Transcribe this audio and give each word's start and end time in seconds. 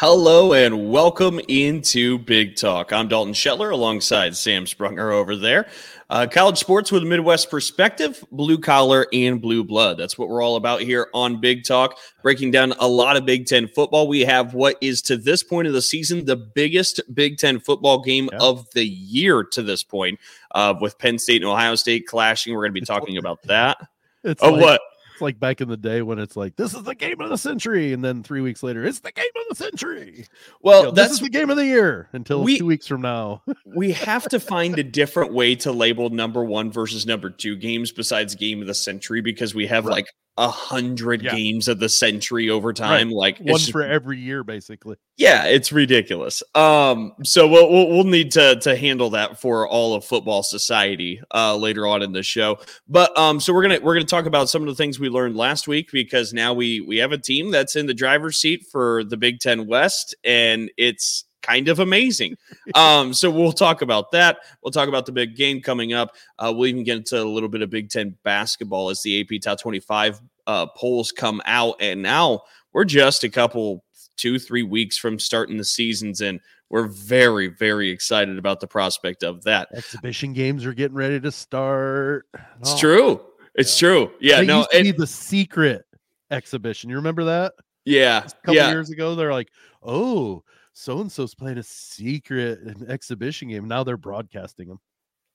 Hello 0.00 0.54
and 0.54 0.90
welcome 0.90 1.42
into 1.48 2.16
Big 2.20 2.56
Talk. 2.56 2.90
I'm 2.90 3.06
Dalton 3.06 3.34
Shetler 3.34 3.70
alongside 3.70 4.34
Sam 4.34 4.64
Sprunger 4.64 5.12
over 5.12 5.36
there. 5.36 5.68
Uh, 6.08 6.26
college 6.26 6.56
sports 6.56 6.90
with 6.90 7.02
a 7.02 7.06
Midwest 7.06 7.50
perspective, 7.50 8.24
blue 8.32 8.56
collar 8.56 9.06
and 9.12 9.42
blue 9.42 9.62
blood. 9.62 9.98
That's 9.98 10.16
what 10.16 10.30
we're 10.30 10.42
all 10.42 10.56
about 10.56 10.80
here 10.80 11.08
on 11.12 11.38
Big 11.38 11.64
Talk, 11.64 11.98
breaking 12.22 12.50
down 12.50 12.72
a 12.80 12.88
lot 12.88 13.18
of 13.18 13.26
Big 13.26 13.44
Ten 13.44 13.68
football. 13.68 14.08
We 14.08 14.22
have 14.22 14.54
what 14.54 14.78
is 14.80 15.02
to 15.02 15.18
this 15.18 15.42
point 15.42 15.68
of 15.68 15.74
the 15.74 15.82
season 15.82 16.24
the 16.24 16.36
biggest 16.36 17.02
Big 17.12 17.36
Ten 17.36 17.60
football 17.60 18.00
game 18.00 18.30
yeah. 18.32 18.38
of 18.40 18.66
the 18.70 18.86
year 18.86 19.44
to 19.44 19.62
this 19.62 19.82
point, 19.82 20.18
uh, 20.54 20.72
with 20.80 20.98
Penn 20.98 21.18
State 21.18 21.42
and 21.42 21.50
Ohio 21.50 21.74
State 21.74 22.06
clashing. 22.06 22.54
We're 22.54 22.62
going 22.62 22.74
to 22.74 22.80
be 22.80 22.86
talking 22.86 23.18
about 23.18 23.42
that. 23.42 23.76
It's 24.22 24.42
oh, 24.42 24.50
like, 24.50 24.60
what? 24.60 24.80
Like 25.20 25.38
back 25.38 25.60
in 25.60 25.68
the 25.68 25.76
day 25.76 26.02
when 26.02 26.18
it's 26.18 26.36
like 26.36 26.56
this 26.56 26.74
is 26.74 26.82
the 26.82 26.94
game 26.94 27.20
of 27.20 27.30
the 27.30 27.38
century, 27.38 27.92
and 27.92 28.04
then 28.04 28.22
three 28.22 28.40
weeks 28.40 28.62
later 28.62 28.84
it's 28.84 29.00
the 29.00 29.12
game 29.12 29.24
of 29.36 29.42
the 29.48 29.54
century. 29.54 30.26
Well, 30.62 30.80
you 30.80 30.86
know, 30.86 30.92
that's 30.92 31.20
the 31.20 31.28
game 31.28 31.50
of 31.50 31.56
the 31.56 31.66
year 31.66 32.08
until 32.12 32.42
we, 32.42 32.58
two 32.58 32.66
weeks 32.66 32.86
from 32.86 33.02
now. 33.02 33.42
we 33.64 33.92
have 33.92 34.28
to 34.28 34.40
find 34.40 34.78
a 34.78 34.84
different 34.84 35.32
way 35.32 35.54
to 35.56 35.72
label 35.72 36.10
number 36.10 36.44
one 36.44 36.70
versus 36.70 37.06
number 37.06 37.30
two 37.30 37.56
games 37.56 37.92
besides 37.92 38.34
game 38.34 38.60
of 38.60 38.66
the 38.66 38.74
century 38.74 39.20
because 39.20 39.54
we 39.54 39.66
have 39.66 39.86
right. 39.86 39.92
like 39.92 40.06
a 40.40 40.48
hundred 40.48 41.20
yeah. 41.20 41.34
games 41.34 41.68
of 41.68 41.78
the 41.78 41.88
century 41.88 42.48
over 42.48 42.72
time. 42.72 43.08
Right. 43.08 43.36
Like 43.36 43.38
one 43.40 43.60
for 43.60 43.82
every 43.82 44.18
year, 44.18 44.42
basically. 44.42 44.96
Yeah, 45.18 45.44
it's 45.44 45.70
ridiculous. 45.70 46.42
Um, 46.54 47.12
so 47.24 47.46
we'll, 47.46 47.70
we'll, 47.70 47.88
we'll 47.88 48.04
need 48.04 48.32
to 48.32 48.58
to 48.60 48.74
handle 48.74 49.10
that 49.10 49.38
for 49.38 49.68
all 49.68 49.92
of 49.94 50.02
football 50.02 50.42
society 50.42 51.20
uh 51.34 51.56
later 51.56 51.86
on 51.86 52.00
in 52.00 52.12
the 52.12 52.22
show. 52.22 52.58
But 52.88 53.16
um, 53.18 53.38
so 53.38 53.52
we're 53.52 53.62
gonna 53.62 53.80
we're 53.82 53.94
gonna 53.94 54.06
talk 54.06 54.24
about 54.24 54.48
some 54.48 54.62
of 54.62 54.68
the 54.68 54.74
things 54.74 54.98
we 54.98 55.10
learned 55.10 55.36
last 55.36 55.68
week 55.68 55.90
because 55.92 56.32
now 56.32 56.54
we 56.54 56.80
we 56.80 56.96
have 56.96 57.12
a 57.12 57.18
team 57.18 57.50
that's 57.50 57.76
in 57.76 57.84
the 57.84 57.94
driver's 57.94 58.38
seat 58.38 58.64
for 58.72 59.04
the 59.04 59.18
Big 59.18 59.40
Ten 59.40 59.66
West, 59.66 60.14
and 60.24 60.70
it's 60.78 61.26
kind 61.42 61.68
of 61.68 61.78
amazing. 61.78 62.36
Um, 62.74 63.12
so 63.12 63.30
we'll 63.30 63.52
talk 63.52 63.82
about 63.82 64.12
that. 64.12 64.38
We'll 64.62 64.70
talk 64.70 64.88
about 64.88 65.06
the 65.06 65.12
big 65.12 65.36
game 65.36 65.60
coming 65.60 65.92
up. 65.92 66.14
Uh, 66.38 66.52
we'll 66.54 66.66
even 66.66 66.84
get 66.84 66.98
into 66.98 67.20
a 67.20 67.24
little 67.24 67.48
bit 67.48 67.62
of 67.62 67.70
Big 67.70 67.90
Ten 67.90 68.16
basketball 68.22 68.90
as 68.90 69.02
the 69.02 69.20
AP 69.20 69.40
Top 69.42 69.60
25 69.60 70.20
uh, 70.46 70.66
polls 70.66 71.12
come 71.12 71.42
out. 71.44 71.76
And 71.80 72.02
now 72.02 72.42
we're 72.72 72.84
just 72.84 73.24
a 73.24 73.28
couple, 73.28 73.84
two, 74.16 74.38
three 74.38 74.62
weeks 74.62 74.96
from 74.96 75.18
starting 75.18 75.56
the 75.56 75.64
seasons. 75.64 76.20
And 76.20 76.40
we're 76.68 76.86
very, 76.86 77.48
very 77.48 77.90
excited 77.90 78.38
about 78.38 78.60
the 78.60 78.66
prospect 78.66 79.22
of 79.22 79.42
that. 79.44 79.68
Exhibition 79.74 80.32
games 80.32 80.64
are 80.64 80.74
getting 80.74 80.96
ready 80.96 81.20
to 81.20 81.32
start. 81.32 82.26
It's 82.60 82.74
oh. 82.74 82.78
true. 82.78 83.20
It's 83.54 83.80
yeah. 83.80 83.88
true. 83.88 84.12
Yeah. 84.20 84.40
They 84.40 84.46
no, 84.46 84.58
used 84.58 84.68
it, 84.72 84.96
the 84.96 85.06
secret 85.06 85.84
exhibition. 86.30 86.90
You 86.90 86.96
remember 86.96 87.24
that? 87.24 87.54
Yeah. 87.84 88.18
A 88.18 88.30
couple 88.30 88.54
yeah. 88.54 88.70
years 88.70 88.90
ago, 88.90 89.14
they're 89.14 89.32
like, 89.32 89.48
oh, 89.82 90.44
so 90.72 91.00
and 91.00 91.10
so's 91.10 91.34
playing 91.34 91.58
a 91.58 91.62
secret 91.62 92.60
exhibition 92.88 93.48
game. 93.48 93.68
Now 93.68 93.84
they're 93.84 93.96
broadcasting 93.96 94.68
them. 94.68 94.80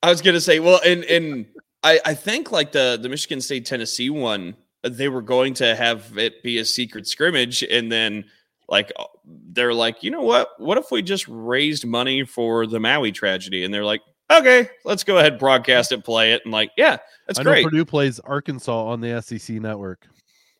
I 0.01 0.09
was 0.09 0.21
gonna 0.21 0.41
say, 0.41 0.59
well, 0.59 0.79
and 0.85 1.03
and 1.05 1.45
I 1.83 1.99
I 2.05 2.13
think 2.13 2.51
like 2.51 2.71
the 2.71 2.97
the 3.01 3.09
Michigan 3.09 3.41
State 3.41 3.65
Tennessee 3.65 4.09
one, 4.09 4.55
they 4.85 5.09
were 5.09 5.21
going 5.21 5.53
to 5.55 5.75
have 5.75 6.17
it 6.17 6.43
be 6.43 6.57
a 6.57 6.65
secret 6.65 7.07
scrimmage, 7.07 7.63
and 7.63 7.91
then 7.91 8.25
like 8.67 8.91
uh, 8.97 9.05
they're 9.25 9.73
like, 9.73 10.03
you 10.03 10.11
know 10.11 10.21
what? 10.21 10.49
What 10.57 10.77
if 10.77 10.91
we 10.91 11.01
just 11.01 11.27
raised 11.27 11.85
money 11.85 12.23
for 12.23 12.67
the 12.67 12.79
Maui 12.79 13.11
tragedy? 13.11 13.63
And 13.63 13.73
they're 13.73 13.85
like, 13.85 14.01
okay, 14.31 14.69
let's 14.83 15.03
go 15.03 15.17
ahead, 15.17 15.39
broadcast 15.39 15.91
it, 15.91 16.03
play 16.03 16.33
it, 16.33 16.41
and 16.45 16.51
like, 16.51 16.71
yeah, 16.77 16.97
that's 17.27 17.39
I 17.39 17.43
great. 17.43 17.63
Purdue 17.63 17.85
plays 17.85 18.19
Arkansas 18.19 18.85
on 18.85 19.01
the 19.01 19.21
SEC 19.21 19.57
network. 19.57 20.07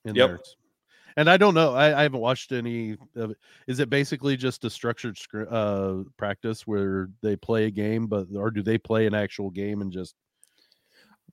In 0.06 0.14
yep. 0.14 0.30
Theirs. 0.30 0.56
And 1.18 1.30
I 1.30 1.38
don't 1.38 1.54
know. 1.54 1.74
I, 1.74 1.98
I 1.98 2.04
haven't 2.04 2.20
watched 2.20 2.52
any 2.52 2.98
of 3.16 3.32
it. 3.32 3.38
Is 3.68 3.80
it 3.80 3.90
basically 3.90 4.36
just 4.36 4.66
a 4.66 4.70
structured 4.70 5.18
uh, 5.50 6.04
practice 6.18 6.68
where 6.68 7.10
they 7.22 7.36
play 7.38 7.66
a 7.66 7.72
game, 7.72 8.08
but 8.08 8.28
or 8.36 8.52
do 8.52 8.62
they 8.62 8.78
play 8.78 9.08
an 9.08 9.16
actual 9.16 9.50
game 9.50 9.82
and 9.82 9.92
just? 9.92 10.16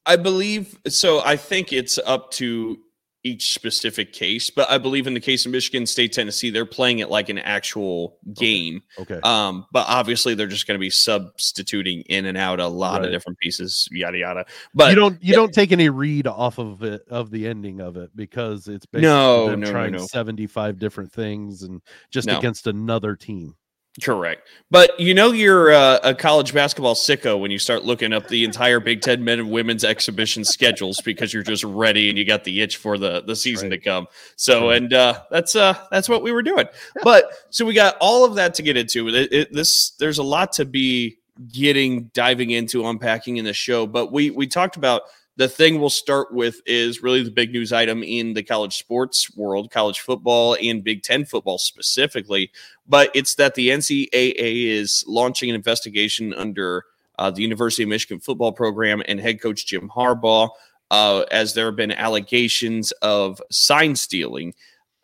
I 0.06 0.16
believe 0.16 0.78
so. 0.88 1.20
I 1.24 1.36
think 1.36 1.72
it's 1.72 1.98
up 1.98 2.30
to 2.32 2.78
each 3.24 3.54
specific 3.54 4.12
case, 4.12 4.50
but 4.50 4.68
I 4.68 4.78
believe 4.78 5.06
in 5.06 5.14
the 5.14 5.20
case 5.20 5.46
of 5.46 5.52
Michigan 5.52 5.86
State, 5.86 6.12
Tennessee, 6.12 6.50
they're 6.50 6.66
playing 6.66 6.98
it 6.98 7.08
like 7.08 7.28
an 7.28 7.38
actual 7.38 8.18
game. 8.34 8.82
Okay. 8.98 9.14
okay. 9.14 9.28
Um, 9.28 9.66
but 9.70 9.86
obviously 9.88 10.34
they're 10.34 10.48
just 10.48 10.66
going 10.66 10.76
to 10.76 10.80
be 10.80 10.90
substituting 10.90 12.00
in 12.08 12.26
and 12.26 12.36
out 12.36 12.58
a 12.58 12.66
lot 12.66 12.96
right. 12.96 13.04
of 13.04 13.12
different 13.12 13.38
pieces, 13.38 13.88
yada 13.92 14.18
yada. 14.18 14.44
But 14.74 14.90
you 14.90 14.96
don't 14.96 15.22
you 15.22 15.34
don't 15.34 15.52
take 15.52 15.70
any 15.70 15.88
read 15.88 16.26
off 16.26 16.58
of 16.58 16.82
it 16.82 17.02
of 17.08 17.30
the 17.30 17.46
ending 17.46 17.80
of 17.80 17.96
it 17.96 18.10
because 18.16 18.66
it's 18.66 18.86
basically 18.86 19.08
no, 19.08 19.50
them 19.50 19.60
no, 19.60 19.70
trying 19.70 19.92
no, 19.92 19.98
no. 19.98 20.06
seventy 20.06 20.48
five 20.48 20.78
different 20.78 21.12
things 21.12 21.62
and 21.62 21.80
just 22.10 22.28
against 22.28 22.66
another 22.66 23.14
team. 23.14 23.54
Correct. 24.00 24.48
But 24.70 24.98
you 24.98 25.12
know 25.12 25.32
you're 25.32 25.70
uh, 25.70 25.98
a 26.02 26.14
college 26.14 26.54
basketball 26.54 26.94
sicko 26.94 27.38
when 27.38 27.50
you 27.50 27.58
start 27.58 27.84
looking 27.84 28.14
up 28.14 28.26
the 28.26 28.42
entire 28.42 28.80
Big 28.80 29.02
Ten 29.02 29.22
men 29.22 29.38
and 29.38 29.50
women's 29.50 29.84
exhibition 29.84 30.44
schedules 30.44 31.02
because 31.02 31.34
you're 31.34 31.42
just 31.42 31.62
ready 31.62 32.08
and 32.08 32.16
you 32.16 32.24
got 32.24 32.44
the 32.44 32.62
itch 32.62 32.78
for 32.78 32.96
the 32.96 33.22
the 33.22 33.36
season 33.36 33.68
right. 33.68 33.82
to 33.82 33.90
come. 33.90 34.06
So 34.36 34.68
right. 34.68 34.78
and 34.78 34.94
uh, 34.94 35.22
that's 35.30 35.54
uh 35.54 35.74
that's 35.90 36.08
what 36.08 36.22
we 36.22 36.32
were 36.32 36.42
doing. 36.42 36.66
Yeah. 36.96 37.02
But 37.04 37.32
so 37.50 37.66
we 37.66 37.74
got 37.74 37.96
all 38.00 38.24
of 38.24 38.36
that 38.36 38.54
to 38.54 38.62
get 38.62 38.78
into. 38.78 39.08
It, 39.08 39.30
it, 39.30 39.52
this 39.52 39.90
there's 39.98 40.18
a 40.18 40.22
lot 40.22 40.52
to 40.52 40.64
be 40.64 41.18
getting 41.52 42.04
diving 42.14 42.50
into 42.50 42.86
unpacking 42.86 43.36
in 43.36 43.44
the 43.44 43.52
show. 43.52 43.86
But 43.86 44.10
we 44.10 44.30
we 44.30 44.46
talked 44.46 44.76
about 44.76 45.02
the 45.36 45.48
thing 45.48 45.80
we'll 45.80 45.90
start 45.90 46.32
with 46.32 46.60
is 46.66 47.02
really 47.02 47.22
the 47.22 47.30
big 47.30 47.52
news 47.52 47.72
item 47.72 48.02
in 48.02 48.34
the 48.34 48.42
college 48.42 48.76
sports 48.76 49.34
world, 49.36 49.70
college 49.70 50.00
football 50.00 50.56
and 50.62 50.84
Big 50.84 51.02
Ten 51.02 51.24
football 51.24 51.58
specifically. 51.58 52.50
But 52.86 53.10
it's 53.14 53.34
that 53.36 53.54
the 53.54 53.70
NCAA 53.70 54.66
is 54.66 55.04
launching 55.06 55.48
an 55.48 55.56
investigation 55.56 56.34
under 56.34 56.84
uh, 57.18 57.30
the 57.30 57.42
University 57.42 57.82
of 57.82 57.88
Michigan 57.88 58.20
football 58.20 58.52
program 58.52 59.02
and 59.06 59.20
head 59.20 59.40
coach 59.40 59.66
Jim 59.66 59.88
Harbaugh, 59.88 60.50
uh, 60.90 61.24
as 61.30 61.54
there 61.54 61.66
have 61.66 61.76
been 61.76 61.92
allegations 61.92 62.92
of 63.02 63.40
sign 63.50 63.96
stealing. 63.96 64.54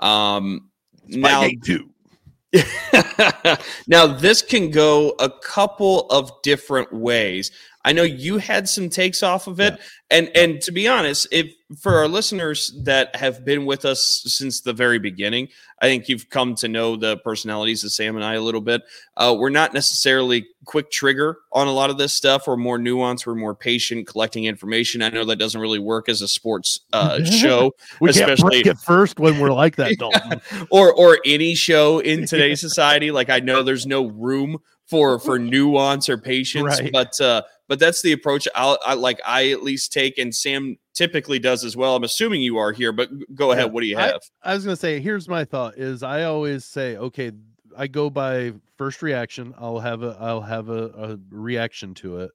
Um, 0.01 0.69
now, 1.07 1.49
now, 3.87 4.07
this 4.07 4.43
can 4.43 4.71
go 4.71 5.15
a 5.19 5.31
couple 5.31 6.07
of 6.11 6.31
different 6.43 6.93
ways. 6.93 7.51
I 7.85 7.93
know 7.93 8.03
you 8.03 8.39
had 8.39 8.69
some 8.69 8.89
takes 8.89 9.23
off 9.23 9.47
of 9.47 9.61
it, 9.61 9.75
yeah. 9.75 9.85
and 10.11 10.31
and 10.37 10.61
to 10.63 10.73
be 10.73 10.89
honest, 10.89 11.29
if 11.31 11.53
for 11.81 11.97
our 11.97 12.09
listeners 12.09 12.75
that 12.85 13.15
have 13.15 13.45
been 13.45 13.67
with 13.67 13.85
us 13.85 14.23
since 14.27 14.63
the 14.63 14.73
very 14.73 14.99
beginning, 14.99 15.49
I 15.81 15.87
think 15.87 16.09
you've 16.09 16.31
come 16.31 16.55
to 16.57 16.69
know 16.69 16.97
the 16.97 17.19
personalities 17.19 17.85
of 17.85 17.93
Sam 17.93 18.17
and 18.17 18.25
I 18.25 18.35
a 18.35 18.41
little 18.41 18.63
bit. 18.63 18.83
Uh, 19.17 19.37
we're 19.39 19.51
not 19.51 19.75
necessarily 19.75 20.47
quick 20.65 20.91
trigger 20.91 21.39
on 21.53 21.67
a 21.67 21.73
lot 21.73 21.91
of 21.91 21.99
this 21.99 22.15
stuff. 22.15 22.47
We're 22.47 22.57
more 22.57 22.79
nuanced. 22.79 23.27
We're 23.27 23.35
more 23.35 23.55
patient, 23.55 24.07
collecting 24.07 24.45
information. 24.45 25.03
I 25.03 25.11
know 25.11 25.27
that 25.27 25.37
doesn't 25.37 25.61
really 25.61 25.79
work 25.79 26.09
as 26.09 26.23
a 26.23 26.29
sports 26.29 26.81
uh, 26.93 27.23
show, 27.25 27.75
we 28.01 28.11
especially 28.11 28.63
can't 28.63 28.77
break 28.77 28.79
first 28.79 29.21
when 29.21 29.39
we're 29.39 29.53
like 29.53 29.77
that, 29.77 29.99
Dalton, 29.99 30.41
or 30.71 30.93
or 30.93 31.19
any 31.27 31.55
show 31.55 31.99
in 31.99 32.27
today's 32.27 32.61
society. 32.61 33.11
Like 33.11 33.29
I 33.29 33.41
know 33.41 33.63
there's 33.63 33.87
no 33.87 34.07
room 34.07 34.59
for 34.87 35.19
for 35.19 35.39
nuance 35.39 36.09
or 36.09 36.17
patience, 36.17 36.81
right. 36.81 36.93
but. 36.93 37.21
uh 37.21 37.43
but 37.69 37.79
that's 37.79 38.03
the 38.03 38.13
approach 38.13 38.49
I'll, 38.55 38.79
I 38.85 38.95
like. 38.95 39.21
I 39.25 39.51
at 39.51 39.63
least 39.63 39.93
take, 39.93 40.19
and 40.19 40.35
Sam 40.35 40.77
typically 40.95 41.39
does 41.39 41.65
as 41.65 41.77
well. 41.77 41.95
I'm 41.95 42.05
assuming 42.05 42.41
you 42.41 42.57
are 42.57 42.73
here, 42.73 42.93
but 42.93 43.11
go 43.35 43.53
ahead. 43.53 43.73
What 43.73 43.83
do 43.83 43.87
you 43.87 43.97
have? 43.97 44.21
I, 44.43 44.53
I 44.53 44.55
was 44.55 44.65
going 44.65 44.75
to 44.75 44.81
say, 44.81 45.01
here's 45.01 45.29
my 45.29 45.45
thought: 45.45 45.77
is 45.77 46.03
I 46.03 46.25
always 46.25 46.65
say, 46.65 46.97
okay, 46.97 47.31
I 47.77 47.87
go 47.87 48.11
by 48.11 48.55
first 48.77 49.03
reaction. 49.03 49.55
I'll 49.59 49.79
have 49.79 50.03
a, 50.03 50.17
I'll 50.19 50.41
have 50.41 50.71
a, 50.71 50.87
a 50.87 51.19
reaction 51.31 51.95
to 51.97 52.21
it, 52.21 52.31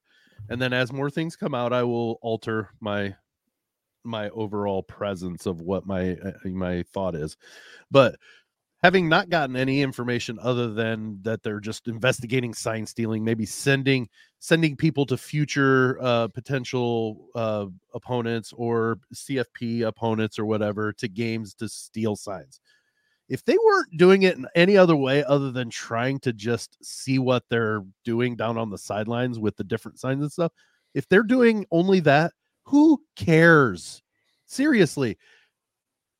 and 0.50 0.62
then 0.62 0.71
as 0.71 0.94
more 0.94 1.09
things 1.09 1.36
come 1.36 1.56
out, 1.56 1.74
I 1.74 1.83
will 1.83 2.19
alter 2.21 2.69
my 2.79 3.15
my 4.03 4.29
overall 4.29 4.83
presence 4.83 5.45
of 5.45 5.62
what 5.62 5.88
my 5.88 6.12
uh, 6.12 6.31
my 6.45 6.83
thought 6.94 7.15
is. 7.15 7.38
But 7.89 8.15
having 8.83 9.07
not 9.07 9.29
gotten 9.29 9.56
any 9.56 9.81
information 9.81 10.38
other 10.41 10.74
than 10.74 11.18
that 11.24 11.41
they're 11.41 11.62
just 11.62 11.88
investigating 11.88 12.53
sign 12.53 12.86
stealing, 12.86 13.24
maybe 13.24 13.45
sending 13.45 14.09
sending 14.44 14.75
people 14.75 15.06
to 15.06 15.16
future 15.16 15.98
uh, 16.01 16.28
potential 16.28 17.30
uh, 17.34 17.66
opponents 17.94 18.51
or 18.57 19.00
CFP 19.16 19.88
opponents 19.88 20.38
or 20.38 20.44
whatever 20.44 20.92
to 20.92 21.07
games 21.07 21.54
to 21.54 21.69
steal 21.69 22.18
signs. 22.18 22.60
If 23.30 23.45
they 23.45 23.56
weren't 23.66 23.95
doing 23.95 24.24
it 24.24 24.36
in 24.36 24.45
any 24.54 24.75
other 24.75 24.98
way 24.98 25.24
other 25.24 25.50
than 25.50 25.69
trying 25.69 26.19
to 26.19 26.34
just 26.34 26.78
see 26.84 27.19
what 27.19 27.44
they're 27.50 27.86
doing 28.04 28.36
down 28.36 28.57
on 28.57 28.69
the 28.69 28.78
sidelines 28.78 29.40
with 29.40 29.56
the 29.56 29.63
different 29.63 29.98
signs 29.98 30.22
and 30.22 30.30
stuff, 30.30 30.51
if 30.94 31.07
they're 31.07 31.24
doing 31.24 31.66
only 31.72 32.01
that, 32.01 32.34
who 32.63 33.01
cares? 33.16 34.04
Seriously, 34.46 35.18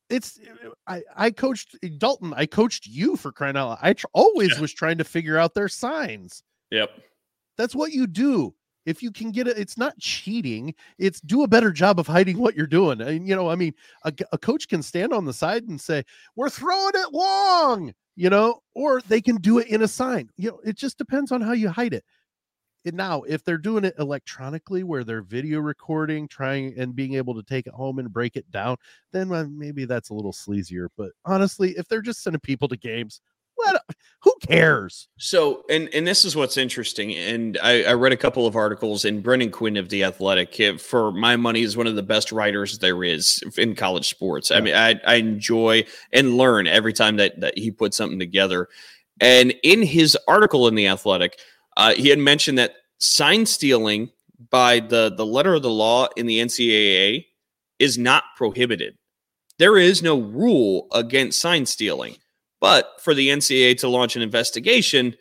it's 0.08 0.40
I 0.86 1.02
I 1.14 1.30
coached 1.30 1.76
Dalton. 1.98 2.32
I 2.34 2.46
coached 2.46 2.86
you 2.86 3.16
for 3.16 3.32
crying 3.32 3.58
out 3.58 3.68
loud. 3.68 3.78
I 3.82 3.92
tr- 3.92 4.06
always 4.14 4.52
yeah. 4.54 4.62
was 4.62 4.72
trying 4.72 4.96
to 4.96 5.04
figure 5.04 5.36
out 5.36 5.52
their 5.52 5.68
signs. 5.68 6.42
Yep. 6.70 6.90
That's 7.56 7.74
what 7.74 7.92
you 7.92 8.06
do. 8.06 8.54
If 8.86 9.02
you 9.02 9.10
can 9.10 9.30
get 9.30 9.48
it, 9.48 9.56
it's 9.56 9.78
not 9.78 9.98
cheating. 9.98 10.74
It's 10.98 11.20
do 11.20 11.42
a 11.42 11.48
better 11.48 11.72
job 11.72 11.98
of 11.98 12.06
hiding 12.06 12.38
what 12.38 12.54
you're 12.54 12.66
doing. 12.66 13.00
And 13.00 13.26
you 13.26 13.34
know, 13.34 13.48
I 13.48 13.54
mean, 13.54 13.72
a, 14.04 14.12
a 14.32 14.38
coach 14.38 14.68
can 14.68 14.82
stand 14.82 15.12
on 15.12 15.24
the 15.24 15.32
side 15.32 15.64
and 15.64 15.80
say, 15.80 16.04
"We're 16.36 16.50
throwing 16.50 16.92
it 16.94 17.12
long." 17.12 17.94
you 18.16 18.30
know, 18.30 18.60
or 18.74 19.00
they 19.08 19.20
can 19.20 19.36
do 19.36 19.58
it 19.58 19.68
in 19.68 19.82
a 19.82 19.88
sign. 19.88 20.30
You 20.36 20.50
know, 20.50 20.60
it 20.64 20.76
just 20.76 20.98
depends 20.98 21.32
on 21.32 21.40
how 21.40 21.52
you 21.52 21.68
hide 21.68 21.94
it. 21.94 22.04
And 22.86 22.96
now, 22.96 23.22
if 23.22 23.42
they're 23.44 23.56
doing 23.56 23.84
it 23.84 23.94
electronically, 23.98 24.84
where 24.84 25.04
they're 25.04 25.22
video 25.22 25.60
recording, 25.60 26.28
trying 26.28 26.78
and 26.78 26.94
being 26.94 27.14
able 27.14 27.34
to 27.34 27.42
take 27.42 27.66
it 27.66 27.72
home 27.72 27.98
and 27.98 28.12
break 28.12 28.36
it 28.36 28.50
down, 28.50 28.76
then 29.10 29.56
maybe 29.56 29.86
that's 29.86 30.10
a 30.10 30.14
little 30.14 30.34
sleazier. 30.34 30.88
But 30.96 31.12
honestly, 31.24 31.70
if 31.78 31.88
they're 31.88 32.02
just 32.02 32.22
sending 32.22 32.40
people 32.40 32.68
to 32.68 32.76
games, 32.76 33.22
what? 33.54 33.82
Who 34.20 34.33
cares? 34.46 35.08
So, 35.18 35.64
and 35.68 35.88
and 35.94 36.06
this 36.06 36.24
is 36.24 36.36
what's 36.36 36.56
interesting. 36.56 37.14
And 37.14 37.58
I, 37.62 37.84
I 37.84 37.92
read 37.94 38.12
a 38.12 38.16
couple 38.16 38.46
of 38.46 38.56
articles, 38.56 39.04
and 39.04 39.22
Brendan 39.22 39.50
Quinn 39.50 39.76
of 39.76 39.88
the 39.88 40.04
Athletic, 40.04 40.58
eh, 40.60 40.76
for 40.76 41.12
my 41.12 41.36
money, 41.36 41.62
is 41.62 41.76
one 41.76 41.86
of 41.86 41.96
the 41.96 42.02
best 42.02 42.32
writers 42.32 42.78
there 42.78 43.02
is 43.04 43.42
in 43.56 43.74
college 43.74 44.08
sports. 44.08 44.50
Yeah. 44.50 44.56
I 44.56 44.60
mean, 44.60 44.74
I, 44.74 45.00
I 45.06 45.14
enjoy 45.16 45.84
and 46.12 46.36
learn 46.36 46.66
every 46.66 46.92
time 46.92 47.16
that 47.16 47.40
that 47.40 47.58
he 47.58 47.70
puts 47.70 47.96
something 47.96 48.18
together. 48.18 48.68
And 49.20 49.54
in 49.62 49.82
his 49.82 50.18
article 50.26 50.66
in 50.66 50.74
the 50.74 50.88
Athletic 50.88 51.38
uh, 51.76 51.94
he 51.94 52.08
had 52.08 52.18
mentioned 52.18 52.58
that 52.58 52.76
sign 52.98 53.46
stealing 53.46 54.10
by 54.50 54.80
the, 54.80 55.12
the 55.14 55.26
letter 55.26 55.54
of 55.54 55.62
the 55.62 55.70
law 55.70 56.08
in 56.16 56.26
the 56.26 56.38
NCAA 56.38 57.26
is 57.78 57.98
not 57.98 58.24
prohibited. 58.36 58.96
There 59.58 59.76
is 59.76 60.02
no 60.02 60.18
rule 60.18 60.88
against 60.92 61.40
sign 61.40 61.66
stealing. 61.66 62.16
But 62.64 62.98
for 62.98 63.12
the 63.12 63.28
NCAA 63.28 63.76
to 63.80 63.88
launch 63.88 64.16
an 64.16 64.22
investigation, 64.22 65.16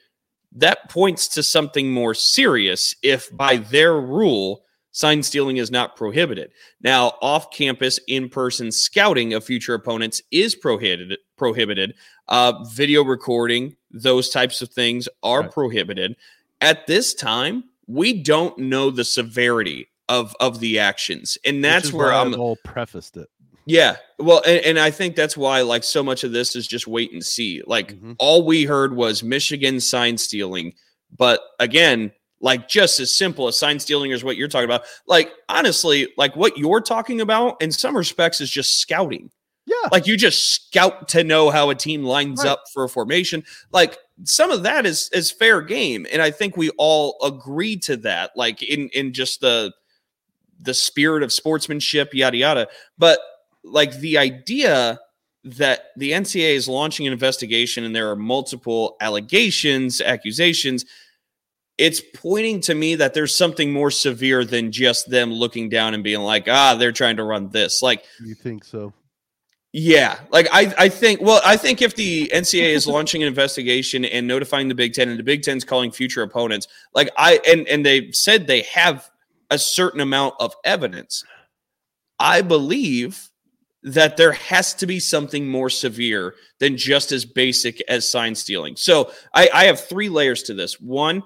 that 0.53 0.89
points 0.89 1.27
to 1.27 1.43
something 1.43 1.91
more 1.91 2.13
serious 2.13 2.95
if 3.03 3.35
by 3.35 3.57
their 3.57 3.99
rule, 3.99 4.63
sign 4.93 5.21
stealing 5.23 5.57
is 5.57 5.69
not 5.69 5.97
prohibited. 5.97 6.51
Now, 6.79 7.17
off 7.21 7.51
campus, 7.51 7.99
in 8.07 8.29
person 8.29 8.71
scouting 8.71 9.33
of 9.33 9.43
future 9.43 9.73
opponents 9.73 10.21
is 10.31 10.55
prohibited. 10.55 11.19
prohibited. 11.35 11.95
Uh, 12.29 12.63
video 12.71 13.03
recording, 13.03 13.75
those 13.91 14.29
types 14.29 14.61
of 14.61 14.69
things 14.69 15.09
are 15.21 15.41
right. 15.41 15.51
prohibited 15.51 16.15
at 16.61 16.87
this 16.87 17.13
time, 17.13 17.65
we 17.87 18.13
don't 18.13 18.57
know 18.57 18.89
the 18.89 19.03
severity 19.03 19.89
of 20.07 20.33
of 20.39 20.61
the 20.61 20.79
actions, 20.79 21.37
and 21.43 21.63
that's 21.63 21.91
where 21.91 22.13
I'm 22.13 22.33
all 22.35 22.55
prefaced 22.63 23.17
it. 23.17 23.27
Yeah, 23.65 23.97
well, 24.19 24.41
and, 24.45 24.59
and, 24.65 24.79
I 24.79 24.91
think 24.91 25.15
that's 25.15 25.37
why 25.37 25.61
like 25.61 25.83
so 25.83 26.03
much 26.03 26.23
of 26.23 26.31
this 26.31 26.55
is 26.55 26.67
just 26.67 26.87
wait 26.87 27.13
and 27.13 27.23
see. 27.23 27.61
Like 27.65 27.93
mm-hmm. 27.93 28.13
all 28.19 28.45
we 28.45 28.63
heard 28.65 28.95
was 28.95 29.23
Michigan 29.23 29.79
sign 29.79 30.17
stealing, 30.17 30.73
but 31.15 31.41
again, 31.59 32.11
like 32.41 32.67
just 32.67 32.99
as 32.99 33.15
simple 33.15 33.47
as 33.47 33.57
sign 33.57 33.79
stealing 33.79 34.11
is 34.11 34.23
what 34.23 34.35
you're 34.35 34.49
talking 34.49 34.65
about. 34.65 34.83
Like 35.07 35.31
honestly, 35.47 36.09
like 36.17 36.35
what 36.35 36.57
you're 36.57 36.81
talking 36.81 37.21
about 37.21 37.61
in 37.61 37.71
some 37.71 37.95
respects 37.95 38.41
is 38.41 38.51
just 38.51 38.81
scouting. 38.81 39.31
Yeah. 39.65 39.89
Like 39.91 40.07
you 40.07 40.17
just 40.17 40.67
scout 40.67 41.07
to 41.09 41.23
know 41.23 41.49
how 41.49 41.69
a 41.69 41.75
team 41.75 42.03
lines 42.03 42.43
right. 42.43 42.51
up 42.51 42.65
for 42.73 42.83
a 42.83 42.89
formation. 42.89 43.45
Like 43.71 43.97
some 44.23 44.51
of 44.51 44.63
that 44.63 44.85
is 44.85 45.09
is 45.13 45.31
fair 45.31 45.61
game. 45.61 46.05
And 46.11 46.21
I 46.21 46.31
think 46.31 46.57
we 46.57 46.69
all 46.71 47.17
agree 47.23 47.77
to 47.77 47.95
that, 47.97 48.31
like 48.35 48.61
in 48.61 48.89
in 48.89 49.13
just 49.13 49.39
the 49.39 49.73
the 50.59 50.73
spirit 50.73 51.23
of 51.23 51.31
sportsmanship, 51.31 52.13
yada 52.13 52.37
yada. 52.37 52.67
But 52.97 53.19
like 53.63 53.99
the 53.99 54.17
idea 54.17 54.99
that 55.45 55.87
the 55.97 56.11
NCAA 56.11 56.55
is 56.55 56.67
launching 56.67 57.05
an 57.05 57.13
investigation 57.13 57.83
and 57.83 57.95
there 57.95 58.09
are 58.09 58.15
multiple 58.15 58.95
allegations, 59.01 59.99
accusations, 59.99 60.85
it's 61.77 62.01
pointing 62.13 62.61
to 62.61 62.75
me 62.75 62.95
that 62.95 63.13
there's 63.13 63.35
something 63.35 63.73
more 63.73 63.91
severe 63.91 64.45
than 64.45 64.71
just 64.71 65.09
them 65.09 65.33
looking 65.33 65.69
down 65.69 65.93
and 65.93 66.03
being 66.03 66.21
like, 66.21 66.47
ah, 66.47 66.75
they're 66.75 66.91
trying 66.91 67.17
to 67.17 67.23
run 67.23 67.49
this. 67.49 67.81
Like, 67.81 68.05
you 68.23 68.35
think 68.35 68.63
so? 68.63 68.93
Yeah, 69.75 70.19
like 70.29 70.47
I, 70.51 70.71
I 70.77 70.89
think. 70.89 71.19
Well, 71.19 71.41
I 71.43 71.57
think 71.57 71.81
if 71.81 71.95
the 71.95 72.29
NCAA 72.31 72.75
is 72.75 72.85
launching 72.85 73.23
an 73.23 73.27
investigation 73.27 74.05
and 74.05 74.27
notifying 74.27 74.67
the 74.67 74.75
Big 74.75 74.93
Ten, 74.93 75.09
and 75.09 75.17
the 75.17 75.23
Big 75.23 75.41
Ten's 75.41 75.63
calling 75.63 75.91
future 75.91 76.21
opponents, 76.21 76.67
like 76.93 77.09
I 77.17 77.39
and 77.47 77.67
and 77.67 77.83
they 77.83 78.11
said 78.11 78.45
they 78.45 78.61
have 78.61 79.09
a 79.49 79.57
certain 79.57 79.99
amount 79.99 80.35
of 80.39 80.53
evidence, 80.63 81.23
I 82.19 82.43
believe 82.43 83.31
that 83.83 84.17
there 84.17 84.31
has 84.31 84.73
to 84.75 84.87
be 84.87 84.99
something 84.99 85.47
more 85.47 85.69
severe 85.69 86.35
than 86.59 86.77
just 86.77 87.11
as 87.11 87.25
basic 87.25 87.81
as 87.89 88.07
sign 88.07 88.33
stealing. 88.33 88.75
So 88.75 89.11
I, 89.33 89.49
I 89.53 89.65
have 89.65 89.79
three 89.79 90.09
layers 90.09 90.43
to 90.43 90.53
this. 90.53 90.79
One, 90.79 91.21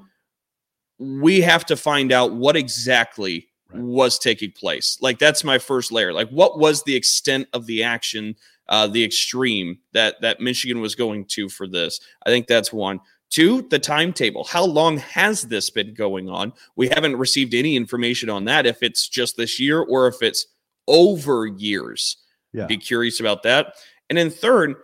we 0.98 1.42
have 1.42 1.66
to 1.68 1.78
find 1.78 2.12
out 2.12 2.34
what 2.34 2.56
exactly 2.56 3.48
right. 3.72 3.82
was 3.82 4.18
taking 4.18 4.52
place. 4.52 4.98
Like 5.02 5.20
that's 5.20 5.44
my 5.44 5.60
first 5.60 5.92
layer. 5.92 6.14
Like 6.14 6.30
what 6.30 6.58
was 6.58 6.84
the 6.84 6.96
extent 6.96 7.48
of 7.54 7.68
the 7.68 7.84
action, 7.84 8.36
uh, 8.68 8.88
the 8.88 9.04
extreme 9.04 9.78
that 9.94 10.20
that 10.22 10.42
Michigan 10.42 10.82
was 10.82 10.96
going 10.96 11.26
to 11.26 11.50
for 11.50 11.68
this? 11.68 12.00
I 12.26 12.30
think 12.30 12.48
that's 12.48 12.74
one. 12.74 13.00
Two, 13.30 13.64
the 13.64 13.78
timetable. 13.78 14.46
How 14.46 14.64
long 14.64 14.98
has 14.98 15.44
this 15.44 15.70
been 15.70 15.94
going 15.94 16.30
on? 16.30 16.54
We 16.78 16.88
haven't 16.88 17.18
received 17.18 17.54
any 17.54 17.76
information 17.76 18.30
on 18.30 18.46
that. 18.46 18.66
If 18.66 18.82
it's 18.82 19.08
just 19.08 19.36
this 19.36 19.60
year 19.60 19.82
or 19.82 20.08
if 20.08 20.22
it's 20.22 20.48
over 20.88 21.46
years, 21.46 22.18
yeah. 22.58 22.66
be 22.66 22.78
curious 22.78 23.20
about 23.20 23.44
that. 23.44 23.76
And 24.10 24.18
then 24.18 24.30
third, 24.30 24.76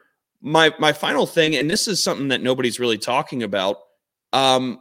my 0.42 0.74
my 0.80 0.94
final 0.94 1.26
thing, 1.26 1.56
and 1.56 1.70
this 1.70 1.88
is 1.88 2.04
something 2.04 2.28
that 2.30 2.42
nobody's 2.42 2.80
really 2.80 2.98
talking 2.98 3.44
about. 3.44 3.78
Um, 4.34 4.80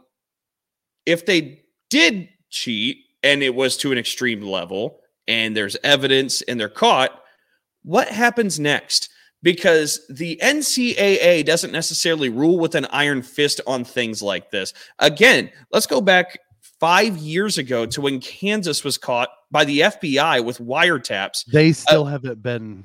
if 1.05 1.25
they 1.25 1.63
did 1.89 2.29
cheat 2.49 2.97
and 3.23 3.43
it 3.43 3.55
was 3.55 3.77
to 3.77 3.91
an 3.91 3.97
extreme 3.97 4.41
level 4.41 4.99
and 5.27 5.55
there's 5.55 5.77
evidence 5.83 6.41
and 6.43 6.59
they're 6.59 6.69
caught, 6.69 7.21
what 7.83 8.07
happens 8.07 8.59
next? 8.59 9.09
Because 9.41 10.05
the 10.09 10.39
NCAA 10.41 11.45
doesn't 11.45 11.71
necessarily 11.71 12.29
rule 12.29 12.57
with 12.57 12.75
an 12.75 12.85
iron 12.85 13.21
fist 13.21 13.59
on 13.67 13.83
things 13.83 14.21
like 14.21 14.51
this. 14.51 14.73
Again, 14.99 15.51
let's 15.71 15.87
go 15.87 15.99
back 15.99 16.39
five 16.83 17.15
years 17.15 17.57
ago 17.57 17.85
to 17.85 18.01
when 18.01 18.19
Kansas 18.19 18.83
was 18.83 18.97
caught 18.97 19.29
by 19.49 19.63
the 19.63 19.79
FBI 19.79 20.43
with 20.43 20.57
wiretaps. 20.57 21.45
They 21.45 21.71
still 21.71 22.03
uh, 22.03 22.09
haven't 22.09 22.43
been 22.43 22.83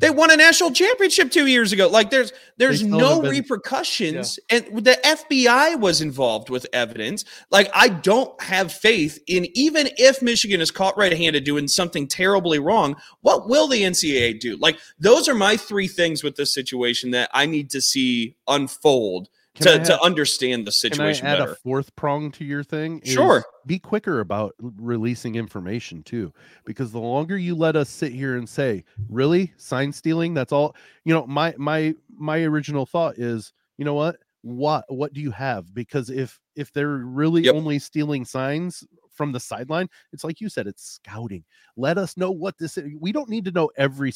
they 0.00 0.10
won 0.10 0.30
a 0.30 0.36
national 0.36 0.72
championship 0.72 1.30
two 1.30 1.46
years 1.46 1.72
ago. 1.72 1.88
Like 1.88 2.10
there's 2.10 2.30
there's 2.58 2.82
no 2.82 3.22
been, 3.22 3.30
repercussions, 3.30 4.38
yeah. 4.50 4.58
and 4.58 4.84
the 4.84 4.98
FBI 5.02 5.80
was 5.80 6.02
involved 6.02 6.50
with 6.50 6.66
evidence. 6.74 7.24
Like 7.50 7.70
I 7.72 7.88
don't 7.88 8.38
have 8.42 8.70
faith 8.70 9.18
in 9.26 9.46
even 9.54 9.88
if 9.96 10.20
Michigan 10.20 10.60
is 10.60 10.70
caught 10.70 10.98
red-handed 10.98 11.44
doing 11.44 11.68
something 11.68 12.06
terribly 12.06 12.58
wrong, 12.58 12.96
what 13.22 13.48
will 13.48 13.66
the 13.66 13.80
NCAA 13.80 14.40
do? 14.40 14.58
Like 14.58 14.78
those 14.98 15.26
are 15.26 15.34
my 15.34 15.56
three 15.56 15.88
things 15.88 16.22
with 16.22 16.36
this 16.36 16.52
situation 16.52 17.12
that 17.12 17.30
I 17.32 17.46
need 17.46 17.70
to 17.70 17.80
see 17.80 18.36
unfold 18.46 19.30
to, 19.56 19.70
have, 19.72 19.82
to 19.84 20.00
understand 20.00 20.66
the 20.66 20.72
situation 20.72 21.26
can 21.26 21.30
I 21.30 21.34
add 21.34 21.38
better. 21.40 21.52
a 21.52 21.56
fourth 21.56 21.94
prong 21.96 22.30
to 22.32 22.44
your 22.44 22.62
thing? 22.62 23.02
Sure. 23.04 23.44
Be 23.66 23.78
quicker 23.78 24.20
about 24.20 24.54
releasing 24.58 25.34
information 25.34 26.02
too, 26.02 26.32
because 26.64 26.92
the 26.92 27.00
longer 27.00 27.36
you 27.36 27.54
let 27.54 27.76
us 27.76 27.88
sit 27.88 28.12
here 28.12 28.36
and 28.36 28.48
say, 28.48 28.84
"Really, 29.08 29.52
sign 29.56 29.92
stealing?" 29.92 30.34
That's 30.34 30.52
all. 30.52 30.76
You 31.04 31.14
know, 31.14 31.26
my 31.26 31.54
my 31.58 31.94
my 32.08 32.42
original 32.42 32.86
thought 32.86 33.18
is, 33.18 33.52
you 33.76 33.84
know 33.84 33.94
what? 33.94 34.16
What 34.42 34.84
what 34.88 35.12
do 35.12 35.20
you 35.20 35.30
have? 35.32 35.74
Because 35.74 36.10
if 36.10 36.40
if 36.56 36.72
they're 36.72 36.98
really 36.98 37.42
yep. 37.42 37.54
only 37.54 37.78
stealing 37.78 38.24
signs 38.24 38.84
from 39.10 39.32
the 39.32 39.40
sideline, 39.40 39.88
it's 40.12 40.24
like 40.24 40.40
you 40.40 40.48
said, 40.48 40.66
it's 40.66 41.00
scouting. 41.04 41.44
Let 41.76 41.98
us 41.98 42.16
know 42.16 42.30
what 42.30 42.56
this 42.56 42.78
is. 42.78 42.88
We 42.98 43.12
don't 43.12 43.28
need 43.28 43.44
to 43.46 43.50
know 43.50 43.70
every 43.76 44.12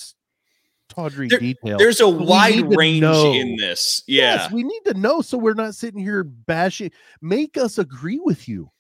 tawdry 0.89 1.29
there, 1.29 1.39
detail. 1.39 1.79
There's 1.79 2.01
a 2.01 2.09
wide 2.09 2.77
range 2.77 3.05
in 3.05 3.57
this. 3.57 4.03
Yeah. 4.07 4.35
Yes, 4.35 4.53
we 4.53 4.63
need 4.63 4.83
to 4.87 4.95
know 4.95 5.21
so 5.21 5.39
we're 5.39 5.55
not 5.55 5.75
sitting 5.75 6.01
here 6.01 6.25
bashing. 6.25 6.91
Make 7.21 7.57
us 7.57 7.79
agree 7.79 8.21
with 8.23 8.49
you. 8.49 8.71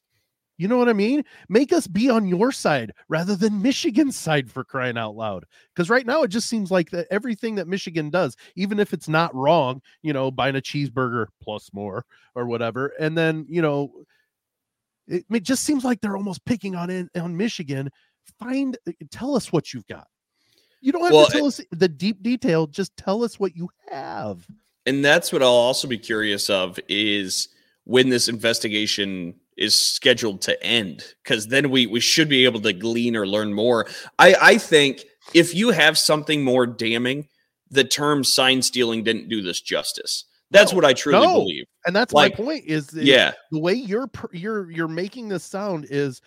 You 0.56 0.68
know 0.68 0.78
what 0.78 0.88
I 0.88 0.92
mean? 0.92 1.24
Make 1.48 1.72
us 1.72 1.88
be 1.88 2.08
on 2.08 2.26
your 2.26 2.52
side 2.52 2.92
rather 3.08 3.34
than 3.34 3.60
Michigan's 3.60 4.16
side 4.16 4.48
for 4.48 4.62
crying 4.62 4.96
out 4.96 5.16
loud. 5.16 5.44
Because 5.74 5.90
right 5.90 6.06
now 6.06 6.22
it 6.22 6.28
just 6.28 6.48
seems 6.48 6.70
like 6.70 6.90
that 6.90 7.08
everything 7.10 7.56
that 7.56 7.66
Michigan 7.66 8.08
does, 8.08 8.36
even 8.54 8.78
if 8.78 8.92
it's 8.92 9.08
not 9.08 9.34
wrong, 9.34 9.82
you 10.02 10.12
know, 10.12 10.30
buying 10.30 10.54
a 10.54 10.60
cheeseburger 10.60 11.26
plus 11.42 11.70
more 11.72 12.04
or 12.36 12.46
whatever, 12.46 12.92
and 13.00 13.18
then 13.18 13.46
you 13.48 13.62
know, 13.62 13.92
it, 15.08 15.24
it 15.28 15.42
just 15.42 15.64
seems 15.64 15.84
like 15.84 16.00
they're 16.00 16.16
almost 16.16 16.44
picking 16.44 16.76
on 16.76 16.88
in, 16.88 17.10
on 17.16 17.36
Michigan. 17.36 17.90
Find, 18.38 18.78
uh, 18.88 18.92
tell 19.10 19.36
us 19.36 19.52
what 19.52 19.74
you've 19.74 19.86
got. 19.86 20.06
You 20.84 20.92
don't 20.92 21.02
have 21.04 21.12
well, 21.12 21.26
to 21.26 21.32
tell 21.32 21.44
eh 21.46 21.48
us 21.48 21.60
the 21.70 21.88
deep 21.88 22.22
detail. 22.22 22.66
Just 22.66 22.94
tell 22.98 23.24
us 23.24 23.40
what 23.40 23.56
you 23.56 23.70
have. 23.90 24.46
And 24.84 25.02
that's 25.02 25.32
what 25.32 25.42
I'll 25.42 25.48
also 25.48 25.88
be 25.88 25.96
curious 25.96 26.50
of 26.50 26.78
is 26.90 27.48
when 27.84 28.10
this 28.10 28.28
investigation 28.28 29.34
is 29.56 29.82
scheduled 29.82 30.42
to 30.42 30.62
end, 30.62 31.02
because 31.22 31.46
then 31.46 31.70
we 31.70 31.86
we 31.86 32.00
should 32.00 32.28
be 32.28 32.44
able 32.44 32.60
to 32.60 32.74
glean 32.74 33.16
or 33.16 33.26
learn 33.26 33.54
more. 33.54 33.86
I 34.18 34.36
I 34.38 34.58
think 34.58 35.06
if 35.32 35.54
you 35.54 35.70
have 35.70 35.96
something 35.96 36.44
more 36.44 36.66
damning, 36.66 37.28
the 37.70 37.84
term 37.84 38.22
sign 38.22 38.60
stealing 38.60 39.04
didn't 39.04 39.30
do 39.30 39.40
this 39.40 39.62
justice. 39.62 40.26
That's 40.50 40.72
no, 40.72 40.76
what 40.76 40.84
I 40.84 40.92
truly 40.92 41.26
no. 41.26 41.40
believe. 41.40 41.64
And 41.86 41.96
that's 41.96 42.12
like, 42.12 42.38
my 42.38 42.44
point 42.44 42.64
is, 42.66 42.92
is 42.92 43.04
yeah, 43.04 43.32
the 43.50 43.58
way 43.58 43.72
you're 43.72 44.10
you're 44.32 44.70
you're 44.70 44.86
making 44.86 45.30
this 45.30 45.44
sound 45.44 45.86
is 45.88 46.20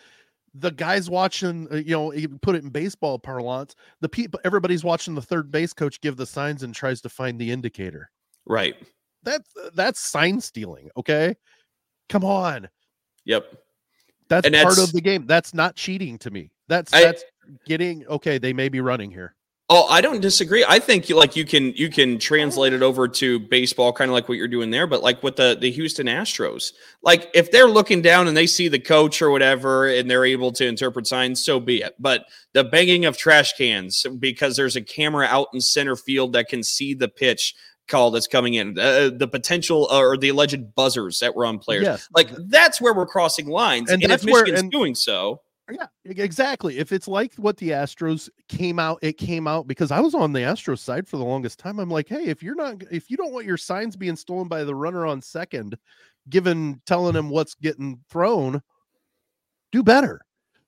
the 0.60 0.72
guys 0.72 1.10
watching, 1.10 1.68
uh, 1.72 1.76
you 1.76 1.92
know, 1.92 2.14
you 2.14 2.30
put 2.30 2.56
it 2.56 2.64
in 2.64 2.70
baseball 2.70 3.20
parlance, 3.20 3.76
the 4.02 4.10
people, 4.10 4.40
everybody's 4.44 4.84
watching 4.84 5.16
the 5.16 5.22
third 5.22 5.52
base 5.52 5.74
coach 5.74 6.02
give 6.02 6.18
the 6.18 6.26
signs 6.26 6.64
and 6.64 6.74
tries 6.74 7.02
to 7.02 7.10
find 7.10 7.40
the 7.40 7.52
indicator. 7.52 8.10
Right. 8.46 8.76
That's 9.24 9.50
that's 9.74 10.00
sign 10.00 10.40
stealing. 10.42 10.90
Okay, 10.96 11.36
come 12.10 12.24
on. 12.24 12.70
Yep. 13.26 13.46
That's 14.30 14.46
And 14.46 14.56
part 14.56 14.70
that's- 14.70 14.88
of 14.88 14.94
the 14.94 15.02
game. 15.02 15.26
That's 15.26 15.54
not 15.54 15.76
cheating 15.76 16.18
to 16.20 16.32
me. 16.32 16.52
That's 16.68 16.94
I- 16.94 17.02
that's 17.02 17.24
getting 17.66 18.06
okay. 18.08 18.38
They 18.38 18.54
may 18.54 18.70
be 18.70 18.80
running 18.82 19.12
here. 19.12 19.36
Oh, 19.70 19.86
I 19.90 20.00
don't 20.00 20.22
disagree. 20.22 20.64
I 20.66 20.80
think 20.80 21.10
like 21.10 21.36
you 21.36 21.44
can 21.44 21.74
you 21.74 21.90
can 21.90 22.20
translate 22.20 22.72
it 22.72 22.82
over 22.82 23.06
to 23.10 23.38
baseball, 23.38 23.92
kind 23.92 24.10
of 24.10 24.14
like 24.14 24.30
what 24.30 24.38
you're 24.38 24.48
doing 24.48 24.70
there. 24.72 24.88
But 24.88 25.04
like 25.04 25.22
with 25.24 25.36
the 25.36 25.58
the 25.60 25.70
Houston 25.72 26.08
Astros, 26.08 26.72
like 27.04 27.30
if 27.34 27.52
they're 27.52 27.68
looking 27.68 28.02
down 28.02 28.30
and 28.30 28.38
they 28.38 28.48
see 28.48 28.70
the 28.70 28.80
coach 28.80 29.22
or 29.22 29.30
whatever, 29.30 29.86
and 29.88 30.10
they're 30.10 30.24
able 30.24 30.54
to 30.54 30.66
interpret 30.66 31.06
signs, 31.06 31.44
so 31.44 31.60
be 31.60 31.82
it. 31.82 31.96
But 32.00 32.26
the 32.54 32.64
banging 32.64 33.04
of 33.04 33.18
trash 33.18 33.54
cans 33.58 34.06
because 34.20 34.56
there's 34.56 34.78
a 34.78 34.82
camera 34.82 35.26
out 35.26 35.48
in 35.54 35.60
center 35.60 35.98
field 35.98 36.32
that 36.32 36.48
can 36.48 36.64
see 36.64 36.94
the 36.94 37.10
pitch 37.10 37.54
call 37.90 38.12
that's 38.12 38.28
coming 38.28 38.54
in, 38.54 38.78
uh, 38.80 39.10
the 39.14 39.28
potential 39.30 39.88
uh, 39.92 40.00
or 40.00 40.18
the 40.18 40.30
alleged 40.30 40.76
buzzers 40.76 41.20
that 41.20 41.36
were 41.36 41.46
on 41.46 41.58
players, 41.60 41.84
Yes. 41.84 42.08
like 42.16 42.30
that's 42.48 42.80
where 42.82 42.94
we're 42.94 43.06
crossing 43.06 43.48
lines. 43.48 43.90
And 43.92 44.02
And, 44.04 44.12
if 44.14 44.24
where- 44.24 44.44
Michigan's 44.44 44.62
and- 44.62 44.72
doing 44.72 44.94
so, 44.96 45.42
Yeah, 45.70 45.88
exactly. 46.06 46.78
If 46.78 46.92
it's 46.92 47.08
like 47.08 47.34
what 47.36 47.58
the 47.58 47.70
Astros 47.72 48.30
came 48.48 48.80
out, 48.80 49.00
it 49.02 49.18
came 49.18 49.48
out 49.48 49.68
because 49.68 49.92
I 49.92 50.00
was 50.00 50.16
on 50.16 50.32
the 50.32 50.40
Astros 50.40 50.80
side 50.80 51.08
for 51.08 51.18
the 51.18 51.26
longest 51.26 51.60
time. 51.60 51.80
I'm 51.80 51.90
like, 51.90 52.08
hey, 52.08 52.26
if 52.26 52.42
you're 52.42 52.56
not, 52.56 52.84
if 52.90 53.10
you 53.12 53.18
don't 53.18 53.34
want 53.34 53.46
your 53.46 53.58
signs 53.58 53.96
being 53.98 54.16
stolen 54.16 54.48
by 54.48 54.64
the 54.64 54.74
runner 54.76 55.06
on 55.06 55.22
second, 55.22 55.78
given 56.30 56.82
telling 56.86 57.16
him 57.16 57.30
what's 57.30 57.54
getting 57.56 58.00
thrown, 58.10 58.62
do 59.74 59.84
better. 59.84 60.22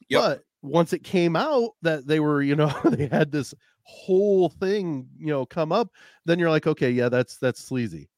Yep. 0.09 0.21
But 0.21 0.41
once 0.61 0.91
it 0.91 1.03
came 1.03 1.37
out 1.37 1.71
that 1.81 2.05
they 2.05 2.19
were, 2.19 2.41
you 2.41 2.55
know, 2.57 2.73
they 2.85 3.07
had 3.07 3.31
this 3.31 3.53
whole 3.83 4.49
thing, 4.49 5.07
you 5.17 5.27
know, 5.27 5.45
come 5.45 5.71
up, 5.71 5.89
then 6.25 6.39
you're 6.39 6.49
like, 6.49 6.67
okay, 6.67 6.91
yeah, 6.91 7.07
that's 7.07 7.37
that's 7.37 7.63
sleazy. 7.63 8.09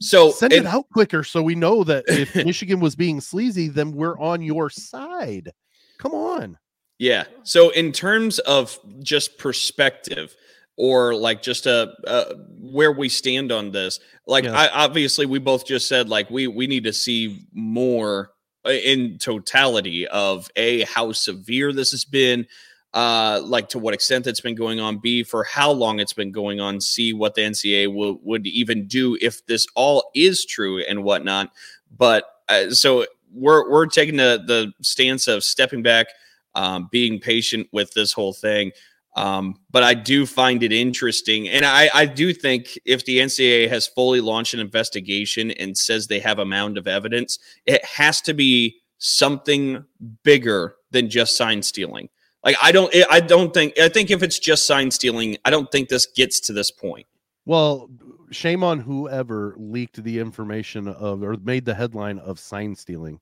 so 0.00 0.30
Send 0.30 0.52
and- 0.52 0.64
it 0.64 0.68
out 0.68 0.88
quicker 0.92 1.24
so 1.24 1.42
we 1.42 1.56
know 1.56 1.82
that 1.82 2.04
if 2.06 2.36
Michigan 2.46 2.78
was 2.78 2.94
being 2.94 3.20
sleazy, 3.20 3.66
then 3.66 3.90
we're 3.90 4.18
on 4.20 4.42
your 4.42 4.70
side. 4.70 5.50
Come 5.98 6.14
on. 6.14 6.58
Yeah. 6.98 7.24
So 7.44 7.70
in 7.70 7.92
terms 7.92 8.38
of 8.40 8.78
just 9.02 9.38
perspective 9.38 10.34
or 10.76 11.14
like 11.14 11.42
just 11.42 11.66
a 11.66 11.92
uh, 12.06 12.34
where 12.60 12.92
we 12.92 13.08
stand 13.08 13.52
on 13.52 13.70
this, 13.70 14.00
like 14.26 14.44
Yeah. 14.44 14.52
I 14.52 14.68
obviously 14.68 15.26
we 15.26 15.38
both 15.38 15.66
just 15.66 15.88
said 15.88 16.08
like 16.08 16.30
we 16.30 16.46
we 16.46 16.66
need 16.66 16.84
to 16.84 16.92
see 16.92 17.46
more 17.52 18.30
uh, 18.66 18.70
in 18.70 19.18
totality 19.18 20.06
of 20.08 20.50
a 20.56 20.82
how 20.82 21.12
severe 21.12 21.72
this 21.72 21.92
has 21.92 22.04
been 22.04 22.46
uh 22.94 23.38
like 23.44 23.68
to 23.68 23.78
what 23.78 23.92
extent 23.92 24.26
it's 24.26 24.40
been 24.40 24.54
going 24.54 24.80
on 24.80 24.96
b 24.96 25.22
for 25.22 25.44
how 25.44 25.70
long 25.70 26.00
it's 26.00 26.14
been 26.14 26.32
going 26.32 26.58
on 26.58 26.80
c 26.80 27.12
what 27.12 27.34
the 27.34 27.42
NCAA 27.42 27.94
will, 27.94 28.18
would 28.22 28.46
even 28.46 28.86
do 28.86 29.16
if 29.20 29.44
this 29.44 29.66
all 29.74 30.10
is 30.14 30.46
true 30.46 30.80
and 30.80 31.04
whatnot 31.04 31.50
but 31.96 32.24
uh, 32.48 32.70
so 32.70 33.04
we're 33.32 33.70
we're 33.70 33.86
taking 33.86 34.16
the 34.16 34.42
the 34.46 34.72
stance 34.82 35.28
of 35.28 35.44
stepping 35.44 35.82
back 35.82 36.06
um, 36.54 36.88
being 36.90 37.20
patient 37.20 37.68
with 37.72 37.92
this 37.92 38.12
whole 38.12 38.32
thing. 38.32 38.72
Um, 39.16 39.56
but 39.70 39.82
I 39.82 39.94
do 39.94 40.26
find 40.26 40.62
it 40.62 40.72
interesting. 40.72 41.48
And 41.48 41.64
I, 41.64 41.90
I 41.92 42.06
do 42.06 42.32
think 42.32 42.78
if 42.84 43.04
the 43.04 43.18
NCAA 43.18 43.68
has 43.68 43.86
fully 43.86 44.20
launched 44.20 44.54
an 44.54 44.60
investigation 44.60 45.50
and 45.52 45.76
says 45.76 46.06
they 46.06 46.20
have 46.20 46.38
a 46.38 46.44
mound 46.44 46.78
of 46.78 46.86
evidence, 46.86 47.38
it 47.66 47.84
has 47.84 48.20
to 48.22 48.34
be 48.34 48.80
something 48.98 49.84
bigger 50.22 50.76
than 50.92 51.10
just 51.10 51.36
sign 51.36 51.62
stealing. 51.62 52.08
Like 52.44 52.56
I 52.62 52.70
don't, 52.70 52.94
I 53.10 53.18
don't 53.18 53.52
think. 53.52 53.78
I 53.78 53.88
think 53.88 54.10
if 54.10 54.22
it's 54.22 54.38
just 54.38 54.66
sign 54.66 54.90
stealing, 54.90 55.36
I 55.44 55.50
don't 55.50 55.70
think 55.72 55.88
this 55.88 56.06
gets 56.06 56.38
to 56.40 56.52
this 56.52 56.70
point. 56.70 57.06
Well, 57.44 57.90
shame 58.30 58.62
on 58.62 58.80
whoever 58.80 59.54
leaked 59.58 60.02
the 60.02 60.18
information 60.18 60.88
of 60.88 61.22
or 61.22 61.36
made 61.42 61.64
the 61.64 61.74
headline 61.74 62.18
of 62.18 62.38
sign 62.38 62.74
stealing 62.74 63.20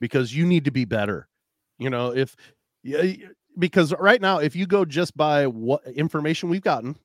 because 0.00 0.34
you 0.34 0.46
need 0.46 0.64
to 0.64 0.70
be 0.70 0.84
better. 0.84 1.28
You 1.78 1.90
know, 1.90 2.14
if 2.14 2.36
because 3.58 3.92
right 3.98 4.20
now 4.20 4.38
if 4.38 4.56
you 4.56 4.66
go 4.66 4.84
just 4.84 5.16
by 5.16 5.46
what 5.46 5.86
information 5.86 6.48
we've 6.48 6.62
gotten 6.62 6.96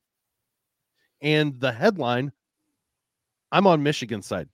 and 1.22 1.60
the 1.60 1.72
headline 1.72 2.32
I'm 3.52 3.68
on 3.68 3.84
Michigan 3.84 4.22
side 4.22 4.48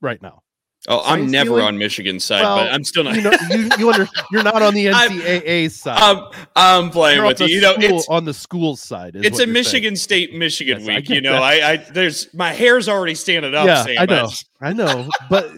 right 0.00 0.22
now. 0.22 0.42
Oh, 0.88 1.02
I'm 1.04 1.30
never 1.30 1.60
on 1.60 1.76
Michigan's 1.76 2.24
side, 2.24 2.42
Well, 2.42 2.56
but 2.64 2.72
I'm 2.72 2.84
still 2.84 3.04
not. 3.04 3.14
You 3.14 3.20
know, 3.22 3.32
you, 3.50 3.68
you 3.78 3.90
under, 3.92 4.08
you're 4.32 4.42
not 4.42 4.62
on 4.62 4.72
the 4.72 4.88
I'm- 4.90 5.10
NCAA 5.10 5.70
side. 5.70 5.98
I'm, 6.00 6.24
I'm 6.56 6.90
playing 6.90 7.18
You're 7.18 7.26
with 7.26 7.40
you. 7.40 7.48
You 7.48 7.60
know, 7.60 7.74
it's 7.76 8.08
on 8.08 8.24
the 8.24 8.32
school 8.32 8.76
side. 8.76 9.14
it's 9.14 9.26
a 9.26 9.28
you're 9.28 9.36
saying. 9.36 9.52
Michigan 9.52 9.96
State 9.96 10.34
Michigan 10.34 10.78
Yes, 10.82 10.86
week. 10.88 11.08
You 11.10 11.20
know, 11.20 11.32
that. 11.32 11.42
I, 11.42 11.72
I 11.72 11.76
there's 11.76 12.32
my 12.32 12.52
hair's 12.52 12.88
already 12.88 13.14
standing 13.14 13.54
up. 13.54 13.66
yeah, 13.66 13.84
Sam, 13.84 13.96
I 13.98 14.06
know, 14.06 14.28
I 14.62 14.72
know, 14.72 15.08
but 15.28 15.50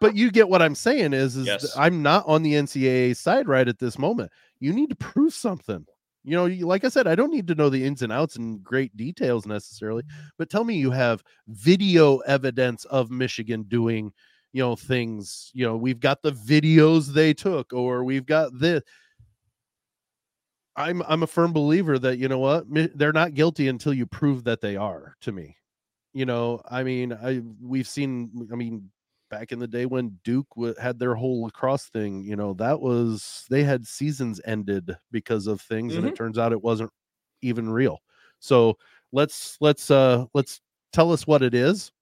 but 0.00 0.16
you 0.16 0.32
get 0.32 0.48
what 0.48 0.60
I'm 0.60 0.74
saying 0.74 1.12
is 1.12 1.36
is 1.36 1.46
Yes. 1.46 1.76
I'm 1.76 2.02
not 2.02 2.24
on 2.26 2.42
the 2.42 2.54
NCAA 2.54 3.16
side 3.16 3.46
right 3.46 3.68
at 3.68 3.78
this 3.78 3.96
moment. 3.96 4.32
You 4.58 4.72
need 4.72 4.90
to 4.90 4.96
prove 4.96 5.34
something. 5.34 5.86
You 6.24 6.36
know, 6.36 6.46
you, 6.46 6.66
like 6.66 6.84
I 6.84 6.88
said, 6.88 7.06
I 7.06 7.14
don't 7.14 7.30
need 7.30 7.46
to 7.48 7.54
know 7.54 7.68
the 7.68 7.84
ins 7.84 8.02
and 8.02 8.10
outs 8.10 8.36
and 8.36 8.60
great 8.64 8.96
details 8.96 9.46
necessarily, 9.46 10.02
but 10.38 10.48
tell 10.50 10.64
me 10.64 10.74
you 10.74 10.90
have 10.90 11.22
video 11.48 12.18
evidence 12.20 12.86
of 12.86 13.10
Michigan 13.10 13.64
doing, 13.68 14.10
you 14.54 14.62
know, 14.62 14.76
things. 14.76 15.50
You 15.52 15.66
know, 15.66 15.76
we've 15.76 16.00
got 16.00 16.22
the 16.22 16.32
videos 16.32 17.08
they 17.12 17.34
took, 17.34 17.72
or 17.74 18.04
we've 18.04 18.24
got 18.24 18.56
this. 18.58 18.82
I'm 20.76 21.02
I'm 21.02 21.24
a 21.24 21.26
firm 21.26 21.52
believer 21.52 21.98
that 21.98 22.18
you 22.18 22.28
know 22.28 22.38
what 22.38 22.64
they're 22.96 23.12
not 23.12 23.34
guilty 23.34 23.68
until 23.68 23.92
you 23.92 24.06
prove 24.06 24.44
that 24.44 24.60
they 24.60 24.76
are. 24.76 25.16
To 25.22 25.32
me, 25.32 25.56
you 26.14 26.24
know, 26.24 26.62
I 26.70 26.84
mean, 26.84 27.12
I 27.12 27.42
we've 27.60 27.88
seen. 27.88 28.48
I 28.52 28.56
mean, 28.56 28.90
back 29.28 29.50
in 29.50 29.58
the 29.58 29.66
day 29.66 29.86
when 29.86 30.18
Duke 30.22 30.46
w- 30.56 30.74
had 30.80 30.98
their 31.00 31.16
whole 31.16 31.42
lacrosse 31.42 31.86
thing, 31.86 32.24
you 32.24 32.36
know, 32.36 32.54
that 32.54 32.80
was 32.80 33.46
they 33.50 33.64
had 33.64 33.86
seasons 33.86 34.40
ended 34.44 34.96
because 35.10 35.48
of 35.48 35.60
things, 35.60 35.96
and 35.96 36.06
it 36.06 36.14
turns 36.14 36.38
out 36.38 36.52
it 36.52 36.62
wasn't 36.62 36.90
even 37.42 37.68
real. 37.68 37.98
So 38.38 38.78
let's 39.12 39.56
let's 39.60 39.90
uh 39.90 40.26
let's 40.32 40.60
tell 40.92 41.12
us 41.12 41.26
what 41.26 41.42
it 41.42 41.54
is, 41.54 41.92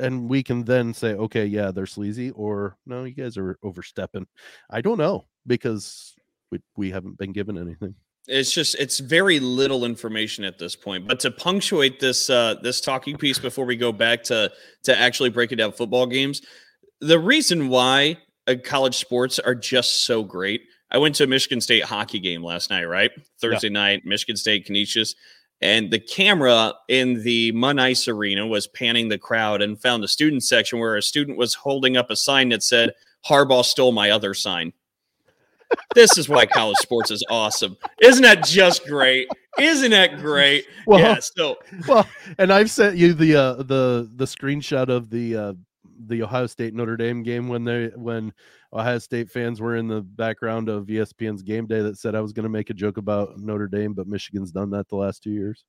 and 0.00 0.28
we 0.28 0.42
can 0.42 0.64
then 0.64 0.94
say, 0.94 1.14
okay, 1.14 1.44
yeah, 1.46 1.70
they're 1.70 1.86
sleazy, 1.86 2.30
or 2.32 2.76
no, 2.86 3.04
you 3.04 3.14
guys 3.14 3.36
are 3.36 3.58
overstepping. 3.62 4.26
I 4.70 4.80
don't 4.80 4.98
know 4.98 5.26
because 5.46 6.14
we 6.50 6.60
we 6.76 6.90
haven't 6.90 7.18
been 7.18 7.32
given 7.32 7.58
anything. 7.58 7.94
it's 8.28 8.52
just 8.52 8.74
it's 8.76 9.00
very 9.00 9.40
little 9.40 9.84
information 9.84 10.44
at 10.44 10.58
this 10.58 10.76
point. 10.76 11.06
But 11.08 11.20
to 11.20 11.30
punctuate 11.30 12.00
this 12.00 12.30
uh, 12.30 12.56
this 12.62 12.80
talking 12.80 13.16
piece 13.16 13.38
before 13.38 13.64
we 13.64 13.76
go 13.76 13.92
back 13.92 14.22
to 14.24 14.50
to 14.84 14.98
actually 14.98 15.30
breaking 15.30 15.58
down 15.58 15.72
football 15.72 16.06
games, 16.06 16.42
the 17.00 17.18
reason 17.18 17.68
why 17.68 18.18
uh, 18.46 18.54
college 18.62 18.96
sports 18.96 19.38
are 19.38 19.54
just 19.54 20.04
so 20.04 20.22
great. 20.22 20.62
I 20.90 20.98
went 20.98 21.14
to 21.16 21.24
a 21.24 21.26
Michigan 21.26 21.60
State 21.60 21.84
hockey 21.84 22.20
game 22.20 22.44
last 22.44 22.68
night, 22.68 22.84
right? 22.84 23.10
Thursday 23.40 23.70
night, 23.70 24.02
Michigan 24.04 24.36
State 24.36 24.66
Canisius. 24.66 25.14
And 25.62 25.92
the 25.92 26.00
camera 26.00 26.74
in 26.88 27.22
the 27.22 27.52
Munn 27.52 27.78
Ice 27.78 28.08
Arena 28.08 28.46
was 28.46 28.66
panning 28.66 29.08
the 29.08 29.18
crowd 29.18 29.62
and 29.62 29.80
found 29.80 30.02
the 30.02 30.08
student 30.08 30.42
section 30.42 30.80
where 30.80 30.96
a 30.96 31.02
student 31.02 31.38
was 31.38 31.54
holding 31.54 31.96
up 31.96 32.10
a 32.10 32.16
sign 32.16 32.48
that 32.48 32.64
said, 32.64 32.92
Harbaugh 33.24 33.64
stole 33.64 33.92
my 33.92 34.10
other 34.10 34.34
sign. 34.34 34.72
this 35.94 36.18
is 36.18 36.28
why 36.28 36.46
college 36.46 36.76
sports 36.78 37.12
is 37.12 37.24
awesome. 37.30 37.76
Isn't 38.00 38.22
that 38.22 38.44
just 38.44 38.84
great? 38.86 39.28
Isn't 39.58 39.92
that 39.92 40.18
great? 40.18 40.66
Well, 40.86 41.00
yeah. 41.00 41.18
So 41.20 41.56
well, 41.86 42.08
and 42.38 42.52
I've 42.52 42.70
sent 42.70 42.96
you 42.96 43.12
the 43.12 43.36
uh 43.36 43.54
the 43.54 44.10
the 44.16 44.24
screenshot 44.24 44.88
of 44.88 45.10
the 45.10 45.36
uh 45.36 45.52
the 46.06 46.22
Ohio 46.22 46.46
State 46.46 46.74
Notre 46.74 46.96
Dame 46.96 47.22
game 47.22 47.48
when 47.48 47.64
they 47.64 47.86
when 47.94 48.32
Ohio 48.72 48.98
State 48.98 49.30
fans 49.30 49.60
were 49.60 49.76
in 49.76 49.88
the 49.88 50.00
background 50.00 50.68
of 50.68 50.86
ESPN's 50.86 51.42
game 51.42 51.66
day 51.66 51.80
that 51.80 51.98
said 51.98 52.14
I 52.14 52.20
was 52.20 52.32
going 52.32 52.44
to 52.44 52.48
make 52.50 52.70
a 52.70 52.74
joke 52.74 52.96
about 52.96 53.38
Notre 53.38 53.68
Dame, 53.68 53.92
but 53.92 54.06
Michigan's 54.06 54.50
done 54.52 54.70
that 54.70 54.88
the 54.88 54.96
last 54.96 55.22
two 55.22 55.30
years. 55.30 55.64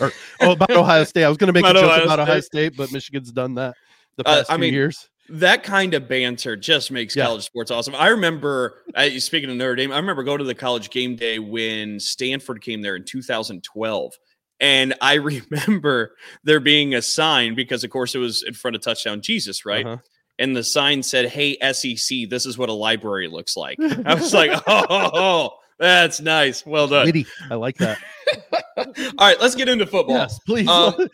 Or 0.00 0.12
oh, 0.40 0.52
about 0.52 0.70
Ohio 0.70 1.04
State, 1.04 1.24
I 1.24 1.28
was 1.28 1.38
going 1.38 1.46
to 1.46 1.52
make 1.52 1.64
a 1.64 1.72
joke 1.72 1.84
Ohio 1.84 2.04
about 2.04 2.20
Ohio 2.20 2.40
State. 2.40 2.72
State, 2.72 2.76
but 2.76 2.92
Michigan's 2.92 3.32
done 3.32 3.54
that 3.54 3.74
the 4.16 4.28
Uh, 4.28 4.36
past 4.36 4.50
I 4.50 4.56
two 4.56 4.60
mean, 4.60 4.74
years. 4.74 5.08
that 5.30 5.62
kind 5.62 5.94
of 5.94 6.08
banter 6.08 6.56
just 6.56 6.90
makes 6.90 7.14
Yeah. 7.16 7.24
college 7.26 7.44
sports 7.44 7.70
awesome. 7.70 7.94
I 7.94 8.08
remember, 8.08 8.82
uh, 8.94 9.08
speaking 9.18 9.48
of 9.50 9.56
Notre 9.56 9.76
Dame, 9.76 9.92
I 9.92 9.96
remember 9.96 10.24
going 10.24 10.38
to 10.38 10.44
the 10.44 10.54
college 10.54 10.90
game 10.90 11.16
day 11.16 11.38
when 11.38 12.00
Stanford 12.00 12.60
came 12.60 12.82
there 12.82 12.96
in 12.96 13.04
2012. 13.04 14.12
And 14.60 14.94
I 15.00 15.14
remember 15.50 16.16
there 16.44 16.60
being 16.60 16.94
a 16.94 17.02
sign 17.02 17.54
because, 17.54 17.84
of 17.84 17.90
course, 17.90 18.14
it 18.14 18.18
was 18.18 18.42
in 18.42 18.54
front 18.54 18.76
of 18.76 18.82
Touchdown 18.82 19.20
Jesus, 19.20 19.64
right? 19.64 19.86
Uh-huh. 19.86 19.98
And 20.38 20.56
the 20.56 20.62
sign 20.62 21.02
said, 21.02 21.28
Hey, 21.28 21.56
SEC, 21.72 22.28
this 22.30 22.46
is 22.46 22.56
what 22.56 22.68
a 22.68 22.72
library 22.72 23.28
looks 23.28 23.56
like. 23.56 23.78
I 24.04 24.14
was 24.14 24.32
like, 24.32 24.50
Oh, 24.66 25.50
that's 25.78 26.20
nice. 26.20 26.64
Well 26.64 26.88
done. 26.88 27.06
Witty. 27.06 27.26
I 27.50 27.54
like 27.54 27.76
that. 27.78 27.98
All 28.76 28.84
right, 29.18 29.40
let's 29.40 29.54
get 29.54 29.68
into 29.68 29.86
football. 29.86 30.16
Yes, 30.16 30.38
please. 30.40 30.68
Um, 30.68 31.08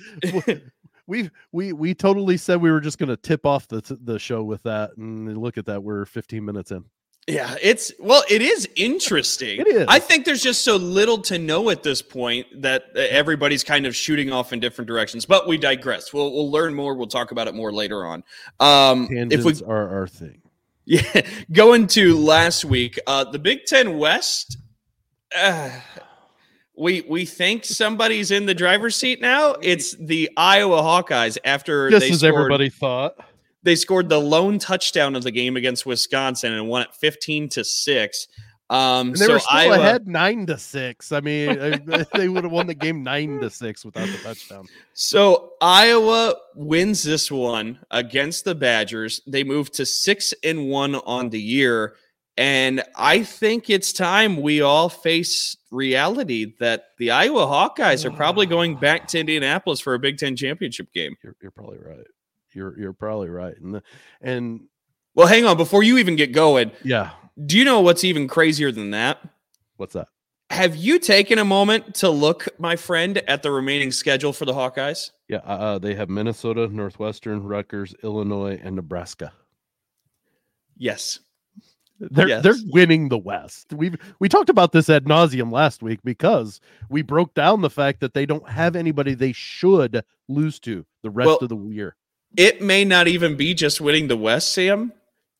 we 1.06 1.30
we 1.52 1.72
we 1.72 1.94
totally 1.94 2.36
said 2.36 2.60
we 2.60 2.70
were 2.70 2.80
just 2.80 2.98
going 2.98 3.08
to 3.08 3.16
tip 3.16 3.44
off 3.46 3.68
the 3.68 3.82
the 4.02 4.18
show 4.18 4.42
with 4.42 4.62
that, 4.62 4.96
and 4.96 5.36
look 5.36 5.58
at 5.58 5.66
that, 5.66 5.82
we're 5.82 6.06
15 6.06 6.44
minutes 6.44 6.70
in. 6.70 6.84
Yeah, 7.26 7.56
it's 7.62 7.90
well, 7.98 8.22
it 8.28 8.42
is 8.42 8.68
interesting. 8.76 9.60
It 9.60 9.66
is. 9.66 9.86
I 9.88 9.98
think 9.98 10.26
there's 10.26 10.42
just 10.42 10.62
so 10.62 10.76
little 10.76 11.18
to 11.22 11.38
know 11.38 11.70
at 11.70 11.82
this 11.82 12.02
point 12.02 12.46
that 12.60 12.94
everybody's 12.94 13.64
kind 13.64 13.86
of 13.86 13.96
shooting 13.96 14.30
off 14.30 14.52
in 14.52 14.60
different 14.60 14.88
directions. 14.88 15.24
But 15.24 15.48
we 15.48 15.56
digress. 15.56 16.12
We'll 16.12 16.32
we'll 16.32 16.50
learn 16.50 16.74
more. 16.74 16.94
We'll 16.94 17.06
talk 17.06 17.30
about 17.30 17.48
it 17.48 17.54
more 17.54 17.72
later 17.72 18.04
on. 18.04 18.24
Um, 18.60 19.08
Tangents 19.08 19.34
if 19.34 19.44
we 19.44 19.66
are 19.66 19.88
our 19.88 20.06
thing. 20.06 20.42
yeah, 20.84 21.22
going 21.52 21.86
to 21.88 22.18
last 22.18 22.66
week, 22.66 22.98
uh, 23.06 23.24
the 23.24 23.38
Big 23.38 23.64
Ten 23.64 23.96
West. 23.96 24.58
Uh, 25.34 25.70
we 26.76 27.02
we 27.08 27.24
think 27.24 27.64
somebody's 27.64 28.32
in 28.32 28.44
the 28.44 28.54
driver's 28.54 28.96
seat 28.96 29.22
now. 29.22 29.52
It's 29.62 29.96
the 29.96 30.30
Iowa 30.36 30.82
Hawkeyes 30.82 31.38
after 31.42 31.88
Just 31.88 32.00
they 32.00 32.10
as 32.10 32.18
scored, 32.18 32.34
everybody 32.34 32.68
thought. 32.68 33.14
They 33.64 33.74
scored 33.74 34.08
the 34.08 34.20
lone 34.20 34.58
touchdown 34.58 35.16
of 35.16 35.24
the 35.24 35.30
game 35.30 35.56
against 35.56 35.84
Wisconsin 35.86 36.52
and 36.52 36.68
won 36.68 36.82
it 36.82 36.94
fifteen 36.94 37.48
to 37.50 37.64
six. 37.64 38.28
Um, 38.70 39.08
And 39.08 39.16
they 39.16 39.26
so 39.26 39.32
were 39.34 39.38
still 39.40 39.56
Iowa, 39.56 39.74
ahead 39.74 40.08
nine 40.08 40.46
to 40.46 40.56
six. 40.56 41.12
I 41.12 41.20
mean, 41.20 41.84
they 42.14 42.28
would 42.28 42.44
have 42.44 42.52
won 42.52 42.66
the 42.66 42.74
game 42.74 43.02
nine 43.02 43.40
to 43.40 43.50
six 43.50 43.84
without 43.84 44.08
the 44.08 44.18
touchdown. 44.18 44.66
So 44.94 45.52
Iowa 45.60 46.34
wins 46.54 47.02
this 47.02 47.30
one 47.30 47.78
against 47.90 48.44
the 48.44 48.54
Badgers. 48.54 49.20
They 49.26 49.44
move 49.44 49.70
to 49.72 49.84
six 49.84 50.32
and 50.42 50.68
one 50.68 50.94
on 50.94 51.28
the 51.30 51.40
year. 51.40 51.96
And 52.36 52.82
I 52.96 53.22
think 53.22 53.70
it's 53.70 53.92
time 53.92 54.40
we 54.40 54.60
all 54.60 54.88
face 54.88 55.56
reality 55.70 56.54
that 56.58 56.86
the 56.98 57.12
Iowa 57.12 57.46
Hawkeyes 57.46 58.04
are 58.04 58.10
probably 58.10 58.46
going 58.46 58.76
back 58.76 59.06
to 59.08 59.20
Indianapolis 59.20 59.78
for 59.78 59.94
a 59.94 59.98
Big 59.98 60.18
Ten 60.18 60.34
championship 60.34 60.92
game. 60.92 61.14
You're, 61.22 61.36
you're 61.40 61.52
probably 61.52 61.78
right. 61.78 62.06
You're 62.54 62.78
you're 62.78 62.92
probably 62.92 63.28
right. 63.28 63.54
And 63.60 63.74
the, 63.74 63.82
and 64.20 64.60
Well, 65.14 65.26
hang 65.26 65.44
on. 65.44 65.56
Before 65.56 65.82
you 65.82 65.98
even 65.98 66.16
get 66.16 66.32
going, 66.32 66.70
yeah, 66.82 67.10
do 67.44 67.58
you 67.58 67.64
know 67.64 67.80
what's 67.80 68.04
even 68.04 68.28
crazier 68.28 68.70
than 68.72 68.90
that? 68.92 69.18
what's 69.76 69.94
that? 69.94 70.08
Have 70.50 70.76
you 70.76 70.98
taken 71.00 71.38
a 71.38 71.44
moment 71.44 71.94
to 71.96 72.10
look, 72.10 72.46
my 72.58 72.76
friend, 72.76 73.18
at 73.26 73.42
the 73.42 73.50
remaining 73.50 73.90
schedule 73.90 74.32
for 74.32 74.44
the 74.44 74.52
Hawkeyes? 74.52 75.10
Yeah, 75.28 75.38
uh, 75.38 75.56
uh, 75.56 75.78
they 75.78 75.94
have 75.94 76.08
Minnesota, 76.08 76.68
Northwestern, 76.68 77.42
Rutgers, 77.42 77.94
Illinois, 78.04 78.60
and 78.62 78.76
Nebraska. 78.76 79.32
Yes. 80.76 81.18
They're 82.00 82.28
Yes. 82.28 82.42
they're 82.42 82.54
winning 82.66 83.08
the 83.08 83.18
West. 83.18 83.72
We've 83.72 83.96
we 84.18 84.28
talked 84.28 84.50
about 84.50 84.72
this 84.72 84.90
ad 84.90 85.04
nauseum 85.04 85.52
last 85.52 85.82
week 85.82 86.00
because 86.04 86.60
we 86.90 87.02
broke 87.02 87.34
down 87.34 87.60
the 87.62 87.70
fact 87.70 88.00
that 88.00 88.14
they 88.14 88.26
don't 88.26 88.48
have 88.48 88.74
anybody 88.76 89.14
they 89.14 89.32
should 89.32 90.04
lose 90.28 90.58
to 90.60 90.84
the 91.02 91.10
rest 91.10 91.26
Well, 91.26 91.38
of 91.40 91.48
the 91.48 91.56
year. 91.56 91.96
It 92.36 92.60
may 92.60 92.84
not 92.84 93.08
even 93.08 93.36
be 93.36 93.54
just 93.54 93.80
winning 93.80 94.08
the 94.08 94.16
West, 94.16 94.52
Sam. 94.52 94.92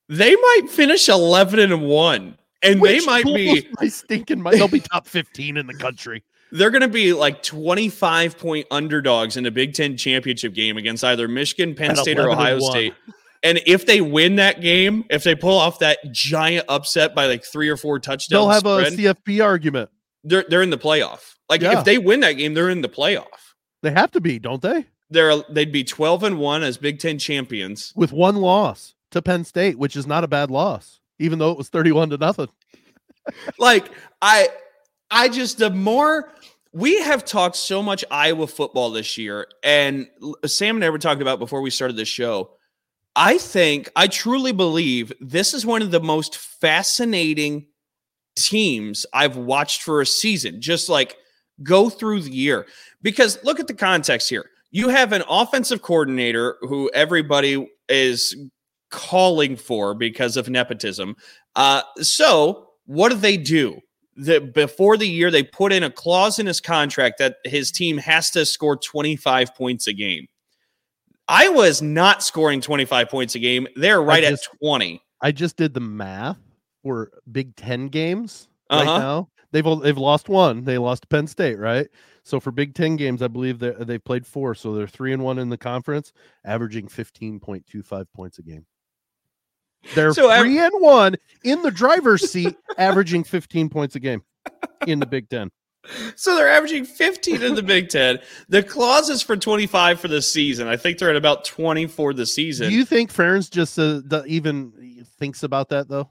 They 0.09 0.35
might 0.35 0.63
finish 0.71 1.09
11 1.09 1.59
and 1.59 1.83
1. 1.83 2.39
And 2.63 2.83
they 2.83 3.01
might 3.01 3.25
be, 3.25 3.69
my 3.81 3.89
stinking 3.89 4.41
mind. 4.43 4.57
They'll 4.57 4.69
be 4.69 4.81
top 4.81 5.07
15 5.07 5.57
in 5.59 5.67
the 5.67 5.75
country. 5.75 6.23
they're 6.53 6.71
going 6.71 6.83
to 6.83 6.89
be 6.89 7.13
like 7.13 7.43
25 7.43 8.39
point 8.39 8.67
underdogs 8.71 9.37
in 9.37 9.45
a 9.47 9.51
Big 9.51 9.75
Ten 9.75 9.97
championship 9.97 10.55
game 10.55 10.77
against 10.79 11.05
either 11.05 11.29
Michigan, 11.29 11.75
Penn 11.75 11.91
At 11.93 11.99
State, 11.99 12.19
or 12.19 12.29
11 12.29 12.33
and 12.47 12.57
Ohio. 12.63 12.71
State. 12.71 12.95
And 13.43 13.61
if 13.67 13.85
they 13.85 14.01
win 14.01 14.37
that 14.37 14.63
game, 14.63 15.05
if 15.11 15.23
they 15.25 15.35
pull 15.35 15.59
off 15.59 15.81
that 15.81 15.99
giant 16.13 16.65
upset 16.71 17.15
by 17.15 17.27
like 17.27 17.45
three 17.45 17.69
or 17.69 17.77
four 17.77 17.99
touchdowns, 17.99 18.29
They'll 18.31 18.49
have 18.49 18.61
spread, 18.61 18.93
a 18.95 18.97
CFP 19.15 19.45
argument. 19.45 19.91
they're, 20.23 20.45
they're 20.49 20.63
in 20.63 20.71
the 20.71 20.79
playoff. 20.79 21.35
Like 21.51 21.61
Yeah. 21.61 21.79
if 21.79 21.85
they 21.85 21.99
win 21.99 22.21
that 22.21 22.33
game, 22.33 22.55
they're 22.55 22.71
in 22.71 22.81
the 22.81 22.89
playoff. 22.89 23.27
They 23.83 23.91
have 23.91 24.11
to 24.13 24.21
be, 24.23 24.39
don't 24.39 24.63
they? 24.63 24.87
They're, 25.15 25.37
they'd 25.49 25.73
be 25.73 25.85
12 25.85 26.23
and 26.25 26.39
1 26.39 26.63
as 26.63 26.77
Big 26.77 26.99
Ten 26.99 27.19
champions. 27.19 27.93
With 27.97 28.13
one 28.13 28.37
loss 28.37 28.95
to 29.13 29.23
Penn 29.23 29.45
State, 29.45 29.79
which 29.79 29.97
is 29.97 30.07
not 30.07 30.25
a 30.25 30.29
bad 30.29 30.51
loss, 30.51 31.01
even 31.19 31.39
though 31.39 31.53
it 31.53 31.57
was 31.57 31.69
31 31.69 32.11
to 32.11 32.19
nothing. 32.19 32.49
like 33.59 33.91
I 34.21 34.49
I 35.11 35.29
just 35.29 35.59
the 35.59 35.71
more 35.71 36.33
we 36.73 37.01
have 37.01 37.25
talked 37.25 37.57
so 37.57 37.83
much 37.83 38.05
Iowa 38.11 38.47
football 38.47 38.91
this 38.91 39.17
year, 39.17 39.47
and 39.63 40.09
Sam 40.45 40.77
and 40.77 40.85
I 40.85 40.91
were 40.91 40.99
talking 40.99 41.23
about 41.23 41.39
before 41.39 41.61
we 41.61 41.71
started 41.71 41.97
the 41.97 42.05
show. 42.05 42.51
I 43.17 43.39
think 43.39 43.91
I 43.95 44.09
truly 44.09 44.53
believe 44.53 45.13
this 45.21 45.55
is 45.55 45.65
one 45.65 45.83
of 45.83 45.93
the 45.93 46.01
most 46.01 46.37
fascinating 46.37 47.67
teams 48.35 49.07
I've 49.13 49.37
watched 49.37 49.83
for 49.83 50.01
a 50.01 50.07
season. 50.07 50.61
Just 50.61 50.89
like 50.89 51.17
go 51.63 51.89
through 51.89 52.23
the 52.23 52.33
year 52.33 52.67
because 53.03 53.43
look 53.45 53.61
at 53.61 53.69
the 53.69 53.75
context 53.75 54.29
here. 54.29 54.51
You 54.75 54.89
have 54.89 55.13
an 55.13 55.23
offensive 55.29 55.83
coordinator 55.83 56.57
who 56.63 56.91
everybody 56.93 57.69
is 57.89 58.35
calling 58.91 59.55
for 59.57 59.95
because 59.95 60.37
of 60.37 60.49
nepotism. 60.51 61.15
Uh, 61.55 61.83
so 62.01 62.71
what 62.87 63.11
do 63.11 63.15
they 63.15 63.37
do? 63.37 63.79
The, 64.17 64.41
before 64.41 64.97
the 64.97 65.07
year, 65.09 65.31
they 65.31 65.45
put 65.45 65.73
in 65.73 65.85
a 65.85 65.91
clause 65.91 66.41
in 66.41 66.47
his 66.47 66.61
contract 66.61 67.19
that 67.19 67.37
his 67.45 67.71
team 67.71 67.99
has 67.99 68.31
to 68.33 68.45
score 68.45 68.77
25 68.77 69.55
points 69.55 69.87
a 69.87 69.93
game. 69.93 70.27
I 71.29 71.49
was 71.51 71.81
not 71.81 72.25
scoring 72.25 72.61
25 72.61 73.09
points 73.09 73.37
a 73.37 73.39
game. 73.39 73.69
They're 73.77 74.03
right 74.03 74.25
just- 74.25 74.49
at 74.53 74.59
20. 74.59 75.01
I 75.21 75.31
just 75.31 75.57
did 75.57 75.73
the 75.73 75.81
math 75.81 76.37
for 76.83 77.11
Big 77.31 77.55
Ten 77.57 77.87
games 77.89 78.49
right 78.71 78.87
Uh-huh. 78.87 78.99
now. 78.99 79.29
They've 79.53 79.65
they've 79.83 79.97
lost 79.97 80.29
one. 80.29 80.65
They 80.65 80.79
lost 80.79 81.09
Penn 81.09 81.29
State, 81.29 81.59
right? 81.61 81.87
So 82.25 82.41
for 82.41 82.51
Big 82.51 82.75
Ten 82.75 82.97
games, 82.97 83.23
I 83.23 83.29
believe 83.29 83.59
they 83.59 83.73
they've 83.79 84.03
played 84.03 84.27
four. 84.27 84.55
So 84.55 84.75
they're 84.75 84.89
three 84.89 85.13
and 85.13 85.23
one 85.23 85.39
in 85.39 85.51
the 85.51 85.59
conference, 85.59 86.13
averaging 86.45 86.89
fifteen 86.89 87.39
point 87.39 87.67
two 87.67 87.83
five 87.83 88.11
points 88.13 88.39
a 88.39 88.43
game. 88.43 88.67
They're 89.95 90.15
So 90.15 90.35
three 90.41 90.59
and 90.59 90.73
one 90.81 91.17
in 91.45 91.63
the 91.63 91.71
driver's 91.71 92.31
seat, 92.31 92.57
averaging 92.79 93.25
fifteen 93.25 93.69
points 93.69 93.95
a 93.95 94.01
game 94.01 94.23
in 94.87 94.99
the 95.01 95.07
Big 95.07 95.29
Ten. 95.29 95.51
So 96.17 96.35
they're 96.35 96.49
averaging 96.49 96.87
15 96.87 97.43
in 97.43 97.55
the 97.55 97.63
Big 97.63 97.91
Ten. 97.91 98.19
The 98.49 98.63
clause 98.63 99.11
is 99.11 99.21
for 99.21 99.37
25 99.37 100.01
for 100.01 100.09
the 100.09 100.23
season. 100.23 100.67
I 100.67 100.79
think 100.79 100.97
they're 100.97 101.11
at 101.11 101.17
about 101.17 101.45
20 101.45 101.89
for 101.89 102.15
the 102.15 102.25
season. 102.25 102.71
Do 102.71 102.75
you 102.75 102.87
think 102.87 103.13
Ferentz 103.13 103.51
just 103.51 103.79
uh, 103.79 104.01
even 104.27 105.05
thinks 105.19 105.43
about 105.43 105.69
that 105.69 105.89
though? 105.89 106.09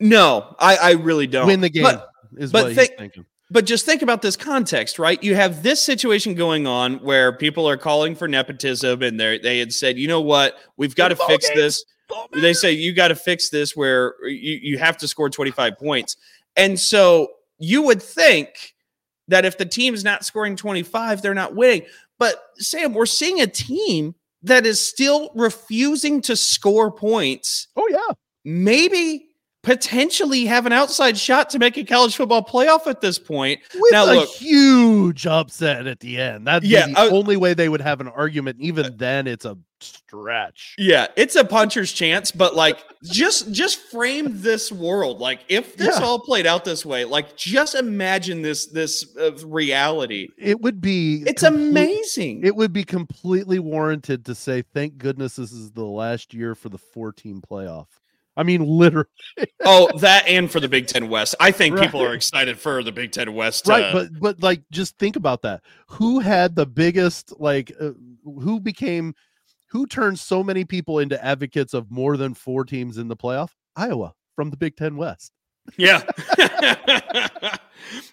no, 0.00 0.54
I, 0.58 0.76
I 0.76 0.90
really 0.92 1.26
don't. 1.26 1.46
Win 1.46 1.62
the 1.62 1.70
game 1.70 1.84
But, 1.84 2.10
is 2.36 2.52
but 2.52 2.64
what 2.64 2.74
think- 2.74 2.90
he's 2.90 2.98
thinking. 2.98 3.24
But 3.50 3.66
just 3.66 3.84
think 3.84 4.02
about 4.02 4.22
this 4.22 4.36
context, 4.36 4.98
right? 4.98 5.22
You 5.22 5.34
have 5.34 5.62
this 5.62 5.80
situation 5.80 6.34
going 6.34 6.66
on 6.66 6.96
where 6.98 7.32
people 7.32 7.68
are 7.68 7.76
calling 7.76 8.14
for 8.14 8.28
nepotism 8.28 9.02
and 9.02 9.18
they 9.18 9.38
they 9.38 9.58
had 9.58 9.72
said, 9.72 9.98
you 9.98 10.06
know 10.06 10.20
what, 10.20 10.56
we've 10.76 10.94
got 10.94 11.08
to 11.08 11.16
fix 11.16 11.48
games 11.48 11.60
this. 11.60 11.84
They 12.32 12.52
say 12.52 12.72
you 12.72 12.92
got 12.92 13.08
to 13.08 13.14
fix 13.14 13.50
this 13.50 13.76
where 13.76 14.14
you, 14.24 14.58
you 14.62 14.78
have 14.78 14.96
to 14.98 15.08
score 15.08 15.30
25 15.30 15.78
points. 15.78 16.16
And 16.56 16.78
so 16.78 17.28
you 17.58 17.82
would 17.82 18.02
think 18.02 18.74
that 19.28 19.44
if 19.44 19.58
the 19.58 19.66
team's 19.66 20.02
not 20.02 20.24
scoring 20.24 20.56
25, 20.56 21.22
they're 21.22 21.34
not 21.34 21.54
winning. 21.54 21.82
But 22.18 22.42
Sam, 22.56 22.94
we're 22.94 23.06
seeing 23.06 23.40
a 23.40 23.46
team 23.46 24.14
that 24.42 24.66
is 24.66 24.84
still 24.84 25.30
refusing 25.34 26.20
to 26.22 26.36
score 26.36 26.90
points. 26.90 27.68
Oh 27.76 27.88
yeah. 27.90 28.14
Maybe 28.44 29.29
potentially 29.62 30.46
have 30.46 30.66
an 30.66 30.72
outside 30.72 31.18
shot 31.18 31.50
to 31.50 31.58
make 31.58 31.76
a 31.76 31.84
college 31.84 32.16
football 32.16 32.42
playoff 32.44 32.86
at 32.86 33.00
this 33.00 33.18
point. 33.18 33.60
with 33.74 33.92
Now, 33.92 34.04
a 34.10 34.14
look- 34.14 34.28
huge 34.30 35.26
upset 35.26 35.86
at 35.86 36.00
the 36.00 36.18
end. 36.18 36.46
That'd 36.46 36.68
Yeah, 36.68 36.86
the 36.86 36.98
I- 36.98 37.08
only 37.08 37.36
way 37.36 37.54
they 37.54 37.68
would 37.68 37.80
have 37.82 38.00
an 38.00 38.08
argument. 38.08 38.58
Even 38.60 38.96
then, 38.96 39.26
it's 39.26 39.44
a 39.44 39.56
stretch. 39.80 40.74
Yeah, 40.78 41.06
it's 41.16 41.36
a 41.36 41.44
puncher's 41.44 41.92
chance, 41.92 42.30
but 42.32 42.54
like 42.54 42.78
just 43.04 43.50
just 43.52 43.78
frame 43.90 44.28
this 44.30 44.70
world. 44.70 45.20
Like 45.20 45.40
if 45.48 45.76
this 45.76 45.98
Yeah. 45.98 46.04
all 46.04 46.18
played 46.18 46.46
out 46.46 46.64
this 46.64 46.84
way, 46.84 47.04
like 47.04 47.34
just 47.36 47.74
imagine 47.74 48.42
this 48.42 48.66
this 48.66 49.06
uh, 49.18 49.32
reality. 49.46 50.28
It 50.38 50.60
would 50.60 50.80
be. 50.82 51.22
It's 51.26 51.42
complete- 51.42 51.68
amazing. 51.70 52.44
It 52.44 52.56
would 52.56 52.72
be 52.74 52.84
completely 52.84 53.58
warranted 53.58 54.24
to 54.26 54.34
say, 54.34 54.62
"Thank 54.74 54.98
goodness 54.98 55.36
this 55.36 55.52
is 55.52 55.70
the 55.72 55.84
last 55.84 56.34
year 56.34 56.54
for 56.54 56.68
the 56.68 56.78
four-team 56.78 57.42
playoff." 57.48 57.86
I 58.40 58.42
mean, 58.42 58.64
literally, 58.64 59.06
oh, 59.66 59.90
that 59.98 60.26
and 60.26 60.50
for 60.50 60.60
the 60.60 60.68
Big 60.68 60.86
Ten 60.86 61.10
West. 61.10 61.34
I 61.38 61.50
think 61.50 61.78
people 61.78 62.00
are 62.02 62.14
excited 62.14 62.58
for 62.58 62.82
the 62.82 62.90
Big 62.90 63.12
Ten 63.12 63.34
West. 63.34 63.68
right? 63.68 63.84
uh, 63.84 63.92
But 63.92 64.08
but 64.18 64.42
like, 64.42 64.62
just 64.70 64.98
think 64.98 65.16
about 65.16 65.42
that. 65.42 65.60
Who 65.88 66.20
had 66.20 66.56
the 66.56 66.64
biggest 66.64 67.38
like? 67.38 67.70
Uh, 67.78 67.90
who 68.24 68.58
became? 68.58 69.14
Who 69.72 69.86
turned 69.86 70.18
so 70.18 70.42
many 70.42 70.64
people 70.64 71.00
into 71.00 71.22
advocates 71.22 71.74
of 71.74 71.90
more 71.90 72.16
than 72.16 72.32
four 72.32 72.64
teams 72.64 72.96
in 72.96 73.08
the 73.08 73.16
playoff? 73.16 73.50
Iowa 73.76 74.14
from 74.34 74.48
the 74.48 74.56
Big 74.56 74.74
Ten 74.76 74.96
West. 74.96 75.32
yeah, 75.76 76.02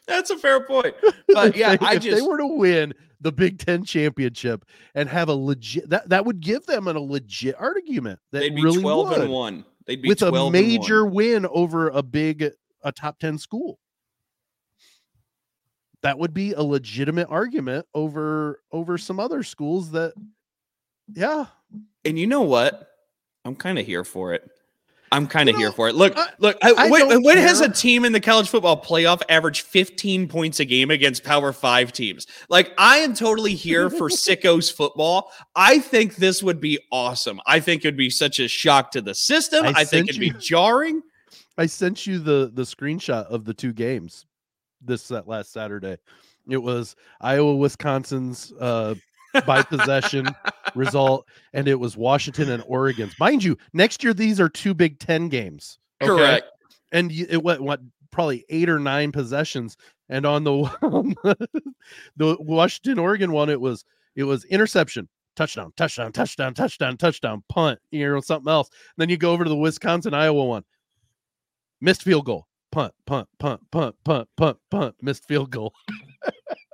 that's 0.07 0.29
a 0.29 0.37
fair 0.37 0.59
point. 0.65 0.93
But 1.29 1.49
If 1.49 1.55
yeah, 1.55 1.75
they- 1.77 1.85
I 1.85 1.93
if 1.93 2.03
they 2.03 2.21
were 2.21 2.37
to 2.37 2.47
win 2.47 2.93
the 3.21 3.31
Big 3.31 3.59
Ten 3.59 3.83
championship 3.83 4.65
and 4.93 5.09
have 5.09 5.29
a 5.29 5.33
legit 5.33 5.89
that 5.89 6.09
that 6.09 6.25
would 6.25 6.39
give 6.41 6.65
them 6.65 6.87
a 6.87 6.93
legit 6.99 7.55
argument 7.57 8.19
that 8.31 8.39
they'd 8.41 8.55
be 8.55 8.63
really 8.63 8.81
twelve 8.81 9.09
would, 9.09 9.21
and 9.21 9.31
one. 9.31 9.65
They'd 9.87 10.01
be 10.01 10.09
with 10.09 10.21
a 10.21 10.29
12 10.29 10.35
and 10.35 10.43
one. 10.43 10.51
major 10.51 11.05
win 11.05 11.45
over 11.47 11.89
a 11.89 12.03
big 12.03 12.51
a 12.83 12.91
top 12.91 13.19
10 13.19 13.37
school. 13.37 13.79
That 16.03 16.19
would 16.19 16.33
be 16.33 16.53
a 16.53 16.61
legitimate 16.61 17.27
argument 17.29 17.87
over 17.93 18.61
over 18.71 18.97
some 18.97 19.19
other 19.19 19.43
schools 19.43 19.91
that 19.91 20.13
yeah, 21.13 21.45
And 22.05 22.19
you 22.19 22.27
know 22.27 22.41
what? 22.41 22.89
I'm 23.45 23.55
kind 23.55 23.79
of 23.79 23.85
here 23.85 24.03
for 24.03 24.33
it. 24.33 24.49
I'm 25.11 25.27
kind 25.27 25.49
of 25.49 25.53
You 25.55 25.59
here 25.61 25.71
for 25.71 25.87
it. 25.89 25.95
Look, 25.95 26.17
I- 26.17 26.27
look. 26.39 26.57
I, 26.61 26.73
I 26.77 26.89
when, 26.89 27.07
don't 27.09 27.23
when 27.23 27.37
has 27.37 27.61
a 27.61 27.69
team 27.69 28.03
in 28.05 28.11
the 28.11 28.19
college 28.19 28.49
football 28.49 28.81
playoff 28.81 29.21
averaged 29.29 29.61
15 29.65 30.27
points 30.27 30.59
a 30.59 30.65
game 30.65 30.91
against 30.91 31.23
Power 31.23 31.53
Five 31.53 31.91
teams? 31.93 32.27
Like, 32.49 32.71
I 32.77 32.97
am 32.97 33.13
totally 33.13 33.53
here 33.55 33.89
for 33.89 34.09
sickos 34.09 34.71
football. 34.71 35.31
I 35.55 35.79
think 35.79 36.15
this 36.15 36.43
would 36.43 36.59
be 36.59 36.79
awesome. 36.91 37.39
I 37.45 37.59
think 37.59 37.85
it'd 37.85 37.97
be 37.97 38.09
such 38.09 38.39
a 38.39 38.47
shock 38.47 38.91
to 38.91 39.01
the 39.01 39.15
system. 39.15 39.65
I 39.65 39.73
I, 39.77 39.83
think 39.85 40.09
it'd 40.09 40.21
you- 40.21 40.33
be 40.33 40.39
jarring. 40.41 41.01
I 41.57 41.65
sent 41.65 42.05
you 42.05 42.19
the 42.19 42.51
the 42.53 42.63
screenshot 42.63 43.25
of 43.25 43.45
the 43.45 43.53
two 43.53 43.73
games 43.73 44.25
this 44.81 45.07
that 45.07 45.27
last 45.27 45.51
Saturday. 45.53 45.97
It 46.49 46.61
was 46.61 46.95
Iowa 47.19 47.55
Wisconsin's 47.55 48.53
uh 48.59 48.95
by 49.45 49.61
possession 49.63 50.27
result 50.75 51.27
and 51.53 51.67
it 51.67 51.79
was 51.79 51.97
Washington 51.97 52.51
and 52.51 52.63
Oregon's. 52.67 53.13
Mind 53.19 53.43
you, 53.43 53.57
next 53.73 54.03
year 54.03 54.13
these 54.13 54.39
are 54.39 54.49
two 54.49 54.73
Big 54.73 54.99
10 54.99 55.29
games. 55.29 55.79
okay? 56.01 56.09
Correct. 56.09 56.45
And 56.91 57.11
it 57.11 57.43
went 57.43 57.61
what 57.61 57.81
probably 58.11 58.45
8 58.49 58.69
or 58.69 58.79
9 58.79 59.11
possessions 59.11 59.77
and 60.09 60.25
on 60.25 60.43
the 60.43 60.51
on 60.81 61.15
the, 61.23 61.47
the 62.15 62.37
Washington 62.39 62.99
Oregon 62.99 63.31
one 63.31 63.49
it 63.49 63.59
was 63.59 63.83
it 64.15 64.23
was 64.23 64.45
interception, 64.45 65.07
touchdown, 65.35 65.71
touchdown, 65.77 66.11
touchdown, 66.11 66.53
touchdown, 66.53 66.97
touchdown, 66.97 67.43
punt, 67.49 67.79
you 67.91 68.07
know 68.07 68.19
something 68.21 68.51
else. 68.51 68.69
then 68.97 69.09
you 69.09 69.17
go 69.17 69.31
over 69.31 69.43
to 69.43 69.49
the 69.49 69.55
Wisconsin 69.55 70.13
Iowa 70.13 70.45
one 70.45 70.63
missed 71.81 72.03
field 72.03 72.25
goal, 72.25 72.47
punt, 72.71 72.93
punt, 73.05 73.27
punt, 73.39 73.61
punt, 73.71 73.95
punt, 74.03 74.27
punt, 74.35 74.57
punt, 74.71 74.95
missed 75.01 75.25
field 75.27 75.51
goal. 75.51 75.73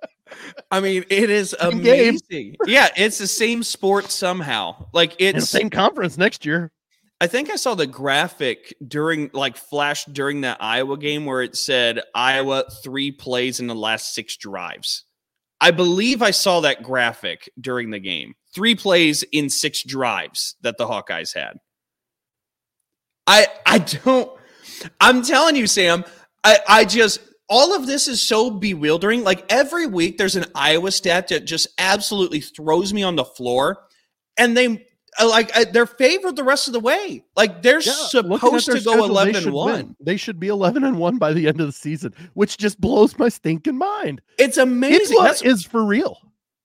I 0.71 0.79
mean, 0.79 1.05
it 1.09 1.29
is 1.29 1.55
amazing. 1.59 2.57
yeah, 2.65 2.89
it's 2.95 3.17
the 3.17 3.27
same 3.27 3.63
sport 3.63 4.11
somehow. 4.11 4.87
Like 4.93 5.15
it's 5.19 5.49
same 5.49 5.69
conference 5.69 6.17
next 6.17 6.45
year. 6.45 6.71
I 7.21 7.27
think 7.27 7.49
I 7.49 7.55
saw 7.55 7.73
the 7.75 7.87
graphic 7.87 8.75
during 8.85 9.29
like 9.33 9.55
flash 9.55 10.05
during 10.05 10.41
that 10.41 10.57
Iowa 10.59 10.97
game 10.97 11.25
where 11.25 11.41
it 11.41 11.55
said 11.55 12.01
Iowa 12.13 12.65
three 12.83 13.11
plays 13.11 13.59
in 13.59 13.67
the 13.67 13.75
last 13.75 14.13
six 14.13 14.35
drives. 14.35 15.05
I 15.61 15.71
believe 15.71 16.21
I 16.21 16.31
saw 16.31 16.59
that 16.61 16.83
graphic 16.83 17.49
during 17.59 17.91
the 17.91 17.99
game. 17.99 18.33
Three 18.53 18.75
plays 18.75 19.23
in 19.31 19.49
six 19.49 19.83
drives 19.83 20.55
that 20.61 20.77
the 20.77 20.85
Hawkeyes 20.85 21.33
had. 21.33 21.53
I 23.25 23.47
I 23.65 23.79
don't 23.79 24.31
I'm 24.99 25.23
telling 25.23 25.55
you, 25.55 25.67
Sam, 25.67 26.03
I, 26.43 26.59
I 26.67 26.85
just 26.85 27.19
all 27.53 27.75
of 27.75 27.85
this 27.85 28.07
is 28.07 28.19
so 28.19 28.49
bewildering. 28.49 29.23
Like 29.23 29.45
every 29.47 29.85
week 29.85 30.17
there's 30.17 30.35
an 30.35 30.45
Iowa 30.55 30.91
stat 30.91 31.27
that 31.27 31.45
just 31.45 31.67
absolutely 31.77 32.39
throws 32.41 32.91
me 32.91 33.03
on 33.03 33.15
the 33.15 33.23
floor. 33.23 33.83
And 34.37 34.57
they 34.57 34.87
uh, 35.19 35.29
like 35.29 35.55
uh, 35.55 35.65
they're 35.71 35.85
favored 35.85 36.35
the 36.35 36.43
rest 36.43 36.65
of 36.67 36.73
the 36.73 36.79
way. 36.79 37.23
Like 37.35 37.61
they're 37.61 37.77
at 37.77 37.83
supposed 37.83 38.65
to 38.65 38.71
go 38.71 38.79
schedule, 38.79 38.93
they 38.93 39.05
11 39.05 39.33
should 39.35 39.43
and 39.43 39.53
1. 39.53 39.71
win. 39.71 39.95
They 39.99 40.17
should 40.17 40.39
be 40.39 40.47
11 40.47 40.83
and 40.83 40.97
1 40.97 41.19
by 41.19 41.31
the 41.33 41.47
end 41.47 41.61
of 41.61 41.67
the 41.67 41.73
season, 41.73 42.15
which 42.33 42.57
just 42.57 42.81
blows 42.81 43.19
my 43.19 43.29
stinking 43.29 43.77
mind. 43.77 44.21
It's 44.39 44.47
It's 44.49 44.57
amazing. 44.57 45.15
what 45.15 45.45
is 45.45 45.63
for 45.63 45.85
real. 45.85 46.17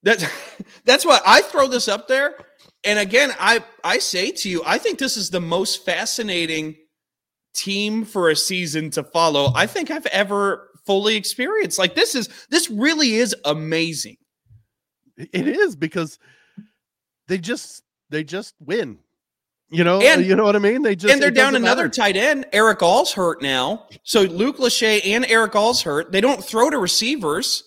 that's 0.02 0.24
that's 0.86 1.04
why 1.04 1.20
I 1.26 1.42
throw 1.42 1.68
this 1.68 1.88
up 1.88 2.08
there. 2.08 2.34
And 2.82 2.98
again, 2.98 3.32
I 3.38 3.62
I 3.84 3.98
say 3.98 4.30
to 4.30 4.48
you, 4.48 4.62
I 4.64 4.78
think 4.78 4.98
this 4.98 5.18
is 5.18 5.28
the 5.28 5.40
most 5.40 5.84
fascinating 5.84 6.76
team 7.54 8.04
for 8.04 8.30
a 8.30 8.36
season 8.36 8.88
to 8.88 9.02
follow 9.02 9.52
I 9.54 9.66
think 9.66 9.90
I've 9.90 10.06
ever 10.06 10.67
fully 10.88 11.14
experienced. 11.16 11.78
Like 11.78 11.94
this 11.94 12.14
is 12.14 12.28
this 12.48 12.70
really 12.70 13.14
is 13.16 13.36
amazing. 13.44 14.16
It 15.18 15.46
is 15.46 15.76
because 15.76 16.18
they 17.28 17.38
just 17.38 17.82
they 18.10 18.24
just 18.24 18.54
win. 18.58 18.98
You 19.70 19.84
know, 19.84 20.00
And- 20.00 20.24
you 20.24 20.34
know 20.34 20.44
what 20.44 20.56
I 20.56 20.60
mean? 20.60 20.80
They 20.82 20.96
just 20.96 21.12
and 21.12 21.22
they're 21.22 21.30
down 21.30 21.54
another 21.54 21.84
matter. 21.84 21.94
tight 21.94 22.16
end. 22.16 22.46
Erick 22.54 22.82
All's 22.82 23.12
hurt 23.12 23.42
now. 23.42 23.86
So 24.02 24.22
Luke 24.22 24.56
Lachey 24.56 25.04
and 25.04 25.26
Erick 25.26 25.54
All's 25.54 25.82
hurt. 25.82 26.10
They 26.10 26.22
don't 26.22 26.42
throw 26.42 26.70
to 26.70 26.78
receivers. 26.78 27.64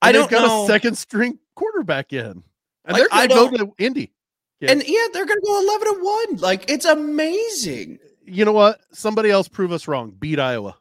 I 0.00 0.08
And 0.10 0.14
they've 0.16 0.28
don't 0.28 0.30
got 0.42 0.46
know. 0.46 0.64
a 0.64 0.66
second 0.68 0.96
string 0.96 1.40
quarterback 1.56 2.12
in. 2.12 2.44
And 2.84 2.96
Like, 2.96 3.08
they're 3.10 3.26
going 3.28 3.50
to 3.50 3.58
go 3.58 3.64
to 3.66 3.74
Indy. 3.84 4.12
Yeah. 4.60 4.70
And 4.72 4.84
yeah, 4.86 5.06
they're 5.12 5.26
gonna 5.26 5.40
go 5.44 5.60
11 5.60 5.86
to 5.94 6.04
1. 6.28 6.36
Like 6.36 6.70
it's 6.70 6.84
amazing. 6.84 7.98
You 8.26 8.44
know 8.44 8.52
what? 8.52 8.78
Somebody 8.92 9.30
else 9.30 9.48
prove 9.48 9.72
us 9.72 9.88
wrong. 9.88 10.10
Beat 10.20 10.38
Iowa. 10.38 10.76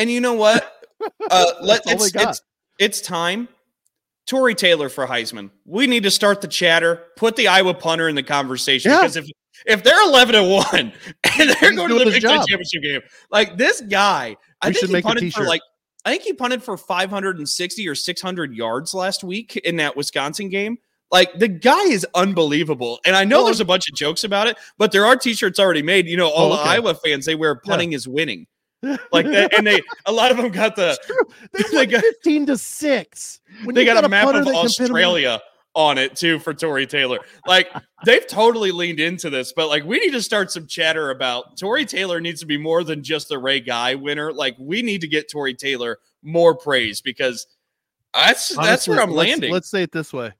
And 0.00 0.10
you 0.10 0.20
know 0.20 0.34
what? 0.34 0.72
Uh, 1.30 1.44
let, 1.62 1.84
That's 1.84 1.92
all 1.92 1.98
they 1.98 2.04
it's, 2.06 2.14
it's 2.14 2.42
it's 2.78 3.00
time. 3.00 3.48
Tory 4.26 4.54
Taylor 4.54 4.88
for 4.88 5.06
Heisman. 5.06 5.50
We 5.64 5.86
need 5.86 6.04
to 6.04 6.10
start 6.10 6.40
the 6.40 6.48
chatter. 6.48 7.02
Put 7.16 7.36
the 7.36 7.48
Iowa 7.48 7.74
punter 7.74 8.08
in 8.08 8.14
the 8.14 8.22
conversation 8.22 8.90
Yeah. 8.90 8.98
because 9.00 9.16
if 9.16 9.26
if 9.66 9.82
they're 9.82 10.02
eleven 10.08 10.34
to 10.36 10.42
one 10.44 10.92
and 11.38 11.50
they're 11.50 11.70
He's 11.70 11.76
going 11.76 11.88
to 11.90 11.98
the 11.98 12.04
Big 12.10 12.22
Ten 12.22 12.38
championship 12.46 12.82
game, 12.82 13.00
like 13.30 13.56
this 13.56 13.80
guy, 13.82 14.36
I 14.62 14.72
think 14.72 14.90
he 14.90 15.02
punted 15.02 15.34
for 15.34 15.44
like 15.44 15.60
I 16.04 16.10
think 16.12 16.22
he 16.22 16.32
punted 16.32 16.62
for 16.62 16.76
five 16.76 17.10
hundred 17.10 17.38
and 17.38 17.48
sixty 17.48 17.86
or 17.88 17.94
six 17.94 18.20
hundred 18.22 18.54
yards 18.54 18.94
last 18.94 19.22
week 19.24 19.56
in 19.56 19.76
that 19.76 19.96
Wisconsin 19.96 20.48
game. 20.48 20.78
Like 21.10 21.38
the 21.38 21.48
guy 21.48 21.82
is 21.86 22.06
unbelievable, 22.14 23.00
and 23.04 23.16
I 23.16 23.24
know 23.24 23.38
Well, 23.38 23.46
there's 23.46 23.60
a 23.60 23.64
bunch 23.64 23.88
of 23.90 23.96
jokes 23.96 24.22
about 24.22 24.46
it, 24.46 24.56
but 24.78 24.92
there 24.92 25.04
are 25.04 25.16
T-shirts 25.16 25.58
already 25.58 25.82
made. 25.82 26.06
You 26.06 26.16
know, 26.16 26.28
all 26.30 26.52
Oh, 26.52 26.56
the 26.56 26.62
okay. 26.62 26.70
Iowa 26.70 26.94
fans 26.94 27.26
they 27.26 27.34
wear 27.34 27.56
punting 27.56 27.92
is 27.94 28.06
winning, 28.06 28.46
like 29.12 29.26
that, 29.26 29.56
and 29.56 29.66
they 29.66 29.80
a 30.06 30.12
lot 30.12 30.30
of 30.30 30.36
them 30.36 30.50
got 30.50 30.76
the. 30.76 30.98
They 31.72 31.86
got- 31.86 32.02
15 32.02 32.46
to 32.46 32.58
6. 32.58 33.40
When 33.64 33.74
they 33.74 33.82
you 33.82 33.86
got, 33.92 34.04
a 34.04 34.08
map 34.08 34.28
of 34.28 34.34
that 34.34 34.44
can 34.44 34.44
pin 34.44 34.54
'em 34.54 34.60
in- 34.60 34.64
Australia 34.66 35.40
on 35.74 35.98
it 35.98 36.16
too 36.16 36.38
for 36.40 36.52
Tory 36.52 36.86
Taylor. 36.86 37.18
Like 37.46 37.68
they've 38.04 38.26
totally 38.26 38.72
leaned 38.72 38.98
into 39.00 39.30
this, 39.30 39.52
but 39.52 39.68
like 39.68 39.84
we 39.84 39.98
need 40.00 40.10
to 40.12 40.22
start 40.22 40.50
some 40.50 40.66
chatter 40.66 41.10
about 41.10 41.56
Tory 41.58 41.84
Taylor 41.84 42.20
needs 42.20 42.40
to 42.40 42.46
be 42.46 42.56
more 42.58 42.82
than 42.82 43.02
just 43.04 43.28
the 43.28 43.38
Ray 43.38 43.60
Guy 43.60 43.94
winner. 43.94 44.32
Like 44.32 44.56
we 44.58 44.82
need 44.82 45.00
to 45.02 45.08
get 45.08 45.30
Tory 45.30 45.54
Taylor 45.54 45.98
more 46.22 46.56
praise 46.56 47.00
because 47.00 47.46
that's 48.14 48.48
that's 48.56 48.88
where 48.88 49.00
I'm 49.00 49.10
let's- 49.10 49.28
landing. 49.30 49.52
Let's 49.52 49.70
say 49.70 49.82
it 49.82 49.92
this 49.92 50.12
way. 50.12 50.32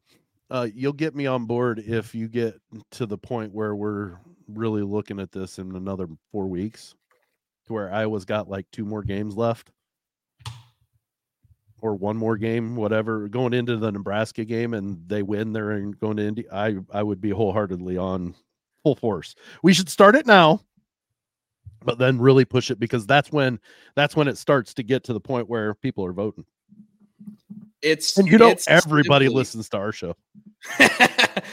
Uh, 0.51 0.67
you'll 0.75 0.93
get 0.93 1.15
me 1.15 1.27
on 1.27 1.45
board 1.47 1.79
if 1.87 2.13
you 2.13 2.27
get 2.27 2.59
to 2.91 3.07
the 3.07 3.17
point 3.17 3.55
where 3.55 3.77
we're 3.77 4.17
really 4.49 4.83
looking 4.83 5.21
at 5.21 5.31
this 5.31 5.61
in 5.61 5.77
another 5.77 6.09
four 6.33 6.49
weeks, 6.49 6.97
to 7.71 7.75
where 7.75 7.93
Iowa's 7.93 8.25
got 8.25 8.49
like 8.49 8.67
two 8.71 8.85
more 8.85 9.03
games 9.03 9.37
left, 9.37 9.71
or 11.81 11.95
one 11.95 12.17
more 12.17 12.37
game, 12.37 12.77
whatever, 12.77 13.29
going 13.29 13.55
into 13.55 13.77
the 13.77 13.91
Nebraska 13.91 14.45
game, 14.45 14.75
and 14.75 15.03
they 15.09 15.23
win. 15.23 15.53
They're 15.53 15.73
in, 15.73 15.93
going 15.93 16.19
to 16.19 16.27
Indy. 16.27 16.51
I 16.51 16.77
I 16.93 17.03
would 17.03 17.21
be 17.21 17.31
wholeheartedly 17.31 17.97
on 17.97 18.35
full 18.83 18.97
force. 18.97 19.35
We 19.63 19.73
should 19.73 19.89
start 19.89 20.17
it 20.17 20.27
now, 20.27 20.61
but 21.85 21.99
then 21.99 22.19
really 22.19 22.45
push 22.45 22.71
it 22.71 22.79
because 22.79 23.07
that's 23.07 23.33
when 23.33 23.59
that's 23.95 24.17
when 24.17 24.29
it 24.29 24.37
starts 24.37 24.75
to 24.75 24.83
get 24.83 25.05
to 25.05 25.13
the 25.13 25.21
point 25.21 25.49
where 25.49 25.75
people 25.75 26.05
are 26.05 26.13
voting. 26.13 26.45
It's 27.83 28.19
And 28.19 28.29
you 28.29 28.37
know, 28.37 28.55
everybody 28.69 29.29
listens 29.29 29.69
to 29.71 29.79
our 29.79 29.93
show. 29.93 30.15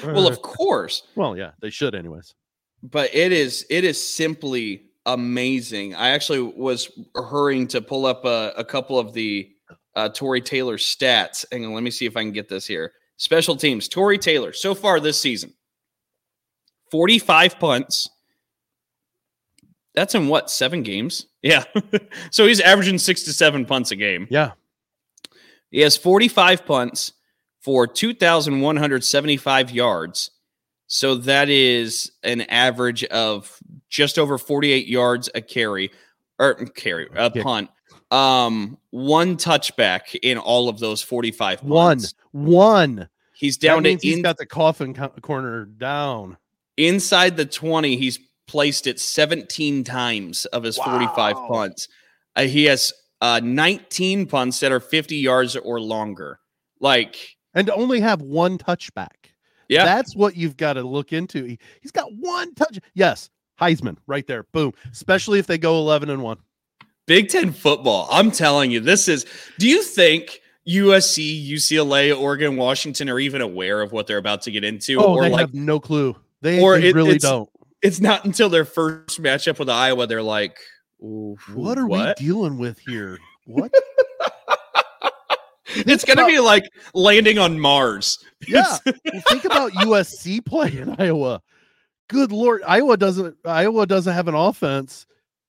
well, 0.03 0.27
of 0.27 0.41
course, 0.41 1.03
Well, 1.15 1.38
yeah, 1.38 1.51
they 1.62 1.69
should, 1.69 1.95
anyways. 1.95 2.36
but 2.84 3.13
it 3.15 3.32
is 3.32 3.65
it 3.69 3.86
is 3.86 4.01
simply 4.01 4.87
amazing. 5.08 5.96
I 5.96 6.10
actually 6.10 6.41
was 6.41 6.91
hurrying 7.15 7.67
to 7.70 7.82
pull 7.82 8.06
up 8.06 8.24
a, 8.26 8.54
a 8.56 8.63
couple 8.63 9.00
of 9.00 9.13
the 9.13 9.50
uh, 9.96 10.10
Tory 10.10 10.41
Taylor 10.41 10.78
stats. 10.78 11.43
Hang 11.52 11.65
on, 11.65 11.74
let 11.74 11.82
me 11.82 11.89
see 11.89 12.06
if 12.06 12.15
I 12.15 12.22
can 12.22 12.32
get 12.32 12.48
this 12.50 12.67
here. 12.67 12.91
Special 13.17 13.56
teams, 13.56 13.88
Tory 13.88 14.20
Taylor 14.20 14.54
so 14.54 14.76
far 14.76 15.00
this 15.00 15.20
season, 15.20 15.54
forty-five 16.91 17.58
punts. 17.60 18.08
That's 19.96 20.13
in 20.13 20.28
what 20.28 20.52
seven 20.52 20.84
games? 20.84 21.26
Yeah, 21.48 21.63
so 22.30 22.46
he's 22.46 22.60
averaging 22.60 22.98
six 22.98 23.24
to 23.24 23.32
seven 23.32 23.65
punts 23.65 23.91
a 23.91 23.96
game. 23.96 24.28
Yeah, 24.30 24.52
He 25.72 25.80
has 25.80 25.96
45 25.96 26.65
punts 26.65 27.13
for 27.62 27.88
2,175 27.88 29.72
yards. 29.72 30.32
So 30.88 31.15
that 31.15 31.48
is 31.48 32.12
an 32.24 32.41
average 32.41 33.06
of 33.06 33.58
just 33.89 34.19
over 34.19 34.38
48 34.38 34.88
yards 34.88 35.30
a 35.36 35.41
carry 35.41 35.91
or 36.39 36.56
carry 36.56 37.08
a 37.15 37.30
punt. 37.30 37.69
Um, 38.12 38.78
one 38.91 39.36
touchback 39.38 40.15
in 40.21 40.38
all 40.38 40.69
of 40.69 40.80
those 40.80 41.02
45 41.02 41.63
one, 41.63 41.97
punts. 41.97 42.13
one. 42.32 43.10
He's 43.34 43.58
Down 43.58 43.84
to 43.84 43.89
means 43.89 44.02
he's 44.02 44.17
in, 44.17 44.21
got 44.23 44.38
the 44.38 44.45
coffin 44.45 44.93
co- 44.93 45.10
corner 45.21 45.65
down. 45.65 46.38
inside 46.78 47.38
the 47.38 47.45
20. 47.45 47.97
He's 47.97 48.19
placed 48.47 48.88
it 48.88 49.00
17 49.00 49.84
times 49.84 50.45
of 50.47 50.63
his 50.63 50.78
45 50.78 51.36
punts. 51.47 51.88
Uh, 52.36 52.43
he 52.43 52.63
has 52.65 52.93
uh, 53.21 53.41
19 53.43 54.26
punts 54.26 54.60
that 54.62 54.71
are 54.71 54.80
50 54.80 55.17
yards 55.17 55.56
or 55.56 55.80
longer. 55.82 56.39
Like, 56.80 57.17
and 57.54 57.67
to 57.67 57.73
only 57.76 58.00
have 58.00 58.21
one 58.21 58.58
touchback. 58.58 59.32
yeah. 59.67 59.84
That's 59.84 60.15
what 60.15 60.36
you've 60.38 60.58
got 60.58 60.73
to 60.73 60.84
look 60.84 61.12
into. 61.13 61.43
He, 61.43 61.60
has 61.82 61.91
got 61.91 62.08
one 62.15 62.54
touch. 62.56 62.80
Yes, 62.93 63.30
Heisman 63.60 63.98
right 64.08 64.26
there. 64.28 64.43
Boom. 64.54 64.74
Especially 64.91 65.39
if 65.39 65.48
they 65.48 65.58
go 65.58 65.78
11 65.78 66.10
and 66.10 66.22
1. 66.22 66.38
Big 67.06 67.30
Ten 67.30 67.52
football. 67.54 68.08
I'm 68.12 68.32
telling 68.32 68.70
you, 68.72 68.80
this 68.82 69.08
is. 69.08 69.26
Do 69.60 69.67
you 69.67 69.82
think 69.82 70.41
USC, 70.67 71.50
UCLA, 71.50 72.17
Oregon, 72.20 72.58
Washington 72.58 73.10
are 73.10 73.20
even 73.20 73.41
aware 73.41 73.82
of 73.82 73.93
what 73.93 74.08
they're 74.08 74.17
about 74.17 74.41
to 74.43 74.52
get 74.52 74.63
into, 74.65 74.98
Oh, 75.00 75.15
or 75.15 75.24
they 75.24 75.30
like, 75.30 75.39
have 75.39 75.54
no 75.54 75.80
clue. 75.80 76.15
They, 76.41 76.62
or 76.62 76.78
they 76.80 76.89
it- 76.89 76.96
really 76.96 77.12
it's- 77.15 77.22
don't. 77.22 77.50
it's 77.82 78.02
not 78.02 78.26
until 78.26 78.50
their 78.50 78.65
first 78.65 79.22
matchup 79.22 79.58
with 79.60 79.70
Iowa 79.70 80.06
they're 80.08 80.22
like, 80.22 80.60
what 81.00 81.78
are 81.78 81.88
what? 81.88 82.20
we 82.20 82.26
dealing 82.26 82.58
with 82.58 82.78
here? 82.80 83.17
What? 83.46 83.72
it's 85.67 86.04
going 86.04 86.17
to 86.17 86.26
be 86.26 86.39
like 86.39 86.63
landing 86.93 87.38
on 87.38 87.60
Mars. 87.60 88.20
Yeah. 88.48 88.78
well, 88.86 89.22
think 89.30 89.46
about 89.46 89.72
USC 89.74 90.43
play 90.46 90.78
in 90.78 90.96
Iowa. 91.00 91.41
Good 92.10 92.32
lord, 92.32 92.62
Iowa 92.65 92.98
doesn't 92.98 93.38
Iowa 93.46 93.86
doesn't 93.86 94.13
have 94.13 94.28
an 94.28 94.36
offense 94.36 95.06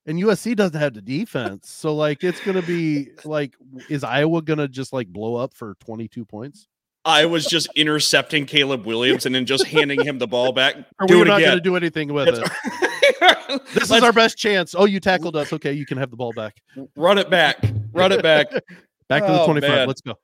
and 0.06 0.18
USC 0.18 0.56
doesn't 0.56 0.80
have 0.80 0.94
the 0.94 1.02
defense. 1.02 1.70
So 1.70 1.94
like 1.94 2.24
it's 2.24 2.40
going 2.40 2.60
to 2.60 2.66
be 2.66 3.10
like 3.24 3.54
is 3.88 4.02
Iowa 4.02 4.42
going 4.42 4.58
to 4.58 4.68
just 4.68 4.92
like 4.92 5.08
blow 5.08 5.36
up 5.36 5.54
for 5.54 5.74
22 5.80 6.24
points? 6.24 6.66
I 7.04 7.26
was 7.26 7.46
just 7.46 7.68
intercepting 7.74 8.44
Caleb 8.44 8.84
Williams 8.84 9.24
and 9.24 9.34
then 9.34 9.46
just 9.46 9.64
handing 9.64 10.04
him 10.04 10.18
the 10.18 10.26
ball 10.26 10.52
back. 10.52 10.76
Are 10.98 11.06
we 11.06 11.16
were 11.16 11.24
not 11.24 11.40
going 11.40 11.56
to 11.56 11.60
do 11.60 11.76
anything 11.76 12.12
with 12.12 12.28
it. 12.28 12.34
this 13.72 13.88
Let's, 13.88 13.90
is 13.90 14.02
our 14.02 14.12
best 14.12 14.36
chance. 14.36 14.74
Oh, 14.76 14.84
you 14.84 15.00
tackled 15.00 15.36
us. 15.36 15.52
Okay, 15.52 15.72
you 15.72 15.86
can 15.86 15.96
have 15.96 16.10
the 16.10 16.16
ball 16.16 16.32
back. 16.32 16.60
Run 16.96 17.16
it 17.16 17.30
back. 17.30 17.64
Run 17.92 18.12
it 18.12 18.22
back. 18.22 18.48
back 19.08 19.24
to 19.24 19.32
the 19.32 19.44
25. 19.46 19.70
Man. 19.70 19.88
Let's 19.88 20.02
go 20.02 20.18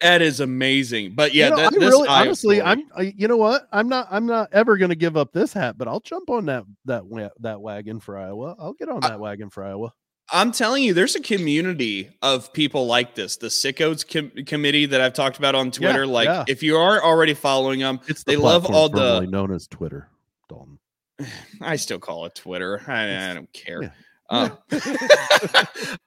that 0.00 0.22
is 0.22 0.40
amazing. 0.40 1.12
But 1.14 1.34
yeah, 1.34 1.50
you 1.50 1.50
know, 1.50 1.56
that, 1.56 1.72
really, 1.72 2.08
honestly, 2.08 2.62
I'm 2.62 2.84
I, 2.96 3.14
you 3.16 3.28
know 3.28 3.36
what? 3.36 3.68
I'm 3.72 3.88
not 3.88 4.08
I'm 4.10 4.26
not 4.26 4.48
ever 4.52 4.76
going 4.76 4.90
to 4.90 4.96
give 4.96 5.16
up 5.16 5.32
this 5.32 5.52
hat, 5.52 5.78
but 5.78 5.88
I'll 5.88 6.00
jump 6.00 6.30
on 6.30 6.46
that 6.46 6.64
that 6.86 7.04
that 7.40 7.60
wagon 7.60 8.00
for 8.00 8.18
Iowa. 8.18 8.56
I'll 8.58 8.74
get 8.74 8.88
on 8.88 9.00
that 9.00 9.12
I, 9.12 9.16
wagon 9.16 9.50
for 9.50 9.64
Iowa. 9.64 9.92
I'm 10.32 10.52
telling 10.52 10.84
you, 10.84 10.94
there's 10.94 11.16
a 11.16 11.20
community 11.20 12.10
of 12.22 12.52
people 12.52 12.86
like 12.86 13.14
this. 13.14 13.36
The 13.36 13.48
Sickos 13.48 14.08
com- 14.08 14.44
committee 14.44 14.86
that 14.86 15.00
I've 15.00 15.12
talked 15.12 15.38
about 15.38 15.54
on 15.54 15.72
Twitter. 15.72 16.04
Yeah, 16.04 16.12
like, 16.12 16.26
yeah. 16.26 16.44
if 16.46 16.62
you 16.62 16.76
are 16.76 17.02
already 17.02 17.34
following 17.34 17.80
them, 17.80 18.00
it's 18.06 18.22
the 18.22 18.32
they 18.32 18.36
love 18.36 18.64
all 18.66 18.88
the 18.88 19.22
known 19.22 19.52
as 19.52 19.66
Twitter. 19.66 20.08
Dalton. 20.48 20.78
I 21.60 21.76
still 21.76 21.98
call 21.98 22.26
it 22.26 22.34
Twitter. 22.34 22.80
I, 22.86 23.30
I 23.30 23.34
don't 23.34 23.52
care. 23.52 23.82
Yeah. 23.82 23.90
Um, 24.30 24.58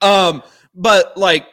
um, 0.00 0.42
but 0.74 1.16
like 1.16 1.46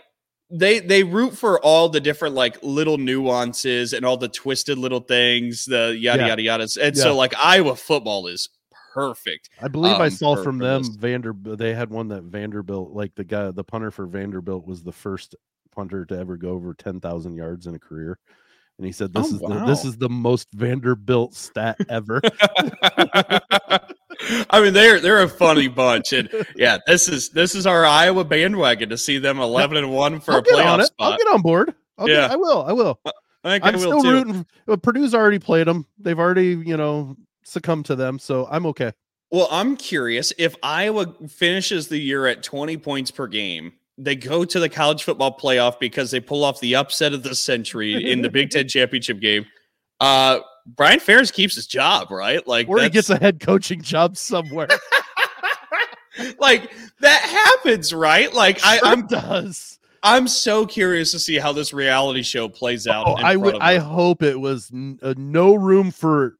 they 0.52 0.80
they 0.80 1.04
root 1.04 1.38
for 1.38 1.60
all 1.62 1.90
the 1.90 2.02
different 2.02 2.36
like 2.36 2.58
little 2.62 2.98
nuances 2.98 3.94
and 3.94 4.06
all 4.06 4.18
the 4.18 4.28
twisted 4.28 4.78
little 4.78 5.00
things, 5.00 5.66
the 5.66 5.96
yada 5.98 6.24
yeah. 6.24 6.28
yada 6.28 6.42
yada. 6.42 6.68
And 6.82 6.96
yeah. 6.96 7.04
so 7.04 7.16
like 7.16 7.34
Iowa 7.44 7.76
football 7.76 8.28
is 8.28 8.50
perfect. 8.94 9.50
I 9.62 9.68
believe 9.68 9.96
um, 9.96 10.02
I 10.02 10.10
saw 10.10 10.36
for, 10.36 10.44
from 10.44 10.60
for 10.60 10.66
them 10.66 10.84
Vanderbilt. 10.98 11.58
They 11.58 11.74
had 11.74 11.90
one 11.90 12.10
that 12.10 12.24
Vanderbilt, 12.24 12.92
like 12.92 13.16
the 13.16 13.24
guy, 13.24 13.52
the 13.52 13.64
punter 13.64 13.92
for 13.92 14.06
Vanderbilt, 14.06 14.68
was 14.68 14.84
the 14.84 14.92
first 14.92 15.36
punter 15.74 16.06
to 16.06 16.18
ever 16.18 16.38
go 16.38 16.50
over 16.50 16.74
ten 16.74 17.00
thousand 17.00 17.36
yards 17.36 17.68
in 17.68 17.76
a 17.76 17.80
career. 17.80 18.20
And 18.78 18.86
he 18.86 18.92
said, 18.92 19.14
"This 19.14 19.32
oh, 19.32 19.36
is 19.36 19.42
wow. 19.42 19.60
the, 19.60 19.66
this 19.66 19.86
is 19.86 19.98
the 19.98 20.10
most 20.10 20.48
Vanderbilt 20.54 21.34
stat 21.36 21.78
ever." 21.90 22.22
I 24.50 24.62
mean, 24.62 24.74
they're 24.74 25.00
they're 25.00 25.24
a 25.24 25.30
funny 25.30 25.68
bunch, 25.68 26.14
and 26.14 26.30
yeah, 26.56 26.78
this 26.88 27.08
is 27.08 27.30
this 27.30 27.56
is 27.56 27.66
our 27.66 27.86
Iowa 27.86 28.24
bandwagon 28.24 28.90
to 28.90 28.98
see 28.98 29.18
them 29.18 29.40
eleven 29.40 29.78
and 29.78 29.92
one 29.92 30.20
for 30.20 30.34
I'll 30.34 30.40
a 30.40 30.44
playoff 30.44 30.84
spot. 30.86 31.14
I'll 31.14 31.18
get 31.18 31.28
on 31.28 31.42
board. 31.42 31.74
I'll 31.98 32.10
yeah, 32.10 32.22
get, 32.22 32.32
I 32.32 32.36
will. 32.36 32.64
I 32.64 32.74
will. 32.74 33.00
I 33.44 33.60
am 33.64 33.78
still 33.80 34.02
too. 34.02 34.12
rooting. 34.12 34.46
Purdue's 34.82 35.16
already 35.16 35.40
played 35.40 35.68
them. 35.68 35.86
They've 35.98 36.20
already, 36.20 36.50
you 36.50 36.78
know, 36.78 37.16
succumbed 37.44 37.86
to 37.86 37.96
them, 37.96 38.20
so 38.20 38.48
I'm 38.52 38.66
okay. 38.68 38.92
Well, 39.32 39.48
I'm 39.50 39.78
curious 39.78 40.34
if 40.38 40.56
Iowa 40.62 41.14
finishes 41.28 41.88
the 41.88 41.98
year 41.98 42.28
at 42.28 42.44
20 42.44 42.78
points 42.78 43.12
per 43.12 43.28
game. 43.28 43.74
They 43.98 44.16
go 44.16 44.46
to 44.46 44.60
the 44.60 44.70
college 44.70 45.04
football 45.04 45.38
playoff 45.38 45.80
because 45.80 46.12
they 46.12 46.20
pull 46.20 46.44
off 46.44 46.60
the 46.60 46.76
upset 46.76 47.14
of 47.14 47.24
the 47.24 47.36
century 47.36 48.12
in 48.12 48.22
the 48.22 48.30
Big 48.30 48.50
Ten 48.50 48.68
championship 48.70 49.20
game. 49.20 49.46
Uh, 50.00 50.40
Brian 50.66 51.00
Ferentz 51.00 51.32
keeps 51.34 51.56
his 51.56 51.68
job, 51.68 52.12
right? 52.12 52.46
Like, 52.48 52.68
or 52.70 52.80
he 52.82 52.90
gets 52.90 53.10
a 53.10 53.18
head 53.18 53.40
coaching 53.40 53.82
job 53.82 54.18
somewhere. 54.18 54.68
like 56.40 56.72
that 57.00 57.22
happens, 57.22 57.94
right? 57.94 58.34
Like 58.34 58.60
sure 58.60 58.70
I, 58.70 58.92
I'm 58.92 59.08
does. 59.08 59.80
I'm 60.04 60.28
so 60.28 60.66
curious 60.66 61.12
to 61.12 61.20
see 61.20 61.38
how 61.38 61.54
this 61.54 61.74
reality 61.74 62.24
show 62.24 62.50
plays 62.50 62.88
out. 62.88 63.06
Oh, 63.08 63.14
I 63.14 63.36
would. 63.36 63.58
I 63.60 63.78
hope 63.78 64.24
it 64.24 64.40
was 64.40 64.72
n- 64.74 65.00
uh, 65.02 65.14
no 65.18 65.54
room 65.54 65.92
for 65.92 66.38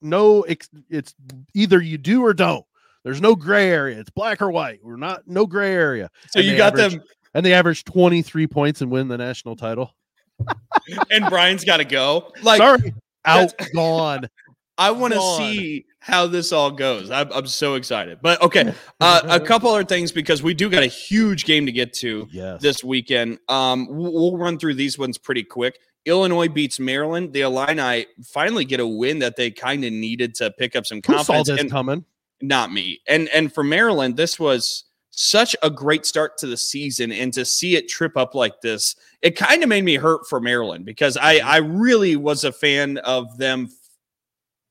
no. 0.00 0.42
Ex- 0.42 0.70
it's 0.88 1.14
either 1.54 1.80
you 1.80 1.98
do 1.98 2.24
or 2.24 2.34
don't. 2.34 2.64
There's 3.02 3.20
no 3.20 3.34
gray 3.34 3.70
area. 3.70 3.98
It's 3.98 4.10
black 4.10 4.40
or 4.40 4.50
white. 4.50 4.80
We're 4.82 4.96
not 4.96 5.26
no 5.26 5.46
gray 5.46 5.72
area. 5.72 6.10
So 6.30 6.40
and 6.40 6.48
you 6.48 6.56
got 6.56 6.78
average, 6.78 6.92
them, 6.92 7.02
and 7.34 7.44
they 7.44 7.52
average 7.52 7.84
23 7.84 8.46
points 8.46 8.80
and 8.80 8.90
win 8.90 9.08
the 9.08 9.18
national 9.18 9.56
title. 9.56 9.94
and 11.10 11.26
Brian's 11.28 11.64
got 11.64 11.78
to 11.78 11.84
go. 11.84 12.32
Like, 12.42 12.58
sorry, 12.58 12.94
out 13.24 13.52
gone. 13.74 14.28
I 14.76 14.90
want 14.90 15.14
to 15.14 15.20
see 15.36 15.86
how 16.00 16.26
this 16.26 16.50
all 16.50 16.70
goes. 16.70 17.10
I'm, 17.10 17.30
I'm 17.32 17.46
so 17.46 17.74
excited. 17.74 18.18
But 18.20 18.42
okay, 18.42 18.74
uh, 19.00 19.20
a 19.28 19.38
couple 19.46 19.70
other 19.70 19.84
things 19.84 20.10
because 20.10 20.42
we 20.42 20.52
do 20.52 20.68
got 20.68 20.82
a 20.82 20.88
huge 20.88 21.44
game 21.44 21.66
to 21.66 21.72
get 21.72 21.92
to 21.94 22.26
yes. 22.32 22.60
this 22.60 22.82
weekend. 22.82 23.38
Um, 23.48 23.86
we'll 23.88 24.36
run 24.36 24.58
through 24.58 24.74
these 24.74 24.98
ones 24.98 25.16
pretty 25.16 25.44
quick. 25.44 25.78
Illinois 26.06 26.48
beats 26.48 26.80
Maryland. 26.80 27.32
The 27.32 27.42
Illini 27.42 28.06
finally 28.24 28.64
get 28.64 28.80
a 28.80 28.86
win 28.86 29.20
that 29.20 29.36
they 29.36 29.50
kind 29.50 29.84
of 29.84 29.92
needed 29.92 30.34
to 30.36 30.50
pick 30.50 30.76
up 30.76 30.86
some 30.86 31.00
confidence. 31.00 31.28
Who 31.28 31.34
saw 31.34 31.54
this 31.54 31.60
and 31.60 31.70
coming? 31.70 32.04
Not 32.42 32.72
me. 32.72 33.00
And 33.06 33.28
and 33.28 33.52
for 33.52 33.64
Maryland, 33.64 34.16
this 34.16 34.38
was 34.38 34.84
such 35.16 35.54
a 35.62 35.70
great 35.70 36.04
start 36.04 36.36
to 36.38 36.46
the 36.46 36.56
season 36.56 37.12
and 37.12 37.32
to 37.32 37.44
see 37.44 37.76
it 37.76 37.88
trip 37.88 38.16
up 38.16 38.34
like 38.34 38.60
this 38.60 38.96
it 39.22 39.36
kind 39.36 39.62
of 39.62 39.68
made 39.68 39.84
me 39.84 39.94
hurt 39.94 40.26
for 40.28 40.40
maryland 40.40 40.84
because 40.84 41.16
i 41.16 41.36
mm-hmm. 41.36 41.48
i 41.48 41.56
really 41.58 42.16
was 42.16 42.44
a 42.44 42.52
fan 42.52 42.98
of 42.98 43.38
them 43.38 43.68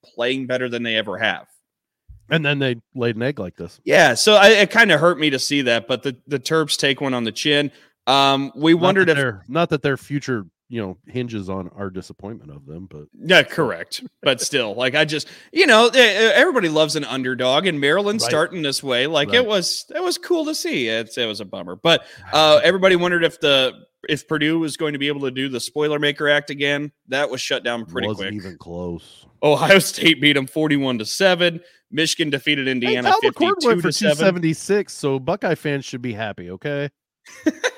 playing 0.03 0.47
better 0.47 0.69
than 0.69 0.83
they 0.83 0.95
ever 0.95 1.17
have. 1.17 1.47
And 2.29 2.43
then 2.43 2.59
they 2.59 2.77
laid 2.95 3.15
an 3.15 3.23
egg 3.23 3.39
like 3.39 3.55
this. 3.55 3.79
Yeah 3.83 4.13
so 4.13 4.35
I, 4.35 4.49
it 4.49 4.71
kind 4.71 4.91
of 4.91 4.99
hurt 4.99 5.19
me 5.19 5.29
to 5.31 5.39
see 5.39 5.61
that 5.63 5.87
but 5.87 6.03
the 6.03 6.15
the 6.27 6.39
terps 6.39 6.77
take 6.77 7.01
one 7.01 7.13
on 7.13 7.23
the 7.23 7.31
chin. 7.31 7.71
Um 8.07 8.51
we 8.55 8.73
not 8.73 8.81
wondered 8.81 9.09
if 9.09 9.49
not 9.49 9.69
that 9.69 9.81
their 9.81 9.97
future 9.97 10.45
you 10.69 10.81
know 10.81 10.97
hinges 11.07 11.49
on 11.49 11.69
our 11.75 11.89
disappointment 11.89 12.49
of 12.49 12.65
them 12.65 12.87
but 12.89 13.03
yeah 13.25 13.43
correct 13.43 14.03
but 14.21 14.41
still 14.41 14.73
like 14.75 14.95
i 14.95 15.05
just 15.05 15.27
you 15.51 15.65
know 15.65 15.87
everybody 15.89 16.69
loves 16.69 16.95
an 16.95 17.03
underdog 17.03 17.67
and 17.67 17.79
maryland 17.79 18.21
right. 18.21 18.29
starting 18.29 18.61
this 18.61 18.81
way 18.81 19.05
like 19.05 19.29
right. 19.29 19.37
it 19.37 19.45
was 19.45 19.85
it 19.93 20.01
was 20.01 20.17
cool 20.17 20.45
to 20.45 20.55
see. 20.55 20.87
It, 20.87 21.15
it 21.17 21.25
was 21.25 21.41
a 21.41 21.45
bummer 21.45 21.75
but 21.75 22.05
uh 22.33 22.59
everybody 22.63 22.95
wondered 22.95 23.23
if 23.23 23.39
the 23.39 23.73
if 24.09 24.27
purdue 24.27 24.59
was 24.59 24.75
going 24.75 24.93
to 24.93 24.99
be 24.99 25.07
able 25.07 25.21
to 25.21 25.31
do 25.31 25.47
the 25.47 25.59
spoiler 25.59 25.97
maker 25.97 26.27
act 26.27 26.49
again. 26.49 26.91
That 27.07 27.29
was 27.29 27.39
shut 27.39 27.63
down 27.63 27.85
pretty 27.85 28.09
Wasn't 28.09 28.27
quick. 28.27 28.33
even 28.33 28.57
close. 28.57 29.25
Ohio 29.41 29.79
state 29.79 30.19
beat 30.19 30.33
them 30.33 30.47
41 30.47 30.99
to 30.99 31.05
7 31.05 31.59
michigan 31.91 32.29
defeated 32.31 32.67
indiana 32.67 33.09
hey, 33.21 33.29
52 33.29 33.81
to 33.81 33.91
76 33.91 34.91
so 34.91 35.19
buckeye 35.19 35.53
fans 35.53 35.85
should 35.85 36.01
be 36.01 36.13
happy 36.13 36.49
okay 36.49 36.89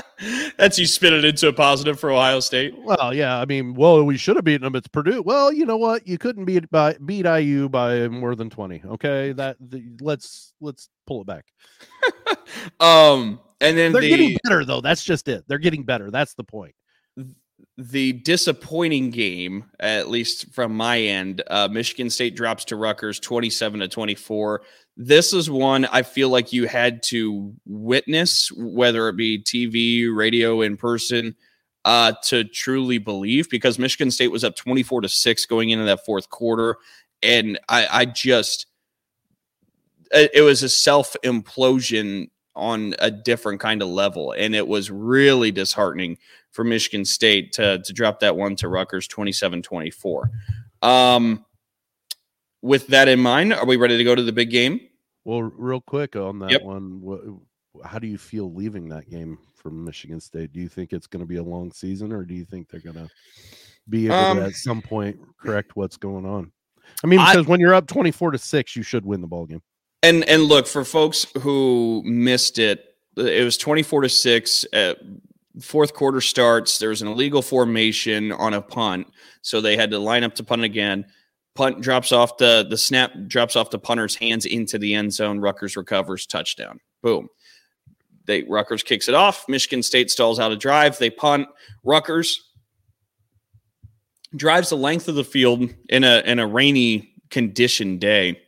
That's 0.56 0.78
you 0.78 0.86
spin 0.86 1.14
it 1.14 1.24
into 1.24 1.48
a 1.48 1.52
positive 1.52 1.98
for 1.98 2.10
Ohio 2.10 2.40
State. 2.40 2.74
Well, 2.78 3.12
yeah, 3.14 3.38
I 3.38 3.44
mean, 3.44 3.74
well, 3.74 4.02
we 4.04 4.16
should 4.16 4.36
have 4.36 4.44
beaten 4.44 4.62
them. 4.62 4.76
It's 4.76 4.88
Purdue. 4.88 5.22
Well, 5.22 5.52
you 5.52 5.66
know 5.66 5.76
what? 5.76 6.06
You 6.06 6.18
couldn't 6.18 6.44
beat 6.44 6.70
by 6.70 6.96
beat 7.04 7.26
IU 7.26 7.68
by 7.68 8.08
more 8.08 8.34
than 8.34 8.50
twenty. 8.50 8.82
Okay, 8.84 9.32
that 9.32 9.56
the, 9.60 9.84
let's 10.00 10.54
let's 10.60 10.88
pull 11.06 11.22
it 11.22 11.26
back. 11.26 11.46
um, 12.80 13.40
and 13.60 13.76
then 13.76 13.92
they're 13.92 14.00
the, 14.00 14.08
getting 14.08 14.38
better 14.44 14.64
though. 14.64 14.80
That's 14.80 15.04
just 15.04 15.28
it. 15.28 15.44
They're 15.46 15.58
getting 15.58 15.84
better. 15.84 16.10
That's 16.10 16.34
the 16.34 16.44
point. 16.44 16.74
The 17.78 18.12
disappointing 18.12 19.10
game, 19.10 19.64
at 19.80 20.08
least 20.08 20.52
from 20.52 20.76
my 20.76 21.00
end, 21.00 21.42
uh, 21.48 21.68
Michigan 21.70 22.10
State 22.10 22.36
drops 22.36 22.66
to 22.66 22.76
Rutgers, 22.76 23.18
twenty-seven 23.18 23.80
to 23.80 23.88
twenty-four 23.88 24.62
this 24.96 25.32
is 25.32 25.50
one 25.50 25.86
I 25.86 26.02
feel 26.02 26.28
like 26.28 26.52
you 26.52 26.66
had 26.66 27.02
to 27.04 27.54
witness, 27.66 28.50
whether 28.52 29.08
it 29.08 29.16
be 29.16 29.42
TV, 29.42 30.14
radio, 30.14 30.60
in 30.60 30.76
person, 30.76 31.34
uh, 31.84 32.12
to 32.24 32.44
truly 32.44 32.98
believe 32.98 33.48
because 33.50 33.78
Michigan 33.78 34.10
State 34.10 34.28
was 34.28 34.44
up 34.44 34.54
24 34.54 35.02
to 35.02 35.08
6 35.08 35.46
going 35.46 35.70
into 35.70 35.84
that 35.84 36.04
fourth 36.04 36.30
quarter. 36.30 36.76
And 37.22 37.58
I, 37.68 37.86
I 37.90 38.04
just, 38.04 38.66
it 40.12 40.44
was 40.44 40.62
a 40.62 40.68
self 40.68 41.16
implosion 41.24 42.28
on 42.54 42.94
a 42.98 43.10
different 43.10 43.60
kind 43.60 43.80
of 43.80 43.88
level. 43.88 44.32
And 44.32 44.54
it 44.54 44.68
was 44.68 44.90
really 44.90 45.50
disheartening 45.50 46.18
for 46.50 46.64
Michigan 46.64 47.04
State 47.04 47.52
to, 47.52 47.78
to 47.82 47.92
drop 47.92 48.20
that 48.20 48.36
one 48.36 48.56
to 48.56 48.68
Rutgers 48.68 49.08
27 49.08 49.62
24. 49.62 50.30
Um, 50.82 51.44
with 52.62 52.86
that 52.88 53.08
in 53.08 53.20
mind, 53.20 53.52
are 53.52 53.66
we 53.66 53.76
ready 53.76 53.98
to 53.98 54.04
go 54.04 54.14
to 54.14 54.22
the 54.22 54.32
big 54.32 54.50
game? 54.50 54.80
Well, 55.24 55.42
real 55.42 55.80
quick 55.80 56.16
on 56.16 56.38
that 56.40 56.50
yep. 56.50 56.62
one, 56.62 57.00
what, 57.00 57.20
how 57.84 57.98
do 57.98 58.06
you 58.06 58.18
feel 58.18 58.52
leaving 58.52 58.88
that 58.88 59.08
game 59.10 59.38
from 59.54 59.84
Michigan 59.84 60.20
State? 60.20 60.52
Do 60.52 60.60
you 60.60 60.68
think 60.68 60.92
it's 60.92 61.06
going 61.06 61.22
to 61.22 61.26
be 61.26 61.36
a 61.36 61.42
long 61.42 61.70
season, 61.72 62.12
or 62.12 62.24
do 62.24 62.34
you 62.34 62.44
think 62.44 62.68
they're 62.68 62.80
going 62.80 62.96
to 62.96 63.08
be 63.88 64.06
able 64.06 64.16
um, 64.16 64.36
to 64.38 64.44
at 64.44 64.54
some 64.54 64.80
point 64.82 65.18
correct 65.40 65.76
what's 65.76 65.96
going 65.96 66.24
on? 66.24 66.50
I 67.04 67.06
mean, 67.06 67.20
because 67.20 67.46
I, 67.46 67.50
when 67.50 67.60
you're 67.60 67.74
up 67.74 67.86
twenty 67.86 68.10
four 68.10 68.30
to 68.30 68.38
six, 68.38 68.76
you 68.76 68.82
should 68.82 69.04
win 69.04 69.20
the 69.20 69.26
ball 69.26 69.46
game. 69.46 69.62
And 70.02 70.24
and 70.24 70.44
look 70.44 70.66
for 70.66 70.84
folks 70.84 71.26
who 71.40 72.02
missed 72.04 72.58
it, 72.58 72.96
it 73.16 73.44
was 73.44 73.56
twenty 73.56 73.82
four 73.82 74.02
to 74.02 74.08
six. 74.08 74.64
At, 74.72 74.98
fourth 75.60 75.94
quarter 75.94 76.20
starts. 76.20 76.78
There 76.78 76.88
was 76.88 77.02
an 77.02 77.08
illegal 77.08 77.42
formation 77.42 78.32
on 78.32 78.54
a 78.54 78.62
punt, 78.62 79.06
so 79.42 79.60
they 79.60 79.76
had 79.76 79.90
to 79.90 79.98
line 79.98 80.24
up 80.24 80.34
to 80.36 80.44
punt 80.44 80.62
again 80.62 81.04
Punt 81.54 81.82
drops 81.82 82.12
off 82.12 82.38
the 82.38 82.66
the 82.68 82.78
snap 82.78 83.12
drops 83.26 83.56
off 83.56 83.70
the 83.70 83.78
punter's 83.78 84.14
hands 84.14 84.46
into 84.46 84.78
the 84.78 84.94
end 84.94 85.12
zone. 85.12 85.38
Rutgers 85.38 85.76
recovers 85.76 86.26
touchdown. 86.26 86.80
Boom. 87.02 87.28
They 88.24 88.44
Rutgers 88.44 88.82
kicks 88.82 89.08
it 89.08 89.14
off. 89.14 89.44
Michigan 89.48 89.82
State 89.82 90.10
stalls 90.10 90.40
out 90.40 90.52
a 90.52 90.56
drive. 90.56 90.98
They 90.98 91.10
punt. 91.10 91.48
Rutgers 91.84 92.52
drives 94.34 94.70
the 94.70 94.76
length 94.76 95.08
of 95.08 95.14
the 95.14 95.24
field 95.24 95.68
in 95.88 96.04
a 96.04 96.22
in 96.24 96.38
a 96.38 96.46
rainy 96.46 97.12
condition 97.30 97.98
day. 97.98 98.40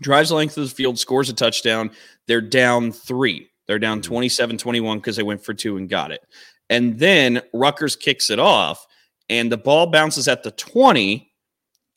Drives 0.00 0.28
the 0.28 0.34
length 0.34 0.56
of 0.58 0.68
the 0.68 0.74
field, 0.74 0.98
scores 0.98 1.30
a 1.30 1.32
touchdown. 1.32 1.90
They're 2.26 2.40
down 2.40 2.92
three. 2.92 3.48
They're 3.66 3.78
down 3.78 4.00
mm-hmm. 4.00 4.08
27 4.08 4.58
21 4.58 4.98
because 4.98 5.16
they 5.16 5.22
went 5.22 5.44
for 5.44 5.54
two 5.54 5.76
and 5.76 5.88
got 5.88 6.10
it. 6.10 6.22
And 6.68 6.98
then 6.98 7.42
Rutgers 7.52 7.94
kicks 7.94 8.30
it 8.30 8.40
off, 8.40 8.84
and 9.28 9.50
the 9.50 9.56
ball 9.56 9.86
bounces 9.86 10.28
at 10.28 10.42
the 10.42 10.50
20. 10.50 11.30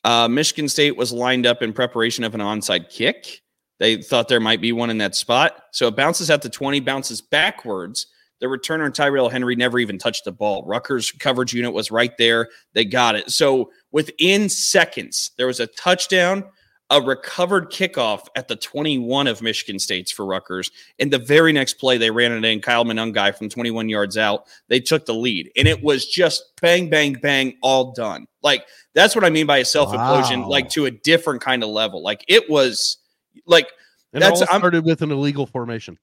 Uh, 0.10 0.28
Michigan 0.28 0.68
State 0.68 0.98
was 0.98 1.14
lined 1.14 1.46
up 1.46 1.62
in 1.62 1.72
preparation 1.72 2.24
of 2.24 2.34
an 2.34 2.42
onside 2.42 2.90
kick. 2.90 3.44
They 3.78 4.02
thought 4.02 4.28
there 4.28 4.40
might 4.40 4.60
be 4.60 4.72
one 4.72 4.90
in 4.90 4.98
that 4.98 5.14
spot. 5.14 5.66
So 5.72 5.88
it 5.88 5.96
bounces 5.96 6.32
at 6.32 6.42
the 6.42 6.50
20, 6.50 6.80
bounces 6.80 7.22
backwards. 7.22 8.08
The 8.40 8.48
returner, 8.48 8.92
Tyrell 8.92 9.30
Henry, 9.30 9.56
never 9.56 9.78
even 9.78 10.00
touched 10.00 10.26
the 10.26 10.32
ball. 10.32 10.64
Rutgers 10.66 11.12
coverage 11.12 11.54
unit 11.54 11.74
was 11.74 11.92
right 11.92 12.18
there. 12.18 12.50
They 12.74 12.86
got 12.86 13.18
it. 13.18 13.30
So 13.30 13.70
within 13.92 14.50
seconds, 14.50 15.30
there 15.38 15.46
was 15.46 15.60
a 15.60 15.68
touchdown 15.68 16.44
a 16.92 17.02
recovered 17.02 17.72
kickoff 17.72 18.28
at 18.36 18.48
the 18.48 18.56
21 18.56 19.28
of 19.28 19.42
Michigan 19.42 19.78
State's 19.78 20.12
for 20.12 20.26
Rutgers. 20.26 20.72
And 20.98 21.12
the 21.12 21.20
very 21.20 21.54
next 21.54 21.76
play, 21.76 21.98
they 21.98 22.10
ran 22.10 22.32
it 22.32 22.44
in 22.44 22.62
Kyle 22.62 22.84
Monangai 22.84 23.38
from 23.38 23.50
21 23.50 23.90
yards 23.90 24.18
out. 24.18 24.48
They 24.70 24.80
took 24.80 25.06
the 25.06 25.14
lead, 25.14 25.52
and 25.56 25.68
it 25.68 25.84
was 25.84 26.06
just 26.06 26.44
bang, 26.62 26.90
bang, 26.90 27.14
bang, 27.14 27.58
all 27.62 27.92
done. 27.92 28.28
Like 28.42 28.66
that's 28.94 29.16
what 29.16 29.24
I 29.24 29.30
mean 29.30 29.46
by 29.46 29.60
a 29.60 29.66
self 29.66 29.90
implosion, 29.92 30.42
wow. 30.42 30.50
like 30.50 30.70
to 30.70 30.86
a 30.86 30.92
different 30.92 31.42
kind 31.42 31.64
of 31.64 31.70
level. 31.70 32.02
Like 32.02 32.24
it 32.28 32.50
was 32.50 32.98
like 33.46 33.68
and 34.14 34.22
that's 34.22 34.42
all 34.42 34.48
started 34.48 34.80
I'm, 34.80 34.86
with 34.86 35.02
an 35.02 35.12
illegal 35.12 35.46
formation. 35.46 35.98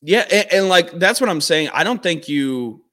Yeah, 0.00 0.26
and, 0.30 0.52
and 0.52 0.68
like 0.68 0.92
that's 0.92 1.20
what 1.20 1.28
I'm 1.28 1.40
saying. 1.40 1.70
I 1.74 1.84
don't 1.84 2.02
think 2.02 2.28
you 2.28 2.84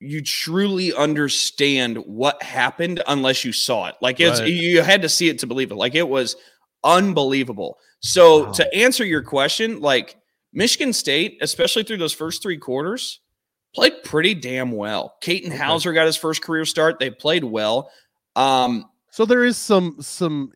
you 0.00 0.22
truly 0.22 0.94
understand 0.94 1.98
what 1.98 2.42
happened 2.42 3.02
unless 3.06 3.44
you 3.44 3.52
saw 3.52 3.86
it. 3.86 3.96
Like 4.00 4.18
it's 4.18 4.40
right. 4.40 4.48
you 4.48 4.82
had 4.82 5.02
to 5.02 5.08
see 5.08 5.28
it 5.28 5.38
to 5.40 5.46
believe 5.46 5.70
it. 5.70 5.74
Like 5.74 5.94
it 5.94 6.08
was 6.08 6.36
unbelievable. 6.84 7.78
So 8.00 8.46
wow. 8.46 8.52
to 8.52 8.74
answer 8.74 9.04
your 9.04 9.22
question, 9.22 9.80
like 9.80 10.16
Michigan 10.52 10.92
State, 10.92 11.38
especially 11.40 11.82
through 11.82 11.98
those 11.98 12.12
first 12.12 12.42
three 12.42 12.58
quarters, 12.58 13.20
played 13.74 14.02
pretty 14.04 14.34
damn 14.34 14.72
well. 14.72 15.16
Katin 15.20 15.50
okay. 15.50 15.58
Houser 15.58 15.92
got 15.92 16.06
his 16.06 16.16
first 16.16 16.42
career 16.42 16.64
start. 16.64 16.98
They 16.98 17.10
played 17.10 17.44
well. 17.44 17.90
Um, 18.36 18.86
so 19.10 19.24
there 19.24 19.44
is 19.44 19.56
some 19.56 19.96
some 20.00 20.52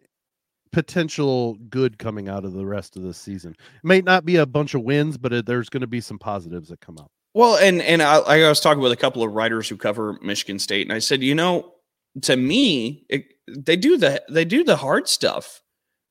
potential 0.73 1.57
good 1.69 1.99
coming 1.99 2.29
out 2.29 2.45
of 2.45 2.53
the 2.53 2.67
rest 2.67 2.97
of 2.97 3.03
the 3.03 3.15
season. 3.15 3.53
It 3.53 3.85
may 3.85 4.01
not 4.01 4.25
be 4.25 4.37
a 4.37 4.47
bunch 4.47 4.75
of 4.75 4.83
wins, 4.83 5.17
but 5.17 5.33
it, 5.33 5.47
there's 5.47 5.69
going 5.69 5.83
to 5.83 5.87
be 5.87 6.01
some 6.01 6.19
positives 6.19 6.69
that 6.69 6.81
come 6.81 6.99
out. 6.99 7.11
Well, 7.33 7.57
and 7.57 7.83
and 7.83 8.03
I, 8.03 8.19
I, 8.19 8.49
was 8.49 8.61
talking 8.61 8.83
with 8.83 8.93
a 8.93 8.97
couple 8.97 9.23
of 9.23 9.33
writers 9.33 9.69
who 9.69 9.77
cover 9.77 10.19
Michigan 10.23 10.59
State, 10.59 10.87
and 10.87 10.93
I 10.93 11.01
said, 11.01 11.23
you 11.23 11.35
know, 11.35 11.73
to 12.23 12.37
me, 12.37 13.05
it, 13.09 13.27
they 13.49 13.77
do 13.77 13.97
the 13.97 14.23
they 14.29 14.45
do 14.45 14.63
the 14.63 14.77
hard 14.77 15.09
stuff. 15.09 15.61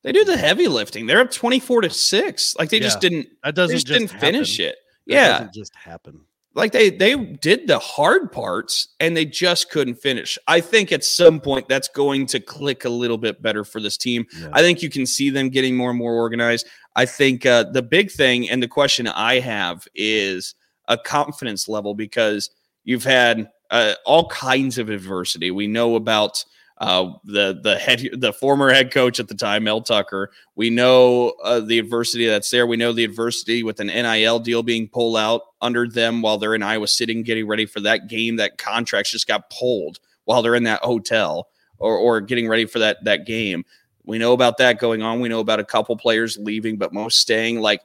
They 0.03 0.11
do 0.11 0.25
the 0.25 0.37
heavy 0.37 0.67
lifting. 0.67 1.05
They're 1.05 1.21
up 1.21 1.31
24 1.31 1.81
to 1.81 1.89
6. 1.89 2.55
Like 2.57 2.69
they 2.69 2.77
yeah, 2.77 2.83
just 2.83 2.99
didn't 2.99 3.27
that 3.43 3.55
doesn't 3.55 3.75
just, 3.75 3.87
just 3.87 3.99
didn't 3.99 4.11
happen. 4.11 4.33
finish 4.33 4.59
it. 4.59 4.75
That 5.07 5.13
yeah. 5.13 5.47
just 5.53 5.73
happen. 5.75 6.21
Like 6.55 6.71
they 6.71 6.91
they 6.91 7.15
did 7.15 7.67
the 7.67 7.79
hard 7.79 8.31
parts 8.31 8.89
and 8.99 9.17
they 9.17 9.25
just 9.25 9.71
couldn't 9.71 9.95
finish. 9.95 10.37
I 10.47 10.61
think 10.61 10.91
at 10.91 11.03
some 11.03 11.39
point 11.39 11.67
that's 11.67 11.87
going 11.87 12.27
to 12.27 12.39
click 12.39 12.85
a 12.85 12.89
little 12.89 13.17
bit 13.17 13.41
better 13.41 13.63
for 13.63 13.81
this 13.81 13.97
team. 13.97 14.25
Yeah. 14.37 14.49
I 14.53 14.61
think 14.61 14.83
you 14.83 14.89
can 14.89 15.05
see 15.05 15.29
them 15.29 15.49
getting 15.49 15.75
more 15.75 15.89
and 15.89 15.97
more 15.97 16.13
organized. 16.13 16.67
I 16.95 17.05
think 17.05 17.45
uh, 17.45 17.63
the 17.63 17.81
big 17.81 18.11
thing 18.11 18.49
and 18.49 18.61
the 18.61 18.67
question 18.67 19.07
I 19.07 19.39
have 19.39 19.87
is 19.95 20.53
a 20.87 20.97
confidence 20.97 21.67
level 21.67 21.95
because 21.95 22.51
you've 22.83 23.05
had 23.05 23.49
uh, 23.71 23.95
all 24.05 24.27
kinds 24.27 24.77
of 24.77 24.89
adversity. 24.89 25.49
We 25.49 25.65
know 25.65 25.95
about 25.95 26.45
uh, 26.79 27.13
the 27.23 27.59
the 27.61 27.77
head 27.77 28.09
the 28.13 28.33
former 28.33 28.71
head 28.71 28.91
coach 28.91 29.19
at 29.19 29.27
the 29.27 29.35
time, 29.35 29.65
Mel 29.65 29.81
Tucker. 29.81 30.31
We 30.55 30.69
know 30.69 31.33
uh, 31.43 31.59
the 31.59 31.79
adversity 31.79 32.25
that's 32.25 32.49
there. 32.49 32.65
We 32.65 32.77
know 32.77 32.91
the 32.93 33.03
adversity 33.03 33.63
with 33.63 33.79
an 33.79 33.87
NIL 33.87 34.39
deal 34.39 34.63
being 34.63 34.87
pulled 34.87 35.17
out 35.17 35.41
under 35.61 35.87
them 35.87 36.21
while 36.21 36.37
they're 36.37 36.55
in 36.55 36.63
Iowa 36.63 36.87
City 36.87 37.21
getting 37.23 37.47
ready 37.47 37.65
for 37.65 37.79
that 37.81 38.07
game. 38.07 38.37
That 38.37 38.57
contracts 38.57 39.11
just 39.11 39.27
got 39.27 39.49
pulled 39.49 39.99
while 40.25 40.41
they're 40.41 40.55
in 40.55 40.63
that 40.63 40.81
hotel 40.81 41.47
or 41.77 41.97
or 41.97 42.21
getting 42.21 42.47
ready 42.47 42.65
for 42.65 42.79
that 42.79 43.03
that 43.03 43.25
game. 43.25 43.65
We 44.05 44.17
know 44.17 44.33
about 44.33 44.57
that 44.57 44.79
going 44.79 45.01
on. 45.01 45.19
We 45.19 45.29
know 45.29 45.39
about 45.39 45.59
a 45.59 45.65
couple 45.65 45.95
players 45.95 46.37
leaving, 46.37 46.77
but 46.77 46.91
most 46.91 47.19
staying. 47.19 47.59
Like 47.59 47.81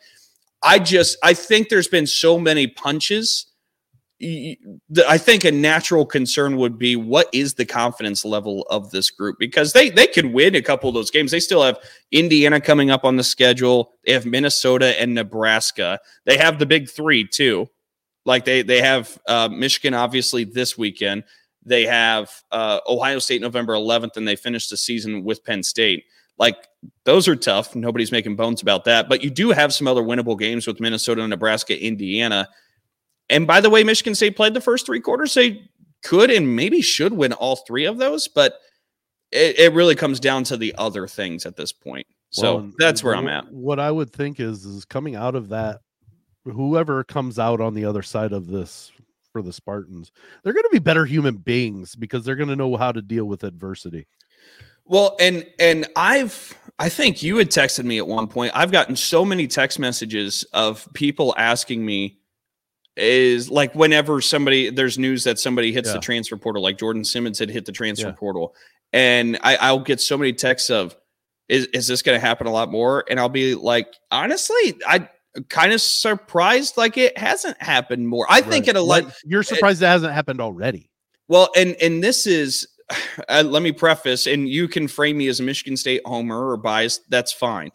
I 0.62 0.78
just 0.78 1.18
I 1.22 1.34
think 1.34 1.68
there's 1.68 1.88
been 1.88 2.06
so 2.06 2.38
many 2.38 2.66
punches 2.66 3.46
I 4.20 5.16
think 5.16 5.44
a 5.44 5.52
natural 5.52 6.04
concern 6.04 6.56
would 6.56 6.76
be 6.76 6.96
what 6.96 7.28
is 7.32 7.54
the 7.54 7.64
confidence 7.64 8.24
level 8.24 8.62
of 8.68 8.90
this 8.90 9.10
group 9.10 9.36
because 9.38 9.72
they 9.72 9.90
they 9.90 10.08
could 10.08 10.26
win 10.26 10.56
a 10.56 10.62
couple 10.62 10.88
of 10.88 10.94
those 10.94 11.10
games. 11.10 11.30
They 11.30 11.38
still 11.38 11.62
have 11.62 11.78
Indiana 12.10 12.60
coming 12.60 12.90
up 12.90 13.04
on 13.04 13.16
the 13.16 13.22
schedule. 13.22 13.92
They 14.04 14.12
have 14.12 14.26
Minnesota 14.26 15.00
and 15.00 15.14
Nebraska. 15.14 16.00
They 16.24 16.36
have 16.36 16.58
the 16.58 16.66
big 16.66 16.90
three 16.90 17.28
too. 17.28 17.68
Like 18.24 18.44
they 18.44 18.62
they 18.62 18.80
have 18.80 19.20
uh, 19.28 19.48
Michigan 19.52 19.94
obviously 19.94 20.42
this 20.42 20.76
weekend. 20.76 21.22
They 21.64 21.84
have 21.86 22.30
uh, 22.50 22.80
Ohio 22.88 23.20
State 23.20 23.40
November 23.40 23.74
11th, 23.74 24.16
and 24.16 24.26
they 24.26 24.36
finish 24.36 24.68
the 24.68 24.76
season 24.76 25.22
with 25.22 25.44
Penn 25.44 25.62
State. 25.62 26.04
Like 26.38 26.56
those 27.04 27.28
are 27.28 27.36
tough. 27.36 27.76
Nobody's 27.76 28.10
making 28.10 28.34
bones 28.34 28.62
about 28.62 28.84
that. 28.84 29.08
But 29.08 29.22
you 29.22 29.30
do 29.30 29.50
have 29.50 29.72
some 29.72 29.86
other 29.86 30.02
winnable 30.02 30.38
games 30.38 30.66
with 30.66 30.80
Minnesota, 30.80 31.26
Nebraska, 31.28 31.80
Indiana 31.80 32.48
and 33.30 33.46
by 33.46 33.60
the 33.60 33.70
way, 33.70 33.84
Michigan 33.84 34.14
State 34.14 34.36
played 34.36 34.54
the 34.54 34.60
first 34.60 34.86
three 34.86 35.00
quarters. 35.00 35.34
They 35.34 35.68
could 36.02 36.30
and 36.30 36.56
maybe 36.56 36.80
should 36.80 37.12
win 37.12 37.32
all 37.32 37.56
three 37.56 37.84
of 37.84 37.98
those, 37.98 38.28
but 38.28 38.58
it, 39.30 39.58
it 39.58 39.72
really 39.72 39.94
comes 39.94 40.20
down 40.20 40.44
to 40.44 40.56
the 40.56 40.74
other 40.78 41.06
things 41.06 41.44
at 41.46 41.56
this 41.56 41.72
point. 41.72 42.06
So 42.30 42.56
well, 42.56 42.72
that's 42.78 43.02
where 43.02 43.16
I'm 43.16 43.28
at. 43.28 43.50
What 43.50 43.80
I 43.80 43.90
would 43.90 44.12
think 44.12 44.38
is 44.38 44.64
is 44.64 44.84
coming 44.84 45.16
out 45.16 45.34
of 45.34 45.48
that, 45.48 45.80
whoever 46.44 47.04
comes 47.04 47.38
out 47.38 47.60
on 47.60 47.74
the 47.74 47.84
other 47.84 48.02
side 48.02 48.32
of 48.32 48.46
this 48.46 48.92
for 49.32 49.42
the 49.42 49.52
Spartans, 49.52 50.12
they're 50.42 50.52
going 50.52 50.64
to 50.64 50.70
be 50.72 50.78
better 50.78 51.04
human 51.04 51.36
beings 51.36 51.94
because 51.94 52.24
they're 52.24 52.36
going 52.36 52.50
to 52.50 52.56
know 52.56 52.76
how 52.76 52.92
to 52.92 53.00
deal 53.00 53.24
with 53.24 53.44
adversity. 53.44 54.06
Well, 54.84 55.16
and 55.20 55.46
and 55.58 55.86
I've 55.96 56.58
I 56.78 56.88
think 56.88 57.22
you 57.22 57.36
had 57.36 57.50
texted 57.50 57.84
me 57.84 57.98
at 57.98 58.06
one 58.06 58.26
point. 58.26 58.52
I've 58.54 58.72
gotten 58.72 58.96
so 58.96 59.24
many 59.24 59.46
text 59.46 59.78
messages 59.78 60.44
of 60.52 60.88
people 60.94 61.34
asking 61.36 61.84
me 61.84 62.18
is 62.98 63.50
like 63.50 63.74
whenever 63.74 64.20
somebody 64.20 64.70
there's 64.70 64.98
news 64.98 65.24
that 65.24 65.38
somebody 65.38 65.72
hits 65.72 65.88
yeah. 65.88 65.94
the 65.94 66.00
transfer 66.00 66.36
portal, 66.36 66.62
like 66.62 66.78
Jordan 66.78 67.04
Simmons 67.04 67.38
had 67.38 67.50
hit 67.50 67.66
the 67.66 67.72
transfer 67.72 68.08
yeah. 68.08 68.14
portal, 68.14 68.54
and 68.92 69.38
I, 69.42 69.56
I'll 69.56 69.80
get 69.80 70.00
so 70.00 70.18
many 70.18 70.32
texts 70.32 70.70
of, 70.70 70.96
"Is 71.48 71.66
is 71.66 71.86
this 71.86 72.02
going 72.02 72.18
to 72.18 72.26
happen 72.26 72.46
a 72.46 72.52
lot 72.52 72.70
more?" 72.70 73.04
And 73.08 73.18
I'll 73.18 73.28
be 73.28 73.54
like, 73.54 73.88
honestly, 74.10 74.74
I 74.86 75.08
kind 75.48 75.72
of 75.72 75.80
surprised 75.80 76.76
like 76.76 76.96
it 76.96 77.16
hasn't 77.16 77.60
happened 77.62 78.08
more. 78.08 78.26
I 78.28 78.40
right. 78.40 78.44
think 78.44 78.68
it 78.68 78.76
a 78.76 78.82
lot. 78.82 79.12
You're 79.24 79.42
surprised 79.42 79.82
it, 79.82 79.86
it, 79.86 79.88
hasn't 79.88 80.12
happened 80.12 80.40
already. 80.40 80.90
Well, 81.28 81.50
and 81.56 81.76
and 81.80 82.02
this 82.02 82.26
is. 82.26 82.66
Uh, 83.28 83.42
let 83.44 83.62
me 83.62 83.72
preface, 83.72 84.26
and 84.26 84.48
you 84.48 84.66
can 84.66 84.88
frame 84.88 85.18
me 85.18 85.28
as 85.28 85.38
a 85.38 85.42
Michigan 85.42 85.76
State 85.76 86.00
homer 86.06 86.48
or 86.48 86.56
biased. 86.56 87.02
That's 87.10 87.30
fine. 87.30 87.70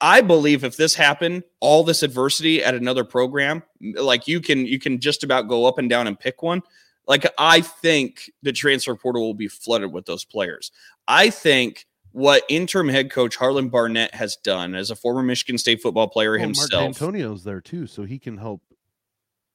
I 0.00 0.20
believe 0.20 0.64
if 0.64 0.76
this 0.76 0.94
happened, 0.94 1.42
all 1.60 1.82
this 1.82 2.02
adversity 2.02 2.62
at 2.62 2.74
another 2.74 3.04
program, 3.04 3.62
like 3.80 4.28
you 4.28 4.40
can 4.40 4.66
you 4.66 4.78
can 4.78 5.00
just 5.00 5.24
about 5.24 5.48
go 5.48 5.66
up 5.66 5.78
and 5.78 5.90
down 5.90 6.06
and 6.06 6.18
pick 6.18 6.42
one. 6.42 6.62
Like 7.06 7.26
I 7.38 7.62
think 7.62 8.30
the 8.42 8.52
transfer 8.52 8.94
portal 8.94 9.22
will 9.22 9.34
be 9.34 9.48
flooded 9.48 9.92
with 9.92 10.06
those 10.06 10.24
players. 10.24 10.70
I 11.08 11.30
think 11.30 11.86
what 12.12 12.42
interim 12.48 12.88
head 12.88 13.10
coach 13.10 13.36
Harlan 13.36 13.68
Barnett 13.68 14.14
has 14.14 14.36
done 14.36 14.74
as 14.74 14.90
a 14.90 14.96
former 14.96 15.22
Michigan 15.22 15.58
State 15.58 15.82
football 15.82 16.08
player 16.08 16.32
well, 16.32 16.40
himself. 16.40 17.00
Mark 17.00 17.14
Dantonio's 17.14 17.44
there 17.44 17.60
too, 17.60 17.86
so 17.86 18.04
he 18.04 18.18
can 18.18 18.36
help 18.36 18.62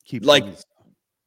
keep 0.03 0.25
like 0.25 0.43
things. 0.43 0.65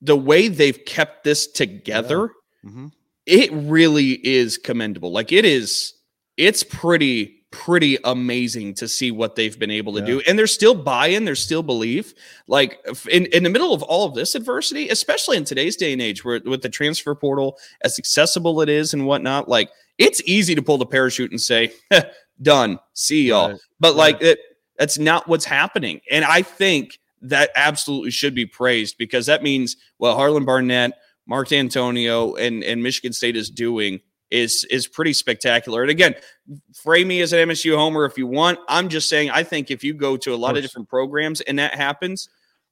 the 0.02 0.16
way 0.16 0.48
they've 0.48 0.84
kept 0.84 1.24
this 1.24 1.46
together. 1.46 2.32
Yeah. 2.62 2.70
Mm-hmm. 2.70 2.86
It 3.26 3.50
really 3.52 4.12
is 4.12 4.58
commendable. 4.58 5.10
Like 5.10 5.32
it 5.32 5.44
is, 5.44 5.94
it's 6.36 6.62
pretty 6.62 7.35
pretty 7.50 7.96
amazing 8.04 8.74
to 8.74 8.88
see 8.88 9.10
what 9.10 9.36
they've 9.36 9.58
been 9.58 9.70
able 9.70 9.92
to 9.94 10.00
yeah. 10.00 10.06
do. 10.06 10.20
And 10.26 10.38
there's 10.38 10.52
still 10.52 10.74
buy-in, 10.74 11.24
there's 11.24 11.42
still 11.42 11.62
belief. 11.62 12.12
Like 12.46 12.78
in, 13.10 13.26
in 13.26 13.42
the 13.42 13.50
middle 13.50 13.72
of 13.72 13.82
all 13.82 14.06
of 14.06 14.14
this 14.14 14.34
adversity, 14.34 14.88
especially 14.88 15.36
in 15.36 15.44
today's 15.44 15.76
day 15.76 15.92
and 15.92 16.02
age 16.02 16.24
where 16.24 16.40
with 16.44 16.62
the 16.62 16.68
transfer 16.68 17.14
portal 17.14 17.58
as 17.82 17.98
accessible 17.98 18.60
it 18.60 18.68
is 18.68 18.92
and 18.92 19.06
whatnot, 19.06 19.48
like 19.48 19.70
it's 19.98 20.20
easy 20.26 20.54
to 20.54 20.62
pull 20.62 20.78
the 20.78 20.86
parachute 20.86 21.30
and 21.30 21.40
say, 21.40 21.72
done, 22.42 22.78
see 22.92 23.28
y'all. 23.28 23.50
Right. 23.50 23.60
But 23.80 23.96
like 23.96 24.20
it, 24.20 24.38
that's 24.78 24.98
not 24.98 25.26
what's 25.28 25.44
happening. 25.44 26.00
And 26.10 26.24
I 26.24 26.42
think 26.42 26.98
that 27.22 27.50
absolutely 27.54 28.10
should 28.10 28.34
be 28.34 28.46
praised 28.46 28.98
because 28.98 29.26
that 29.26 29.42
means 29.42 29.76
well, 29.98 30.16
Harlan 30.16 30.44
Barnett, 30.44 30.98
Mark 31.26 31.48
Dantonio, 31.48 32.38
and, 32.38 32.62
and 32.62 32.82
Michigan 32.82 33.12
State 33.12 33.36
is 33.36 33.50
doing 33.50 34.00
is 34.30 34.64
is 34.70 34.86
pretty 34.86 35.12
spectacular. 35.12 35.82
And 35.82 35.90
again, 35.90 36.14
frame 36.74 37.08
me 37.08 37.20
as 37.20 37.32
an 37.32 37.48
MSU 37.48 37.76
homer 37.76 38.04
if 38.04 38.18
you 38.18 38.26
want. 38.26 38.58
I'm 38.68 38.88
just 38.88 39.08
saying 39.08 39.30
I 39.30 39.42
think 39.42 39.70
if 39.70 39.84
you 39.84 39.94
go 39.94 40.16
to 40.16 40.34
a 40.34 40.36
lot 40.36 40.52
of, 40.52 40.56
of 40.58 40.62
different 40.62 40.88
programs 40.88 41.40
and 41.42 41.58
that 41.58 41.74
happens, 41.74 42.28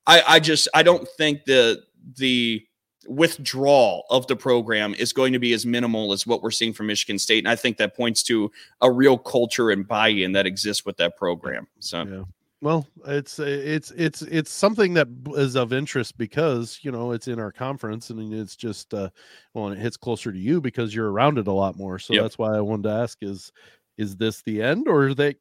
I, 0.07 0.23
I 0.27 0.41
just 0.41 0.69
I 0.75 0.83
don't 0.83 1.07
think 1.17 1.45
the 1.45 1.83
the 2.17 2.65
withdrawal 3.07 4.05
of 4.11 4.27
the 4.27 4.37
program 4.37 4.95
is 4.95 5.13
going 5.13 5.33
to 5.33 5.39
be 5.39 5.53
as 5.53 5.67
minimal 5.67 6.13
as 6.13 6.27
what 6.27 6.43
we're 6.43 6.51
seeing 6.51 6.73
from 6.73 6.87
Michigan 6.87 7.19
State. 7.19 7.45
And 7.45 7.49
I 7.49 7.57
think 7.57 7.77
that 7.77 7.97
points 7.97 8.23
to 8.25 8.51
a 8.81 8.91
real 8.91 9.19
culture 9.19 9.71
and 9.71 9.87
buy-in 9.87 10.33
that 10.33 10.47
exists 10.47 10.87
with 10.87 10.97
that 10.97 11.17
program. 11.17 11.67
So 11.81 12.03
yeah. 12.03 12.23
Well, 12.61 12.87
it's 13.07 13.39
it's 13.39 13.91
it's 13.91 14.23
it's 14.23 14.51
something 14.51 14.95
that 14.95 15.09
is 15.37 15.55
of 15.55 15.73
interest 15.73 16.17
because 16.17 16.79
you 16.83 16.91
know 16.91 17.13
it's 17.13 17.29
in 17.29 17.39
our 17.39 17.53
conference 17.53 18.09
and 18.09 18.33
it's 18.33 18.57
just 18.57 18.95
uh, 18.95 19.11
well, 19.53 19.67
and 19.67 19.79
it 19.79 19.83
hits 19.83 19.99
closer 19.99 20.33
to 20.33 20.39
you 20.39 20.61
because 20.61 20.95
you're 20.95 21.13
around 21.13 21.39
it 21.39 21.47
a 21.47 21.53
lot 21.53 21.77
more. 21.77 21.99
So 21.99 22.15
yep. 22.15 22.23
that's 22.23 22.39
why 22.39 22.57
I 22.57 22.61
wanted 22.61 22.85
to 22.85 22.95
ask: 22.95 23.19
is 23.21 23.53
is 23.99 24.17
this 24.17 24.43
the 24.43 24.63
end, 24.63 24.89
or 24.89 25.13
they? 25.15 25.35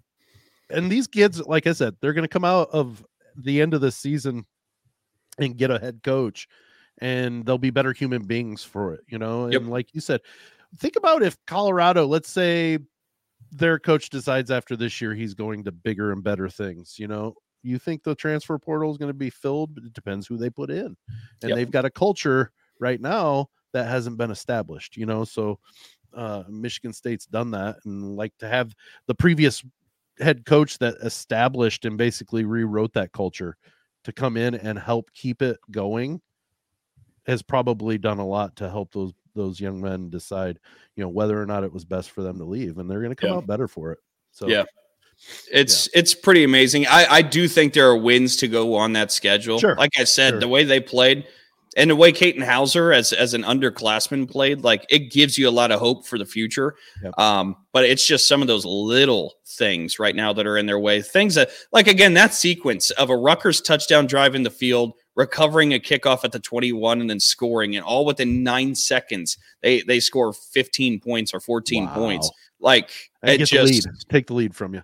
And 0.69 0.91
these 0.91 1.07
kids, 1.07 1.39
like 1.41 1.67
I 1.67 1.73
said, 1.73 1.95
they're 2.01 2.13
going 2.13 2.23
to 2.23 2.27
come 2.27 2.45
out 2.45 2.69
of 2.71 3.05
the 3.37 3.61
end 3.61 3.73
of 3.73 3.81
the 3.81 3.91
season 3.91 4.45
and 5.37 5.57
get 5.57 5.71
a 5.71 5.79
head 5.79 6.01
coach, 6.03 6.47
and 6.99 7.45
they'll 7.45 7.57
be 7.57 7.69
better 7.69 7.93
human 7.93 8.23
beings 8.23 8.63
for 8.63 8.93
it. 8.93 9.01
You 9.07 9.19
know, 9.19 9.45
and 9.45 9.53
yep. 9.53 9.63
like 9.63 9.93
you 9.93 10.01
said, 10.01 10.21
think 10.77 10.95
about 10.95 11.23
if 11.23 11.37
Colorado, 11.47 12.05
let's 12.05 12.29
say 12.29 12.79
their 13.53 13.79
coach 13.79 14.09
decides 14.09 14.51
after 14.51 14.75
this 14.75 14.99
year 15.01 15.13
he's 15.13 15.33
going 15.33 15.63
to 15.63 15.71
bigger 15.71 16.11
and 16.11 16.23
better 16.23 16.49
things, 16.49 16.97
you 16.97 17.07
know, 17.07 17.35
you 17.61 17.79
think 17.79 18.03
the 18.03 18.15
transfer 18.15 18.57
portal 18.57 18.91
is 18.91 18.97
going 18.97 19.09
to 19.09 19.13
be 19.13 19.29
filled, 19.29 19.73
but 19.73 19.83
it 19.83 19.93
depends 19.93 20.27
who 20.27 20.37
they 20.37 20.49
put 20.49 20.69
in. 20.69 20.95
And 21.41 21.49
yep. 21.49 21.55
they've 21.55 21.71
got 21.71 21.85
a 21.85 21.89
culture 21.89 22.51
right 22.79 22.99
now 22.99 23.47
that 23.71 23.87
hasn't 23.87 24.17
been 24.17 24.31
established, 24.31 24.97
you 24.97 25.05
know. 25.05 25.23
So 25.23 25.59
uh 26.13 26.43
Michigan 26.47 26.93
State's 26.93 27.25
done 27.25 27.51
that 27.51 27.77
and 27.85 28.15
like 28.15 28.33
to 28.37 28.47
have 28.47 28.75
the 29.07 29.15
previous 29.15 29.63
head 30.19 30.45
coach 30.45 30.77
that 30.77 30.95
established 31.01 31.85
and 31.85 31.97
basically 31.97 32.45
rewrote 32.45 32.93
that 32.93 33.11
culture 33.13 33.57
to 34.03 34.11
come 34.11 34.37
in 34.37 34.53
and 34.53 34.77
help 34.77 35.11
keep 35.13 35.41
it 35.41 35.57
going 35.71 36.21
has 37.25 37.41
probably 37.41 37.97
done 37.97 38.19
a 38.19 38.25
lot 38.25 38.55
to 38.57 38.69
help 38.69 38.91
those 38.91 39.13
those 39.35 39.59
young 39.59 39.81
men 39.81 40.09
decide, 40.09 40.59
you 40.95 41.03
know, 41.03 41.09
whether 41.09 41.41
or 41.41 41.45
not 41.45 41.63
it 41.63 41.73
was 41.73 41.85
best 41.85 42.11
for 42.11 42.21
them 42.21 42.37
to 42.37 42.45
leave, 42.45 42.77
and 42.77 42.89
they're 42.89 43.01
going 43.01 43.11
to 43.11 43.15
come 43.15 43.31
yeah. 43.31 43.37
out 43.37 43.47
better 43.47 43.67
for 43.67 43.91
it. 43.91 43.99
So 44.31 44.47
yeah, 44.47 44.63
it's 45.51 45.89
yeah. 45.93 45.99
it's 45.99 46.13
pretty 46.13 46.43
amazing. 46.43 46.87
I 46.87 47.05
I 47.09 47.21
do 47.21 47.47
think 47.47 47.73
there 47.73 47.87
are 47.87 47.97
wins 47.97 48.37
to 48.37 48.47
go 48.47 48.75
on 48.75 48.93
that 48.93 49.11
schedule. 49.11 49.59
Sure. 49.59 49.75
Like 49.75 49.91
I 49.97 50.03
said, 50.03 50.31
sure. 50.31 50.39
the 50.39 50.47
way 50.47 50.63
they 50.63 50.79
played 50.79 51.25
and 51.75 51.89
the 51.89 51.95
way 51.95 52.11
Katin 52.11 52.41
Houser 52.41 52.91
as 52.91 53.13
as 53.13 53.33
an 53.33 53.43
underclassman 53.43 54.29
played, 54.29 54.63
like 54.63 54.85
it 54.89 55.11
gives 55.11 55.37
you 55.37 55.49
a 55.49 55.51
lot 55.51 55.71
of 55.71 55.79
hope 55.79 56.05
for 56.05 56.17
the 56.17 56.25
future. 56.25 56.75
Yep. 57.03 57.17
Um, 57.17 57.55
but 57.71 57.85
it's 57.85 58.05
just 58.05 58.27
some 58.27 58.41
of 58.41 58.47
those 58.47 58.65
little 58.65 59.33
things 59.45 59.99
right 59.99 60.15
now 60.15 60.33
that 60.33 60.47
are 60.47 60.57
in 60.57 60.65
their 60.65 60.79
way. 60.79 61.01
Things 61.01 61.35
that, 61.35 61.49
like 61.71 61.87
again, 61.87 62.13
that 62.15 62.33
sequence 62.33 62.91
of 62.91 63.09
a 63.09 63.17
Rutgers 63.17 63.61
touchdown 63.61 64.07
drive 64.07 64.35
in 64.35 64.43
the 64.43 64.49
field, 64.49 64.93
recovering 65.15 65.73
a 65.73 65.79
kickoff 65.79 66.23
at 66.23 66.31
the 66.31 66.39
21 66.39 67.01
and 67.01 67.09
then 67.09 67.19
scoring 67.19 67.75
and 67.75 67.85
all 67.85 68.05
within 68.05 68.43
nine 68.43 68.73
seconds 68.73 69.37
they 69.61 69.81
they 69.81 69.99
score 69.99 70.33
15 70.33 70.99
points 70.99 71.33
or 71.33 71.39
14 71.39 71.85
wow. 71.85 71.93
points. 71.93 72.31
Like 72.59 73.11
it 73.23 73.45
just 73.45 73.87
take 74.09 74.27
the 74.27 74.33
lead 74.33 74.55
from 74.55 74.73
you. 74.73 74.83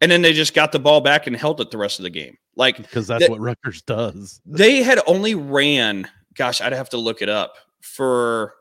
And 0.00 0.10
then 0.10 0.22
they 0.22 0.32
just 0.32 0.54
got 0.54 0.72
the 0.72 0.78
ball 0.78 1.00
back 1.00 1.26
and 1.26 1.34
held 1.34 1.60
it 1.60 1.70
the 1.70 1.78
rest 1.78 1.98
of 1.98 2.02
the 2.02 2.10
game. 2.10 2.36
Like 2.56 2.76
because 2.76 3.06
that's 3.06 3.28
what 3.28 3.40
Rutgers 3.40 3.82
does. 3.82 4.40
they 4.44 4.82
had 4.82 5.00
only 5.06 5.34
ran 5.34 6.08
gosh 6.34 6.60
I'd 6.60 6.72
have 6.72 6.90
to 6.90 6.98
look 6.98 7.22
it 7.22 7.28
up 7.28 7.54
for 7.80 8.54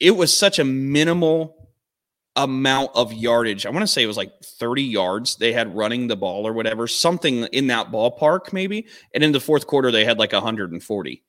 it 0.00 0.12
was 0.12 0.36
such 0.36 0.58
a 0.58 0.64
minimal 0.64 1.61
amount 2.36 2.90
of 2.94 3.12
yardage. 3.12 3.66
I 3.66 3.70
want 3.70 3.82
to 3.82 3.86
say 3.86 4.02
it 4.02 4.06
was 4.06 4.16
like 4.16 4.32
30 4.42 4.82
yards 4.82 5.36
they 5.36 5.52
had 5.52 5.76
running 5.76 6.06
the 6.06 6.16
ball 6.16 6.46
or 6.46 6.52
whatever, 6.52 6.86
something 6.86 7.44
in 7.46 7.66
that 7.66 7.90
ballpark 7.90 8.52
maybe. 8.52 8.86
And 9.14 9.22
in 9.22 9.32
the 9.32 9.40
fourth 9.40 9.66
quarter 9.66 9.90
they 9.90 10.04
had 10.04 10.18
like 10.18 10.32
140. 10.32 11.22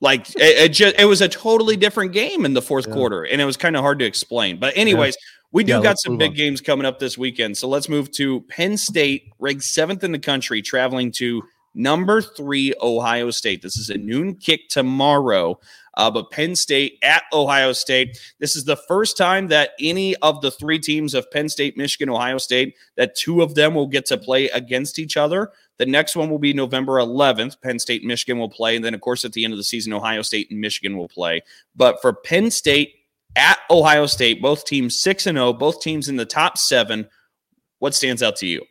Like 0.00 0.30
it, 0.36 0.40
it 0.40 0.68
just 0.70 0.96
it 0.98 1.06
was 1.06 1.22
a 1.22 1.28
totally 1.28 1.76
different 1.76 2.12
game 2.12 2.44
in 2.44 2.52
the 2.52 2.62
fourth 2.62 2.86
yeah. 2.86 2.94
quarter 2.94 3.24
and 3.24 3.40
it 3.40 3.44
was 3.44 3.56
kind 3.56 3.76
of 3.76 3.82
hard 3.82 3.98
to 4.00 4.04
explain. 4.04 4.58
But 4.58 4.76
anyways, 4.76 5.16
yeah. 5.16 5.46
we 5.52 5.64
do 5.64 5.72
yeah, 5.72 5.82
got 5.82 5.98
some 5.98 6.18
big 6.18 6.32
on. 6.32 6.36
games 6.36 6.60
coming 6.60 6.84
up 6.84 6.98
this 6.98 7.16
weekend. 7.16 7.56
So 7.56 7.66
let's 7.66 7.88
move 7.88 8.10
to 8.12 8.42
Penn 8.42 8.76
State, 8.76 9.30
ranked 9.38 9.62
7th 9.62 10.02
in 10.04 10.12
the 10.12 10.18
country, 10.18 10.60
traveling 10.60 11.10
to 11.12 11.42
number 11.74 12.20
3 12.20 12.74
Ohio 12.82 13.30
State. 13.30 13.62
This 13.62 13.78
is 13.78 13.88
a 13.88 13.96
noon 13.96 14.34
kick 14.34 14.68
tomorrow. 14.68 15.58
Uh, 15.96 16.10
but 16.10 16.30
Penn 16.30 16.56
State 16.56 16.98
at 17.02 17.22
Ohio 17.32 17.72
State. 17.72 18.18
This 18.38 18.56
is 18.56 18.64
the 18.64 18.76
first 18.76 19.16
time 19.16 19.48
that 19.48 19.70
any 19.80 20.16
of 20.16 20.40
the 20.40 20.50
three 20.50 20.78
teams 20.78 21.14
of 21.14 21.30
Penn 21.30 21.48
State, 21.48 21.76
Michigan, 21.76 22.10
Ohio 22.10 22.38
State, 22.38 22.74
that 22.96 23.16
two 23.16 23.42
of 23.42 23.54
them 23.54 23.74
will 23.74 23.86
get 23.86 24.06
to 24.06 24.18
play 24.18 24.48
against 24.50 24.98
each 24.98 25.16
other. 25.16 25.52
The 25.78 25.86
next 25.86 26.14
one 26.14 26.30
will 26.30 26.38
be 26.38 26.52
November 26.52 26.94
11th. 26.94 27.60
Penn 27.60 27.78
State, 27.78 28.04
Michigan 28.04 28.38
will 28.38 28.48
play. 28.48 28.76
And 28.76 28.84
then, 28.84 28.94
of 28.94 29.00
course, 29.00 29.24
at 29.24 29.32
the 29.32 29.44
end 29.44 29.52
of 29.52 29.58
the 29.58 29.64
season, 29.64 29.92
Ohio 29.92 30.22
State 30.22 30.50
and 30.50 30.60
Michigan 30.60 30.96
will 30.96 31.08
play. 31.08 31.42
But 31.74 32.00
for 32.00 32.12
Penn 32.12 32.50
State 32.50 32.94
at 33.36 33.58
Ohio 33.70 34.06
State, 34.06 34.40
both 34.40 34.64
teams 34.64 35.00
6 35.00 35.26
and 35.26 35.36
0, 35.36 35.52
both 35.54 35.80
teams 35.80 36.08
in 36.08 36.16
the 36.16 36.24
top 36.24 36.58
seven. 36.58 37.08
What 37.80 37.94
stands 37.94 38.22
out 38.22 38.36
to 38.36 38.46
you? 38.46 38.62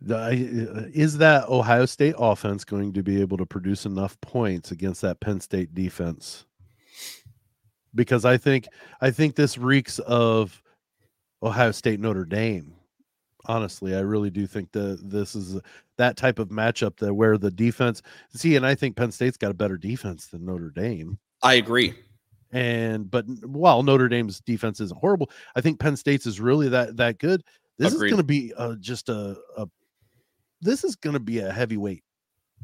The, 0.00 0.90
is 0.94 1.18
that 1.18 1.48
Ohio 1.48 1.84
State 1.84 2.14
offense 2.18 2.64
going 2.64 2.92
to 2.92 3.02
be 3.02 3.20
able 3.20 3.36
to 3.36 3.46
produce 3.46 3.84
enough 3.84 4.20
points 4.20 4.70
against 4.70 5.02
that 5.02 5.20
Penn 5.20 5.40
State 5.40 5.74
defense? 5.74 6.44
Because 7.94 8.24
I 8.24 8.36
think 8.36 8.68
I 9.00 9.10
think 9.10 9.34
this 9.34 9.58
reeks 9.58 9.98
of 10.00 10.62
Ohio 11.42 11.72
State 11.72 11.98
Notre 12.00 12.24
Dame. 12.24 12.74
Honestly, 13.46 13.96
I 13.96 14.00
really 14.00 14.30
do 14.30 14.46
think 14.46 14.70
that 14.72 15.00
this 15.02 15.34
is 15.34 15.60
that 15.96 16.16
type 16.16 16.38
of 16.38 16.48
matchup 16.48 16.96
that 16.98 17.14
where 17.14 17.38
the 17.38 17.50
defense 17.50 18.02
see, 18.34 18.56
and 18.56 18.66
I 18.66 18.74
think 18.74 18.94
Penn 18.94 19.10
State's 19.10 19.36
got 19.36 19.50
a 19.50 19.54
better 19.54 19.78
defense 19.78 20.26
than 20.26 20.44
Notre 20.44 20.70
Dame. 20.70 21.18
I 21.42 21.54
agree. 21.54 21.94
And 22.52 23.10
but 23.10 23.24
while 23.44 23.82
Notre 23.82 24.08
Dame's 24.08 24.40
defense 24.40 24.80
isn't 24.80 25.00
horrible, 25.00 25.30
I 25.56 25.60
think 25.60 25.80
Penn 25.80 25.96
State's 25.96 26.26
is 26.26 26.40
really 26.40 26.68
that 26.68 26.96
that 26.98 27.18
good. 27.18 27.42
This 27.78 27.94
Agreed. 27.94 28.06
is 28.06 28.12
going 28.12 28.20
to 28.20 28.26
be 28.26 28.52
uh, 28.56 28.74
just 28.80 29.08
a, 29.08 29.36
a 29.56 29.66
this 30.60 30.84
is 30.84 30.96
going 30.96 31.14
to 31.14 31.20
be 31.20 31.38
a 31.38 31.52
heavyweight 31.52 32.02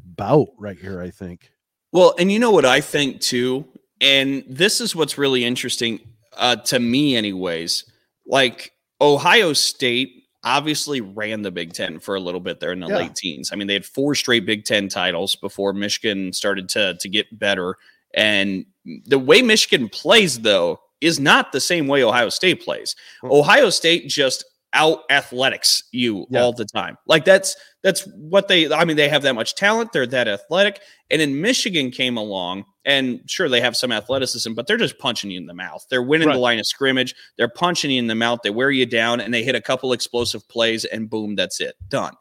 bout 0.03 0.49
right 0.57 0.77
here, 0.77 1.01
I 1.01 1.09
think. 1.09 1.51
Well, 1.91 2.13
and 2.19 2.31
you 2.31 2.39
know 2.39 2.51
what 2.51 2.65
I 2.65 2.81
think 2.81 3.21
too, 3.21 3.65
and 4.01 4.43
this 4.47 4.81
is 4.81 4.95
what's 4.95 5.17
really 5.17 5.45
interesting 5.45 5.99
uh, 6.35 6.57
to 6.57 6.79
me, 6.79 7.15
anyways. 7.15 7.85
Like 8.27 8.73
Ohio 8.99 9.53
State 9.53 10.23
obviously 10.43 11.01
ran 11.01 11.41
the 11.41 11.51
Big 11.51 11.73
Ten 11.73 11.99
for 11.99 12.15
a 12.15 12.19
little 12.19 12.39
bit 12.39 12.59
there 12.59 12.71
in 12.71 12.79
the 12.79 12.87
yeah. 12.87 12.97
late 12.97 13.15
teens. 13.15 13.51
I 13.51 13.55
mean, 13.55 13.67
they 13.67 13.73
had 13.73 13.85
four 13.85 14.15
straight 14.15 14.45
Big 14.45 14.65
Ten 14.65 14.87
titles 14.89 15.35
before 15.35 15.73
Michigan 15.73 16.33
started 16.33 16.69
to 16.69 16.95
to 16.95 17.09
get 17.09 17.37
better. 17.37 17.77
And 18.13 18.65
the 19.05 19.19
way 19.19 19.41
Michigan 19.41 19.89
plays, 19.89 20.39
though, 20.39 20.79
is 21.01 21.19
not 21.19 21.51
the 21.51 21.59
same 21.59 21.87
way 21.87 22.03
Ohio 22.03 22.29
State 22.29 22.63
plays. 22.63 22.95
Ohio 23.23 23.69
State 23.69 24.07
just 24.07 24.45
out 24.75 25.03
athletics 25.09 25.83
you 25.91 26.27
yeah. 26.29 26.41
all 26.41 26.53
the 26.53 26.65
time. 26.65 26.97
Like 27.07 27.25
that's 27.25 27.55
that's 27.81 28.01
what 28.15 28.47
they 28.47 28.71
I 28.71 28.85
mean 28.85 28.97
they 28.97 29.09
have 29.09 29.23
that 29.23 29.33
much 29.33 29.55
talent, 29.55 29.91
they're 29.91 30.05
that 30.05 30.27
athletic. 30.27 30.81
And 31.09 31.21
in 31.21 31.41
Michigan 31.41 31.89
came 31.89 32.17
along 32.17 32.65
and 32.83 33.21
sure 33.25 33.49
they 33.49 33.61
have 33.61 33.75
some 33.75 33.91
athleticism, 33.91 34.53
but 34.53 34.67
they're 34.67 34.77
just 34.77 34.99
punching 34.99 35.31
you 35.31 35.39
in 35.39 35.47
the 35.47 35.53
mouth. 35.53 35.83
They're 35.89 36.03
winning 36.03 36.27
right. 36.27 36.33
the 36.33 36.39
line 36.39 36.59
of 36.59 36.67
scrimmage, 36.67 37.15
they're 37.37 37.49
punching 37.49 37.89
you 37.89 37.97
in 37.97 38.07
the 38.07 38.15
mouth, 38.15 38.41
they 38.43 38.51
wear 38.51 38.69
you 38.69 38.85
down 38.85 39.21
and 39.21 39.33
they 39.33 39.43
hit 39.43 39.55
a 39.55 39.61
couple 39.61 39.93
explosive 39.93 40.47
plays 40.49 40.85
and 40.85 41.09
boom, 41.09 41.35
that's 41.35 41.59
it. 41.59 41.75
Done. 41.89 42.13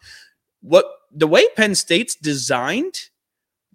What 0.62 0.86
the 1.12 1.26
way 1.26 1.46
Penn 1.56 1.74
State's 1.74 2.16
designed 2.16 2.98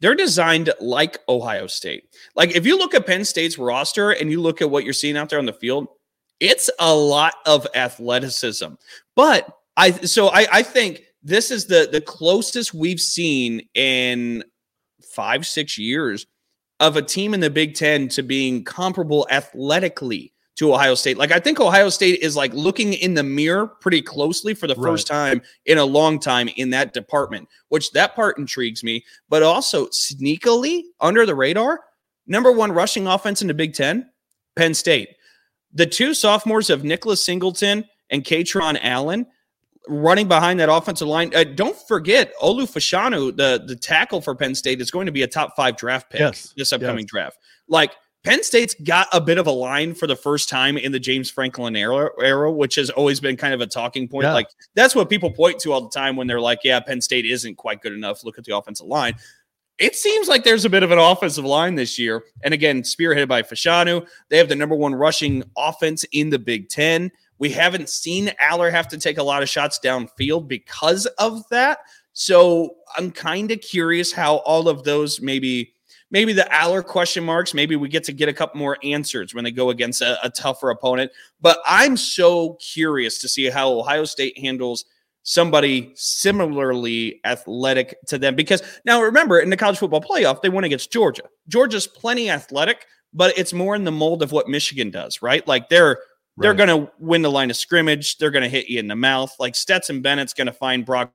they're 0.02 0.16
designed 0.16 0.72
like 0.80 1.18
Ohio 1.28 1.68
State. 1.68 2.04
Like 2.34 2.56
if 2.56 2.66
you 2.66 2.78
look 2.78 2.94
at 2.94 3.06
Penn 3.06 3.26
State's 3.26 3.58
roster 3.58 4.12
and 4.12 4.32
you 4.32 4.42
look 4.42 4.62
at 4.62 4.70
what 4.70 4.86
you're 4.86 4.94
seeing 4.94 5.18
out 5.18 5.30
there 5.30 5.40
on 5.40 5.46
the 5.46 5.52
field, 5.52 5.88
it's 6.40 6.70
a 6.80 6.94
lot 6.94 7.36
of 7.46 7.68
athleticism. 7.76 8.74
But 9.16 9.54
I 9.78 9.92
so 9.92 10.28
I, 10.30 10.48
I 10.52 10.64
think 10.64 11.04
this 11.24 11.52
is 11.52 11.66
the 11.66 11.90
the 11.92 12.02
closest 12.02 12.74
we've 12.74 13.00
seen 13.00 13.62
in 13.74 14.44
five, 15.02 15.46
six 15.46 15.78
years 15.78 16.28
of 16.80 16.96
a 16.96 17.02
team 17.02 17.34
in 17.34 17.40
the 17.40 17.50
Big 17.50 17.76
Ten 17.76 18.08
to 18.10 18.24
being 18.24 18.64
comparable 18.64 19.28
athletically 19.30 20.34
to 20.56 20.74
Ohio 20.74 20.96
State. 20.96 21.18
Like 21.18 21.32
I 21.32 21.40
think 21.40 21.60
Ohio 21.60 21.90
State 21.90 22.20
is 22.22 22.36
like 22.36 22.54
looking 22.54 22.94
in 22.94 23.14
the 23.14 23.24
mirror 23.24 23.68
pretty 23.68 24.02
closely 24.02 24.54
for 24.54 24.68
the 24.68 24.76
right. 24.76 24.92
first 24.92 25.08
time 25.08 25.42
in 25.66 25.78
a 25.78 25.86
long 25.86 26.20
time 26.20 26.50
in 26.58 26.70
that 26.72 26.94
department, 26.94 27.48
which 27.70 27.92
that 27.92 28.16
part 28.16 28.38
intrigues 28.38 28.84
me, 28.84 29.04
but 29.30 29.42
also 29.44 29.88
sneakily 29.88 30.84
under 31.00 31.26
the 31.26 31.36
radar, 31.36 31.80
number 32.28 32.52
one 32.52 32.72
rushing 32.72 33.08
offense 33.08 33.42
in 33.42 33.48
the 33.48 33.54
Big 33.54 33.74
Ten, 33.74 34.10
Penn 34.56 34.74
State. 34.74 35.16
The 35.74 35.86
two 35.86 36.14
sophomores 36.14 36.70
of 36.70 36.84
Nicholas 36.84 37.24
Singleton 37.24 37.86
and 38.10 38.24
Kaytron 38.24 38.80
Allen 38.82 39.28
running 39.88 40.28
behind 40.28 40.60
that 40.60 40.70
offensive 40.70 41.08
line. 41.08 41.32
Uh, 41.36 41.44
don't 41.44 41.78
forget, 41.88 42.32
Olu 42.42 42.64
Fashanu, 42.64 43.36
the 43.36 43.64
the 43.66 43.76
tackle 43.76 44.22
for 44.22 44.36
Penn 44.36 44.54
State, 44.56 44.82
is 44.82 44.92
going 44.92 45.06
to 45.06 45.12
be 45.12 45.24
a 45.24 45.28
top 45.28 45.56
five 45.56 45.78
draft 45.78 46.10
pick 46.10 46.20
Yes. 46.20 46.54
this 46.58 46.74
upcoming 46.74 47.00
Yes. 47.06 47.10
draft. 47.10 47.38
Like 47.68 47.92
Penn 48.24 48.44
State's 48.44 48.76
got 48.84 49.08
a 49.14 49.22
bit 49.22 49.38
of 49.38 49.48
a 49.48 49.52
line 49.52 49.94
for 49.94 50.06
the 50.06 50.16
first 50.16 50.50
time 50.50 50.78
in 50.78 50.92
the 50.92 51.00
James 51.00 51.30
Franklin 51.30 51.76
era, 51.76 52.10
era 52.22 52.52
which 52.52 52.76
has 52.76 52.90
always 52.90 53.20
been 53.22 53.38
kind 53.38 53.54
of 53.54 53.62
a 53.62 53.68
talking 53.68 54.08
point. 54.10 54.26
Yeah. 54.26 54.34
Like 54.34 54.48
that's 54.76 54.94
what 54.94 55.10
people 55.10 55.32
point 55.32 55.60
to 55.60 55.72
all 55.72 55.82
the 55.82 55.90
time 55.90 56.16
when 56.18 56.28
they're 56.28 56.42
like, 56.42 56.60
"Yeah, 56.64 56.80
Penn 56.82 57.00
State 57.02 57.26
isn't 57.26 57.56
quite 57.56 57.82
good 57.82 57.94
enough. 57.94 58.24
Look 58.24 58.38
at 58.38 58.44
the 58.44 58.56
offensive 58.58 58.88
line." 58.88 59.16
It 59.80 59.96
seems 59.96 60.28
like 60.28 60.44
there's 60.44 60.66
a 60.66 60.70
bit 60.70 60.84
of 60.84 60.92
an 60.92 61.00
offensive 61.00 61.46
line 61.46 61.76
this 61.76 61.98
year, 61.98 62.24
and 62.44 62.54
again, 62.54 62.82
spearheaded 62.82 63.30
by 63.30 63.44
Fashanu. 63.44 64.06
They 64.28 64.38
have 64.38 64.50
the 64.50 64.56
number 64.56 64.76
one 64.76 64.94
rushing 64.94 65.44
offense 65.58 66.04
in 66.12 66.30
the 66.30 66.40
Big 66.40 66.68
Ten. 66.68 67.12
We 67.38 67.50
haven't 67.50 67.88
seen 67.88 68.28
Allar 68.42 68.70
have 68.72 68.90
to 68.90 68.98
take 68.98 69.18
a 69.18 69.24
lot 69.24 69.42
of 69.42 69.48
shots 69.48 69.80
downfield 69.82 70.50
because 70.50 71.06
of 71.18 71.48
that. 71.50 71.80
So 72.12 72.76
I'm 72.98 73.12
kind 73.12 73.52
of 73.52 73.62
curious 73.62 74.12
how 74.12 74.38
all 74.38 74.68
of 74.68 74.84
those 74.84 75.22
maybe 75.22 75.74
maybe 76.12 76.34
the 76.34 76.48
Allar 76.52 76.86
question 76.86 77.24
marks, 77.24 77.54
maybe 77.54 77.78
we 77.78 77.88
get 77.88 78.04
to 78.06 78.12
get 78.14 78.28
a 78.28 78.34
couple 78.34 78.60
more 78.60 78.78
answers 78.84 79.34
when 79.34 79.46
they 79.46 79.52
go 79.52 79.70
against 79.70 80.02
a, 80.02 80.18
a 80.26 80.30
tougher 80.30 80.72
opponent. 80.72 81.12
But 81.40 81.60
I'm 81.66 81.96
so 81.96 82.56
curious 82.56 83.20
to 83.22 83.30
see 83.30 83.46
how 83.46 83.72
Ohio 83.72 84.04
State 84.04 84.38
handles 84.38 84.84
somebody 85.24 85.92
similarly 85.96 87.20
athletic 87.26 87.96
to 88.08 88.18
them. 88.18 88.36
Because 88.36 88.62
now 88.86 89.02
remember, 89.02 89.40
in 89.40 89.50
the 89.50 89.58
college 89.58 89.78
football 89.78 90.02
playoff, 90.02 90.42
they 90.42 90.50
went 90.50 90.66
against 90.66 90.92
Georgia. 90.92 91.24
Georgia's 91.48 91.88
plenty 91.88 92.30
athletic, 92.30 92.86
but 93.14 93.38
it's 93.38 93.54
more 93.54 93.76
in 93.76 93.84
the 93.84 93.92
mold 93.92 94.24
of 94.24 94.32
what 94.32 94.48
Michigan 94.48 94.90
does, 94.92 95.22
right? 95.22 95.48
Like 95.48 95.70
they're 95.70 96.00
they're 96.38 96.52
Right. 96.52 96.68
going 96.68 96.86
to 96.86 96.92
win 97.00 97.22
the 97.22 97.30
line 97.32 97.50
of 97.50 97.58
scrimmage. 97.58 98.18
They're 98.18 98.32
going 98.32 98.44
to 98.44 98.50
hit 98.50 98.70
you 98.70 98.80
in 98.80 98.88
the 98.88 98.96
mouth. 98.96 99.34
Like 99.40 99.56
Stetson 99.56 100.02
Bennett's 100.02 100.34
going 100.34 100.48
to 100.48 100.54
find 100.54 100.86
Brock 100.86 101.12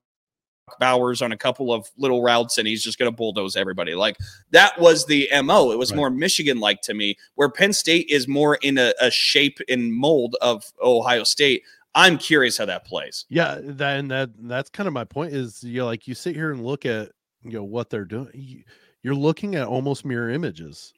Bowers 0.80 1.22
on 1.22 1.32
a 1.32 1.36
couple 1.36 1.72
of 1.72 1.90
little 1.96 2.22
routes 2.22 2.58
and 2.58 2.66
he's 2.68 2.82
just 2.82 2.98
going 2.98 3.10
to 3.10 3.16
bulldoze 3.16 3.54
everybody. 3.56 3.94
Like 3.94 4.16
that 4.50 4.78
was 4.78 5.06
the 5.06 5.28
MO. 5.42 5.70
It 5.72 5.78
was 5.78 5.92
Right. 5.92 5.96
more 5.96 6.10
Michigan 6.10 6.58
like 6.60 6.80
to 6.82 6.94
me, 6.94 7.16
where 7.36 7.48
Penn 7.50 7.72
State 7.72 8.06
is 8.10 8.28
more 8.28 8.56
in 8.56 8.76
a, 8.78 8.92
a 9.00 9.10
shape 9.10 9.58
and 9.68 9.92
mold 9.94 10.36
of 10.42 10.64
Ohio 10.82 11.24
State. 11.24 11.62
I'm 11.94 12.18
curious 12.18 12.58
how 12.58 12.66
that 12.66 12.84
plays. 12.84 13.24
Yeah, 13.28 13.58
that 13.62 13.98
and 13.98 14.10
that 14.10 14.30
that's 14.38 14.70
kind 14.70 14.86
of 14.86 14.92
my 14.92 15.04
point 15.04 15.32
is 15.32 15.62
you 15.62 15.80
know, 15.80 15.86
like 15.86 16.08
you 16.08 16.14
sit 16.14 16.34
here 16.34 16.50
and 16.50 16.64
look 16.64 16.86
at 16.86 17.12
you 17.42 17.52
know 17.52 17.64
what 17.64 17.90
they're 17.90 18.04
doing. 18.04 18.28
You, 18.34 18.62
you're 19.02 19.14
looking 19.14 19.54
at 19.54 19.66
almost 19.66 20.04
mirror 20.04 20.30
images. 20.30 20.92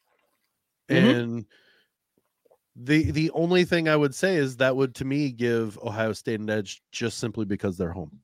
Mhm. 0.88 1.20
And 1.20 1.44
the 2.76 3.10
the 3.10 3.30
only 3.32 3.64
thing 3.64 3.88
I 3.88 3.96
would 3.96 4.14
say 4.14 4.36
is 4.36 4.56
that 4.58 4.76
would 4.76 4.94
to 4.96 5.04
me 5.04 5.32
give 5.32 5.78
Ohio 5.82 6.12
State 6.12 6.40
an 6.40 6.48
edge 6.48 6.82
just 6.92 7.18
simply 7.18 7.44
because 7.44 7.76
they're 7.76 7.92
home. 7.92 8.20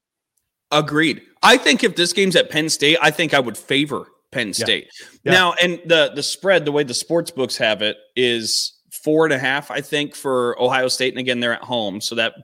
Agreed. 0.70 1.22
I 1.42 1.58
think 1.58 1.84
if 1.84 1.96
this 1.96 2.12
game's 2.12 2.36
at 2.36 2.50
Penn 2.50 2.68
State, 2.68 2.98
I 3.02 3.10
think 3.10 3.34
I 3.34 3.40
would 3.40 3.58
favor 3.58 4.06
Penn 4.30 4.54
State. 4.54 4.88
Yeah. 5.24 5.32
Now, 5.32 5.52
and 5.62 5.80
the 5.84 6.12
the 6.14 6.22
spread, 6.22 6.64
the 6.64 6.72
way 6.72 6.84
the 6.84 6.94
sports 6.94 7.30
books 7.30 7.56
have 7.58 7.82
it, 7.82 7.98
is 8.16 8.78
four 8.90 9.24
and 9.24 9.34
a 9.34 9.38
half. 9.38 9.70
I 9.70 9.80
think 9.80 10.14
for 10.14 10.60
Ohio 10.62 10.88
State, 10.88 11.12
and 11.12 11.18
again, 11.20 11.40
they're 11.40 11.52
at 11.52 11.62
home, 11.62 12.00
so 12.00 12.14
that 12.14 12.34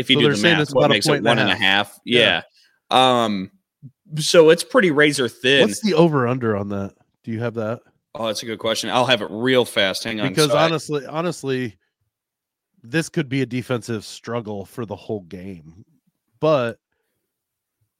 if 0.00 0.10
you 0.10 0.16
So 0.16 0.20
do 0.22 0.30
the 0.30 0.36
saying 0.36 0.54
math, 0.56 0.62
it's 0.62 0.74
what 0.74 0.90
makes 0.90 1.06
it 1.06 1.22
one 1.22 1.38
and 1.38 1.48
a 1.50 1.54
half. 1.54 1.88
half? 1.92 2.00
Yeah. 2.04 2.42
Um. 2.90 3.50
So 4.18 4.50
it's 4.50 4.64
pretty 4.64 4.90
razor 4.90 5.28
thin. 5.28 5.62
What's 5.68 5.80
the 5.82 5.94
over 5.94 6.26
under 6.26 6.56
on 6.56 6.68
that? 6.70 6.94
Do 7.22 7.30
you 7.30 7.40
have 7.40 7.54
that? 7.54 7.80
oh, 8.16 8.26
that's 8.26 8.42
a 8.42 8.46
good 8.46 8.58
question. 8.58 8.90
I'll 8.90 9.06
have 9.06 9.22
it 9.22 9.28
real 9.30 9.64
fast. 9.64 10.02
Hang 10.02 10.20
on. 10.20 10.28
Because 10.30 10.50
So 10.50 10.56
I- 10.56 10.64
honestly, 10.64 11.06
honestly, 11.06 11.76
this 12.82 13.08
could 13.08 13.28
be 13.28 13.42
a 13.42 13.46
defensive 13.46 14.04
struggle 14.04 14.64
for 14.64 14.84
the 14.84 14.96
whole 14.96 15.20
game. 15.20 15.84
But 16.40 16.78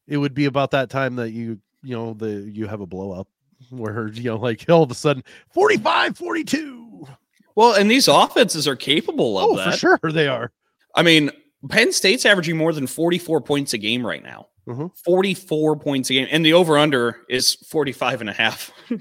it 0.09 0.17
would 0.17 0.35
be 0.35 0.47
about 0.47 0.73
that 0.73 0.91
time 0.91 1.15
that 1.17 1.31
you 1.31 1.61
you 1.83 1.95
know 1.95 2.15
the 2.15 2.51
you 2.53 2.67
have 2.67 2.81
a 2.81 2.87
blow 2.87 3.13
up 3.13 3.29
where 3.71 4.09
you 4.09 4.25
know 4.31 4.37
like 4.39 4.69
all 4.69 4.83
of 4.83 4.91
a 4.91 4.95
sudden 4.95 5.23
45 5.55 6.17
42 6.19 7.07
well, 7.55 7.75
and 7.75 7.91
these 7.91 8.09
offenses 8.09 8.67
are 8.67 8.77
capable 8.77 9.39
of 9.39 9.51
oh 9.51 9.57
that. 9.57 9.73
for 9.73 9.77
sure 9.77 10.13
they 10.13 10.27
are 10.29 10.51
I 10.95 11.03
mean, 11.03 11.31
Penn 11.69 11.93
State's 11.93 12.25
averaging 12.25 12.57
more 12.57 12.73
than 12.73 12.87
44 12.87 13.41
points 13.43 13.73
a 13.75 13.79
game 13.79 14.07
right 14.07 14.23
now. 14.23 14.47
Mhm. 14.67 14.91
44 15.05 15.77
points 15.77 16.09
a 16.11 16.15
game. 16.15 16.29
And 16.31 16.45
the 16.45 16.53
over 16.55 16.79
under 16.79 17.19
is 17.29 17.55
45 17.69 18.21
and 18.23 18.31
a 18.31 18.33
half. 18.33 18.71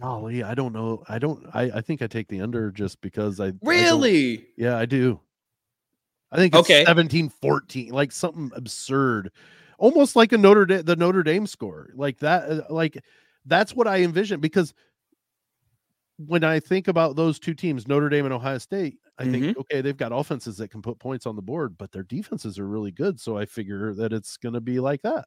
golly 0.00 0.42
i 0.42 0.54
don't 0.54 0.74
know 0.74 1.02
i 1.08 1.18
don't 1.18 1.46
i 1.54 1.62
i 1.76 1.80
think 1.80 2.02
i 2.02 2.06
take 2.06 2.28
the 2.28 2.40
under 2.42 2.70
just 2.70 3.00
because 3.00 3.40
i 3.40 3.46
I 3.46 3.52
Really? 3.62 4.46
yeah 4.58 4.76
i 4.76 4.84
do 4.84 5.18
i 6.30 6.36
think 6.36 6.54
it's 6.54 6.60
Okay. 6.68 6.84
17 6.84 7.30
14 7.30 7.92
like 7.92 8.12
something 8.12 8.50
absurd 8.54 9.30
almost 9.78 10.14
like 10.14 10.32
a 10.32 10.38
notre 10.38 10.66
dame 10.66 10.84
the 10.84 10.96
notre 10.96 11.22
dame 11.22 11.46
score 11.46 11.90
like 11.94 12.18
that 12.18 12.48
uh, 12.50 12.60
like 12.68 12.98
that's 13.46 13.74
what 13.74 13.88
i 13.88 14.02
envision 14.02 14.38
because 14.38 14.74
when 16.18 16.42
i 16.44 16.58
think 16.58 16.88
about 16.88 17.14
those 17.16 17.38
two 17.38 17.54
teams 17.54 17.86
notre 17.86 18.08
dame 18.08 18.24
and 18.24 18.34
ohio 18.34 18.58
state 18.58 18.98
i 19.18 19.22
Mm-hmm. 19.24 19.32
think 19.32 19.58
okay 19.58 19.80
they've 19.80 19.96
got 19.96 20.12
offenses 20.12 20.56
that 20.58 20.68
can 20.68 20.80
put 20.82 20.98
points 20.98 21.26
on 21.26 21.36
the 21.36 21.42
board 21.42 21.76
but 21.78 21.92
their 21.92 22.02
defenses 22.04 22.58
are 22.58 22.66
really 22.66 22.90
good 22.92 23.20
so 23.20 23.36
i 23.36 23.44
figure 23.44 23.92
that 23.94 24.12
it's 24.12 24.36
going 24.36 24.54
to 24.54 24.60
be 24.60 24.80
like 24.80 25.02
that 25.02 25.26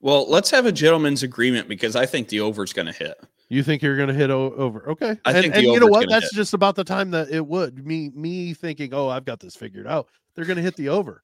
Well, 0.00 0.28
let's 0.28 0.50
have 0.50 0.66
a 0.66 0.72
gentleman's 0.72 1.22
agreement 1.22 1.66
because 1.68 1.96
I 1.96 2.04
think 2.04 2.28
the 2.28 2.40
over 2.40 2.62
is 2.64 2.72
going 2.74 2.86
to 2.86 2.92
hit. 2.92 3.14
You 3.48 3.62
think 3.62 3.80
you're 3.80 3.96
going 3.96 4.08
to 4.08 4.14
hit 4.14 4.30
o- 4.30 4.52
over? 4.54 4.88
Okay, 4.90 5.16
I 5.24 5.32
and, 5.32 5.42
think 5.42 5.54
and 5.54 5.62
you 5.64 5.80
know 5.80 5.86
what? 5.86 6.08
That's 6.10 6.30
hit. 6.30 6.36
just 6.36 6.52
about 6.52 6.74
the 6.76 6.84
time 6.84 7.10
that 7.12 7.30
it 7.30 7.46
would. 7.46 7.86
Me, 7.86 8.10
me 8.14 8.52
thinking, 8.54 8.92
oh, 8.92 9.08
I've 9.08 9.24
got 9.24 9.38
this 9.40 9.54
figured 9.56 9.86
out. 9.86 10.08
They're 10.34 10.44
going 10.44 10.56
to 10.58 10.62
hit 10.62 10.76
the 10.76 10.88
over, 10.90 11.22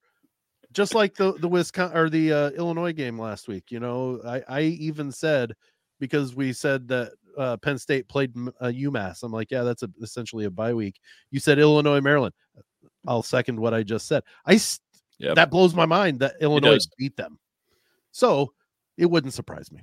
just 0.72 0.94
like 0.94 1.14
the 1.14 1.32
the 1.32 1.48
Wisconsin 1.48 1.96
or 1.96 2.08
the 2.08 2.32
uh, 2.32 2.50
Illinois 2.50 2.92
game 2.92 3.18
last 3.20 3.48
week. 3.48 3.70
You 3.70 3.80
know, 3.80 4.20
I 4.24 4.42
I 4.48 4.60
even 4.62 5.12
said 5.12 5.52
because 5.98 6.34
we 6.34 6.52
said 6.54 6.88
that 6.88 7.12
uh, 7.38 7.56
Penn 7.58 7.78
State 7.78 8.08
played 8.08 8.32
uh, 8.36 8.66
UMass. 8.66 9.22
I'm 9.22 9.32
like, 9.32 9.50
yeah, 9.50 9.62
that's 9.62 9.82
a, 9.82 9.90
essentially 10.02 10.44
a 10.44 10.50
bye 10.50 10.74
week. 10.74 11.00
You 11.30 11.40
said 11.40 11.58
Illinois, 11.58 12.00
Maryland. 12.00 12.34
I'll 13.06 13.22
second 13.22 13.58
what 13.58 13.74
I 13.74 13.82
just 13.82 14.06
said. 14.06 14.22
I 14.46 14.60
Yep. 15.20 15.34
that 15.34 15.50
blows 15.50 15.74
my 15.74 15.84
mind 15.84 16.20
that 16.20 16.36
Illinois 16.40 16.78
beat 16.96 17.14
them. 17.16 17.38
So 18.10 18.54
it 18.96 19.04
wouldn't 19.04 19.34
surprise 19.34 19.70
me. 19.70 19.82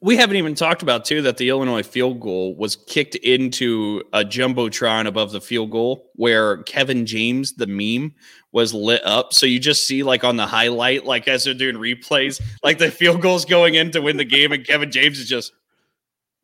We 0.00 0.16
haven't 0.16 0.36
even 0.36 0.54
talked 0.54 0.82
about, 0.82 1.04
too, 1.04 1.22
that 1.22 1.36
the 1.36 1.48
Illinois 1.48 1.82
field 1.82 2.20
goal 2.20 2.54
was 2.56 2.76
kicked 2.76 3.14
into 3.16 4.02
a 4.12 4.24
Jumbotron 4.24 5.06
above 5.06 5.32
the 5.32 5.40
field 5.40 5.70
goal 5.70 6.10
where 6.16 6.62
Kevin 6.64 7.06
James, 7.06 7.54
the 7.54 7.66
meme, 7.66 8.14
was 8.52 8.74
lit 8.74 9.04
up. 9.04 9.32
So 9.32 9.46
you 9.46 9.58
just 9.58 9.86
see, 9.86 10.02
like, 10.02 10.24
on 10.24 10.36
the 10.36 10.46
highlight, 10.46 11.04
like, 11.04 11.28
as 11.28 11.44
they're 11.44 11.54
doing 11.54 11.76
replays, 11.76 12.40
like 12.62 12.78
the 12.78 12.90
field 12.90 13.20
goal's 13.20 13.44
going 13.44 13.74
in 13.74 13.90
to 13.92 14.00
win 14.00 14.16
the 14.16 14.24
game, 14.24 14.52
and 14.52 14.66
Kevin 14.66 14.90
James 14.90 15.18
is 15.18 15.28
just 15.28 15.52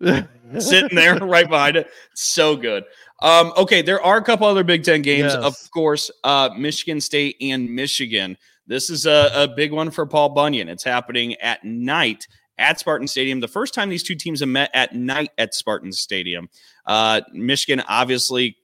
sitting 0.58 0.96
there 0.96 1.16
right 1.20 1.48
behind 1.48 1.76
it. 1.76 1.88
So 2.14 2.56
good. 2.56 2.84
Um, 3.22 3.52
okay, 3.56 3.82
there 3.82 4.02
are 4.02 4.16
a 4.16 4.22
couple 4.22 4.46
other 4.46 4.64
Big 4.64 4.82
Ten 4.82 5.02
games, 5.02 5.34
of 5.34 5.56
course. 5.72 6.10
Uh, 6.24 6.50
Michigan 6.56 7.00
State 7.00 7.36
and 7.40 7.68
Michigan. 7.68 8.36
This 8.66 8.88
is 8.88 9.04
a, 9.04 9.30
a 9.34 9.48
big 9.48 9.72
one 9.72 9.90
for 9.90 10.06
Paul 10.06 10.30
Bunyan. 10.30 10.68
It's 10.68 10.84
happening 10.84 11.34
at 11.36 11.62
night 11.64 12.26
at 12.56 12.78
Spartan 12.78 13.08
Stadium. 13.08 13.40
The 13.40 13.48
first 13.48 13.74
time 13.74 13.88
these 13.88 14.02
two 14.02 14.14
teams 14.14 14.40
have 14.40 14.48
met 14.48 14.70
at 14.74 14.94
night 14.94 15.30
at 15.38 15.54
Spartan 15.54 15.92
Stadium. 15.92 16.48
Uh, 16.86 17.20
Michigan 17.32 17.84
obviously 17.88 18.56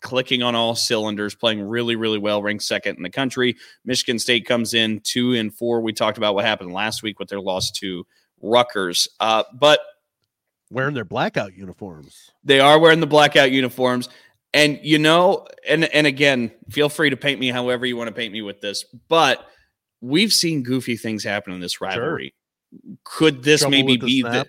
clicking 0.00 0.42
on 0.42 0.54
all 0.54 0.74
cylinders, 0.74 1.34
playing 1.34 1.62
really, 1.62 1.96
really 1.96 2.18
well, 2.18 2.42
ranked 2.42 2.64
second 2.64 2.96
in 2.96 3.02
the 3.02 3.10
country. 3.10 3.56
Michigan 3.84 4.18
State 4.18 4.46
comes 4.46 4.74
in 4.74 5.00
two 5.00 5.34
and 5.34 5.54
four. 5.54 5.80
We 5.80 5.92
talked 5.92 6.18
about 6.18 6.34
what 6.34 6.44
happened 6.44 6.72
last 6.72 7.02
week 7.02 7.18
with 7.18 7.28
their 7.28 7.40
loss 7.40 7.70
to 7.72 8.06
Rutgers. 8.42 9.08
Uh, 9.20 9.44
but 9.54 9.80
Wearing 10.70 10.94
their 10.94 11.04
blackout 11.04 11.56
uniforms. 11.56 12.30
they 12.42 12.60
are 12.60 12.78
wearing 12.78 13.00
the 13.00 13.06
blackout 13.06 13.50
uniforms. 13.52 14.08
And 14.52 14.78
you 14.82 14.98
know, 14.98 15.46
and 15.68 15.84
and 15.84 16.06
again, 16.06 16.50
feel 16.70 16.88
free 16.88 17.10
to 17.10 17.16
paint 17.16 17.38
me 17.38 17.48
however 17.48 17.84
you 17.84 17.96
want 17.96 18.08
to 18.08 18.14
paint 18.14 18.32
me 18.32 18.42
with 18.42 18.60
this, 18.60 18.84
but 19.08 19.46
we've 20.00 20.32
seen 20.32 20.62
goofy 20.62 20.96
things 20.96 21.24
happen 21.24 21.52
in 21.52 21.60
this 21.60 21.80
rivalry. 21.80 22.34
Could 23.04 23.42
this 23.42 23.60
Trouble 23.60 23.72
maybe 23.72 23.96
the 23.96 24.06
be 24.06 24.22
the 24.22 24.30
snap. 24.30 24.48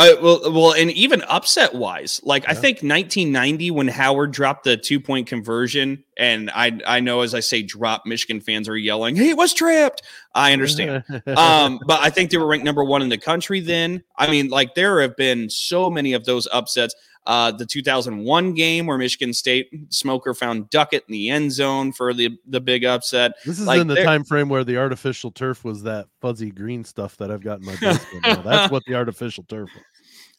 Uh, 0.00 0.16
well, 0.22 0.52
well, 0.52 0.72
and 0.72 0.90
even 0.92 1.20
upset 1.22 1.74
wise, 1.74 2.22
like 2.24 2.48
I 2.48 2.54
think 2.54 2.76
1990 2.76 3.70
when 3.70 3.86
Howard 3.86 4.30
dropped 4.32 4.64
the 4.64 4.78
two 4.78 4.98
point 4.98 5.26
conversion, 5.26 6.04
and 6.16 6.50
I 6.54 6.80
I 6.86 7.00
know 7.00 7.20
as 7.20 7.34
I 7.34 7.40
say 7.40 7.62
drop, 7.62 8.06
Michigan 8.06 8.40
fans 8.40 8.66
are 8.66 8.76
yelling, 8.78 9.14
"He 9.14 9.34
was 9.34 9.52
trapped." 9.52 10.00
I 10.34 10.54
understand 10.54 11.04
um, 11.26 11.80
but 11.86 12.00
I 12.00 12.08
think 12.08 12.30
they 12.30 12.38
were 12.38 12.46
ranked 12.46 12.64
number 12.64 12.82
one 12.82 13.02
in 13.02 13.10
the 13.10 13.18
country 13.18 13.60
then. 13.60 14.02
I 14.16 14.30
mean, 14.30 14.48
like 14.48 14.74
there 14.74 15.02
have 15.02 15.16
been 15.16 15.50
so 15.50 15.90
many 15.90 16.14
of 16.14 16.24
those 16.24 16.48
upsets. 16.50 16.94
Uh, 17.26 17.50
the 17.50 17.66
2001 17.66 18.54
game 18.54 18.86
where 18.86 18.96
Michigan 18.96 19.32
State 19.34 19.68
Smoker 19.90 20.32
found 20.32 20.70
Duckett 20.70 21.04
in 21.06 21.12
the 21.12 21.28
end 21.28 21.52
zone 21.52 21.92
for 21.92 22.14
the 22.14 22.30
the 22.46 22.60
big 22.60 22.84
upset. 22.84 23.32
This 23.44 23.60
is 23.60 23.66
Like, 23.66 23.80
in 23.80 23.86
the 23.86 24.02
time 24.02 24.24
frame 24.24 24.48
where 24.48 24.64
the 24.64 24.78
artificial 24.78 25.30
turf 25.30 25.62
was 25.62 25.82
that 25.82 26.06
fuzzy 26.20 26.50
green 26.50 26.82
stuff 26.82 27.16
that 27.18 27.30
I've 27.30 27.42
got 27.42 27.60
in 27.60 27.66
my 27.66 27.76
basement. 27.76 28.22
now. 28.22 28.42
That's 28.42 28.72
what 28.72 28.82
the 28.86 28.94
artificial 28.94 29.44
turf 29.44 29.68
was. 29.74 29.84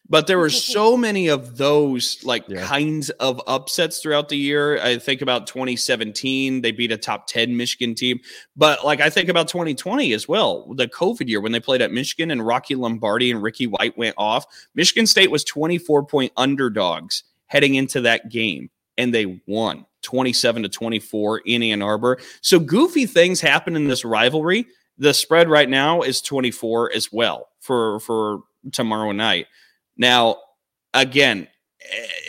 But 0.09 0.27
there 0.27 0.37
were 0.39 0.49
so 0.75 0.97
many 0.97 1.27
of 1.27 1.57
those 1.57 2.23
like 2.23 2.43
Yeah. 2.47 2.65
kinds 2.65 3.09
of 3.11 3.41
upsets 3.47 3.99
throughout 3.99 4.29
the 4.29 4.37
year. 4.37 4.81
I 4.81 4.97
think 4.97 5.21
about 5.21 5.47
2017, 5.47 6.61
they 6.61 6.71
beat 6.71 6.91
a 6.91 6.97
top 6.97 7.27
10 7.27 7.55
Michigan 7.55 7.95
team. 7.95 8.19
But 8.55 8.85
like 8.85 8.99
I 9.01 9.09
think 9.09 9.29
about 9.29 9.47
2020 9.47 10.13
as 10.13 10.27
well, 10.27 10.73
the 10.75 10.87
COVID 10.87 11.27
year 11.27 11.41
when 11.41 11.51
they 11.51 11.59
played 11.59 11.81
at 11.81 11.91
Michigan 11.91 12.31
and 12.31 12.45
Rocky 12.45 12.75
Lombardi 12.75 13.31
and 13.31 13.41
Ricky 13.41 13.67
White 13.67 13.97
went 13.97 14.15
off. 14.17 14.45
Michigan 14.75 15.07
State 15.07 15.31
was 15.31 15.43
24 15.43 16.05
point 16.05 16.31
underdogs 16.37 17.23
heading 17.47 17.75
into 17.75 18.01
that 18.01 18.29
game, 18.29 18.69
and 18.97 19.13
they 19.13 19.41
won 19.45 19.85
27 20.03 20.63
to 20.63 20.69
24 20.69 21.39
in 21.45 21.61
Ann 21.63 21.81
Arbor. 21.81 22.17
So 22.41 22.59
goofy 22.59 23.05
things 23.05 23.39
happen 23.41 23.75
in 23.75 23.87
this 23.87 24.03
rivalry. 24.03 24.65
The 24.97 25.13
spread 25.13 25.49
right 25.49 25.69
now 25.69 26.01
is 26.01 26.21
24 26.21 26.93
as 26.93 27.11
well 27.11 27.49
for 27.59 27.99
for 28.01 28.41
tomorrow 28.71 29.11
night. 29.11 29.47
Now, 29.97 30.37
again, 30.93 31.47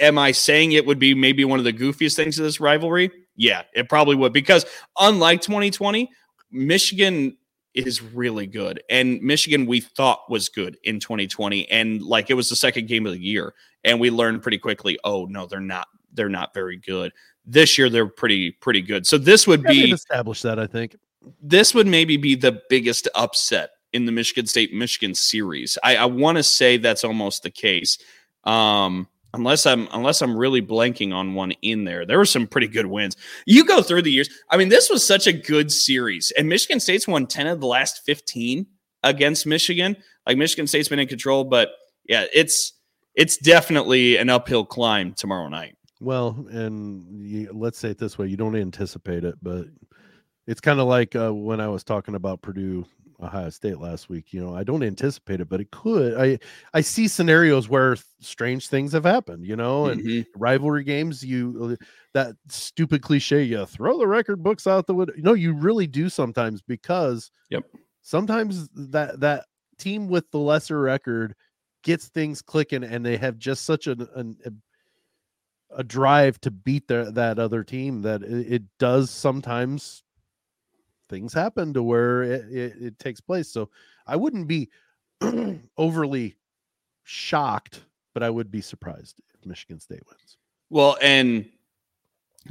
am 0.00 0.18
I 0.18 0.32
saying 0.32 0.72
it 0.72 0.86
would 0.86 0.98
be 0.98 1.14
maybe 1.14 1.44
one 1.44 1.58
of 1.58 1.64
the 1.64 1.72
goofiest 1.72 2.16
things 2.16 2.38
of 2.38 2.44
this 2.44 2.60
rivalry? 2.60 3.10
Yeah, 3.36 3.62
it 3.74 3.88
probably 3.88 4.16
would 4.16 4.32
because 4.32 4.66
unlike 4.98 5.40
2020, 5.40 6.10
Michigan 6.50 7.36
is 7.74 8.02
really 8.02 8.46
good. 8.46 8.82
And 8.90 9.20
Michigan 9.22 9.64
we 9.64 9.80
thought 9.80 10.20
was 10.28 10.48
good 10.50 10.76
in 10.84 11.00
2020 11.00 11.70
and 11.70 12.02
like 12.02 12.28
it 12.28 12.34
was 12.34 12.50
the 12.50 12.56
second 12.56 12.86
game 12.88 13.06
of 13.06 13.12
the 13.12 13.18
year 13.22 13.54
and 13.84 13.98
we 13.98 14.10
learned 14.10 14.42
pretty 14.42 14.58
quickly, 14.58 14.98
oh 15.04 15.24
no, 15.26 15.46
they're 15.46 15.60
not 15.60 15.88
they're 16.12 16.28
not 16.28 16.52
very 16.52 16.76
good. 16.76 17.12
This 17.46 17.78
year 17.78 17.88
they're 17.88 18.06
pretty 18.06 18.50
pretty 18.50 18.82
good. 18.82 19.06
So 19.06 19.16
this 19.16 19.46
would 19.46 19.62
Yeah, 19.64 19.70
be 19.70 19.90
established 19.92 20.42
that, 20.42 20.58
I 20.58 20.66
think. 20.66 20.96
this 21.40 21.74
would 21.74 21.86
maybe 21.86 22.18
be 22.18 22.34
the 22.34 22.60
biggest 22.68 23.08
upset 23.14 23.70
in 23.92 24.06
the 24.06 24.12
Michigan 24.12 24.46
State 24.46 24.72
Michigan 24.72 25.14
series. 25.14 25.78
I, 25.82 25.96
I 25.96 26.04
want 26.06 26.38
to 26.38 26.42
say 26.42 26.76
that's 26.76 27.04
almost 27.04 27.42
the 27.42 27.50
case. 27.50 27.98
Um, 28.44 29.08
unless 29.34 29.66
I'm 29.66 29.88
unless 29.92 30.22
I'm 30.22 30.36
really 30.36 30.62
blanking 30.62 31.12
on 31.14 31.34
one 31.34 31.52
in 31.62 31.84
there. 31.84 32.04
There 32.04 32.18
were 32.18 32.24
some 32.24 32.46
pretty 32.46 32.68
good 32.68 32.86
wins. 32.86 33.16
You 33.46 33.64
go 33.64 33.82
through 33.82 34.02
the 34.02 34.10
years. 34.10 34.28
I 34.50 34.56
mean, 34.56 34.68
this 34.68 34.90
was 34.90 35.06
such 35.06 35.26
a 35.26 35.32
good 35.32 35.72
series. 35.72 36.32
And 36.36 36.48
Michigan 36.48 36.80
State's 36.80 37.08
won 37.08 37.26
10 37.26 37.46
of 37.46 37.60
the 37.60 37.66
last 37.66 38.04
15 38.04 38.66
against 39.02 39.46
Michigan. 39.46 39.96
Like 40.26 40.36
Michigan 40.36 40.66
State's 40.66 40.88
been 40.88 40.98
in 40.98 41.08
control, 41.08 41.44
but 41.44 41.70
yeah, 42.08 42.26
it's 42.32 42.74
it's 43.14 43.36
definitely 43.36 44.16
an 44.16 44.30
uphill 44.30 44.64
climb 44.64 45.14
tomorrow 45.14 45.48
night. 45.48 45.76
Well, 46.00 46.46
and 46.50 47.22
you, 47.24 47.50
let's 47.52 47.78
say 47.78 47.90
it 47.90 47.98
this 47.98 48.18
way: 48.18 48.26
you 48.26 48.36
don't 48.36 48.56
anticipate 48.56 49.24
it, 49.24 49.36
but 49.42 49.66
it's 50.46 50.60
kind 50.60 50.80
of 50.80 50.88
like 50.88 51.14
uh, 51.14 51.32
when 51.32 51.60
I 51.60 51.68
was 51.68 51.84
talking 51.84 52.14
about 52.14 52.42
Purdue, 52.42 52.84
Ohio 53.22 53.50
State 53.50 53.78
last 53.78 54.08
week. 54.08 54.32
You 54.32 54.40
know, 54.44 54.54
I 54.54 54.64
don't 54.64 54.82
anticipate 54.82 55.40
it, 55.40 55.48
but 55.48 55.60
it 55.60 55.70
could. 55.70 56.14
I 56.18 56.38
I 56.74 56.80
see 56.80 57.08
scenarios 57.08 57.68
where 57.68 57.96
strange 58.20 58.68
things 58.68 58.92
have 58.92 59.04
happened. 59.04 59.46
You 59.46 59.56
know, 59.56 59.86
and 59.86 60.02
Mhm. 60.04 60.26
rivalry 60.36 60.84
games, 60.84 61.24
you 61.24 61.76
that 62.14 62.36
stupid 62.48 63.02
cliche, 63.02 63.42
you 63.42 63.64
throw 63.66 63.98
the 63.98 64.06
record 64.06 64.42
books 64.42 64.66
out 64.66 64.86
the 64.86 64.94
window. 64.94 65.14
No, 65.18 65.34
you 65.34 65.54
really 65.54 65.86
do 65.86 66.08
sometimes 66.08 66.62
because 66.62 67.30
Yep. 67.50 67.64
sometimes 68.02 68.68
that 68.74 69.20
that 69.20 69.46
team 69.78 70.08
with 70.08 70.30
the 70.30 70.38
lesser 70.38 70.80
record 70.80 71.34
gets 71.82 72.08
things 72.08 72.42
clicking, 72.42 72.84
and 72.84 73.04
they 73.04 73.16
have 73.16 73.38
just 73.38 73.64
such 73.64 73.86
an, 73.86 74.06
an 74.14 74.36
a, 74.46 74.52
a 75.70 75.84
drive 75.84 76.40
to 76.40 76.50
beat 76.50 76.86
their, 76.88 77.10
that 77.10 77.38
other 77.38 77.64
team 77.64 78.02
that 78.02 78.22
it, 78.22 78.52
it 78.52 78.62
does 78.78 79.10
sometimes 79.10 80.02
things 81.12 81.34
happen 81.34 81.74
to 81.74 81.82
where 81.82 82.22
it, 82.22 82.50
it, 82.50 82.74
it 82.80 82.98
takes 82.98 83.20
place. 83.20 83.48
So 83.48 83.68
I 84.06 84.16
wouldn't 84.16 84.48
be 84.48 84.70
overly 85.76 86.36
shocked, 87.04 87.82
but 88.14 88.22
I 88.22 88.30
would 88.30 88.50
be 88.50 88.62
surprised 88.62 89.20
if 89.34 89.44
Michigan 89.46 89.78
State 89.78 90.02
wins. 90.08 90.38
Well, 90.70 90.96
and 91.02 91.44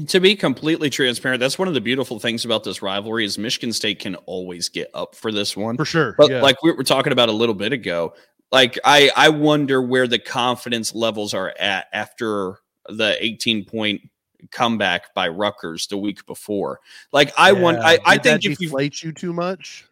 to 0.08 0.20
be 0.20 0.36
completely 0.36 0.92
transparent, 0.92 1.40
that's 1.40 1.58
one 1.58 1.68
of 1.68 1.74
the 1.74 1.82
beautiful 1.82 2.20
things 2.20 2.46
about 2.46 2.64
this 2.64 2.84
rivalry 2.84 3.26
is 3.26 3.40
Michigan 3.40 3.74
State 3.74 4.00
can 4.00 4.16
always 4.28 4.70
get 4.70 4.92
up 4.94 5.16
for 5.16 5.32
this 5.32 5.58
one. 5.58 5.76
For 5.76 5.86
sure. 5.86 6.16
But 6.18 6.30
yeah. 6.30 6.42
like 6.42 6.62
we 6.62 6.72
were 6.72 6.84
talking 6.84 7.12
about 7.12 7.30
a 7.30 7.34
little 7.34 7.56
bit 7.56 7.74
ago, 7.74 8.14
like 8.52 8.78
I 8.86 9.10
I 9.16 9.30
wonder 9.30 9.82
where 9.82 10.08
the 10.08 10.20
confidence 10.20 10.94
levels 10.94 11.34
are 11.34 11.54
at 11.60 11.88
after 11.94 12.60
the 12.88 13.18
18 13.20 13.66
point 13.66 14.02
comeback 14.50 15.14
by 15.14 15.28
Rutgers 15.28 15.88
the 15.88 15.98
week 15.98 16.26
before. 16.26 16.80
Like 17.12 17.32
I 17.38 17.52
want 17.52 17.80
I, 17.80 18.00
I 18.06 18.18
think 18.18 18.44
if 18.46 18.58
deflate 18.58 19.04
you 19.04 19.12
too 19.12 19.34
much. 19.34 19.86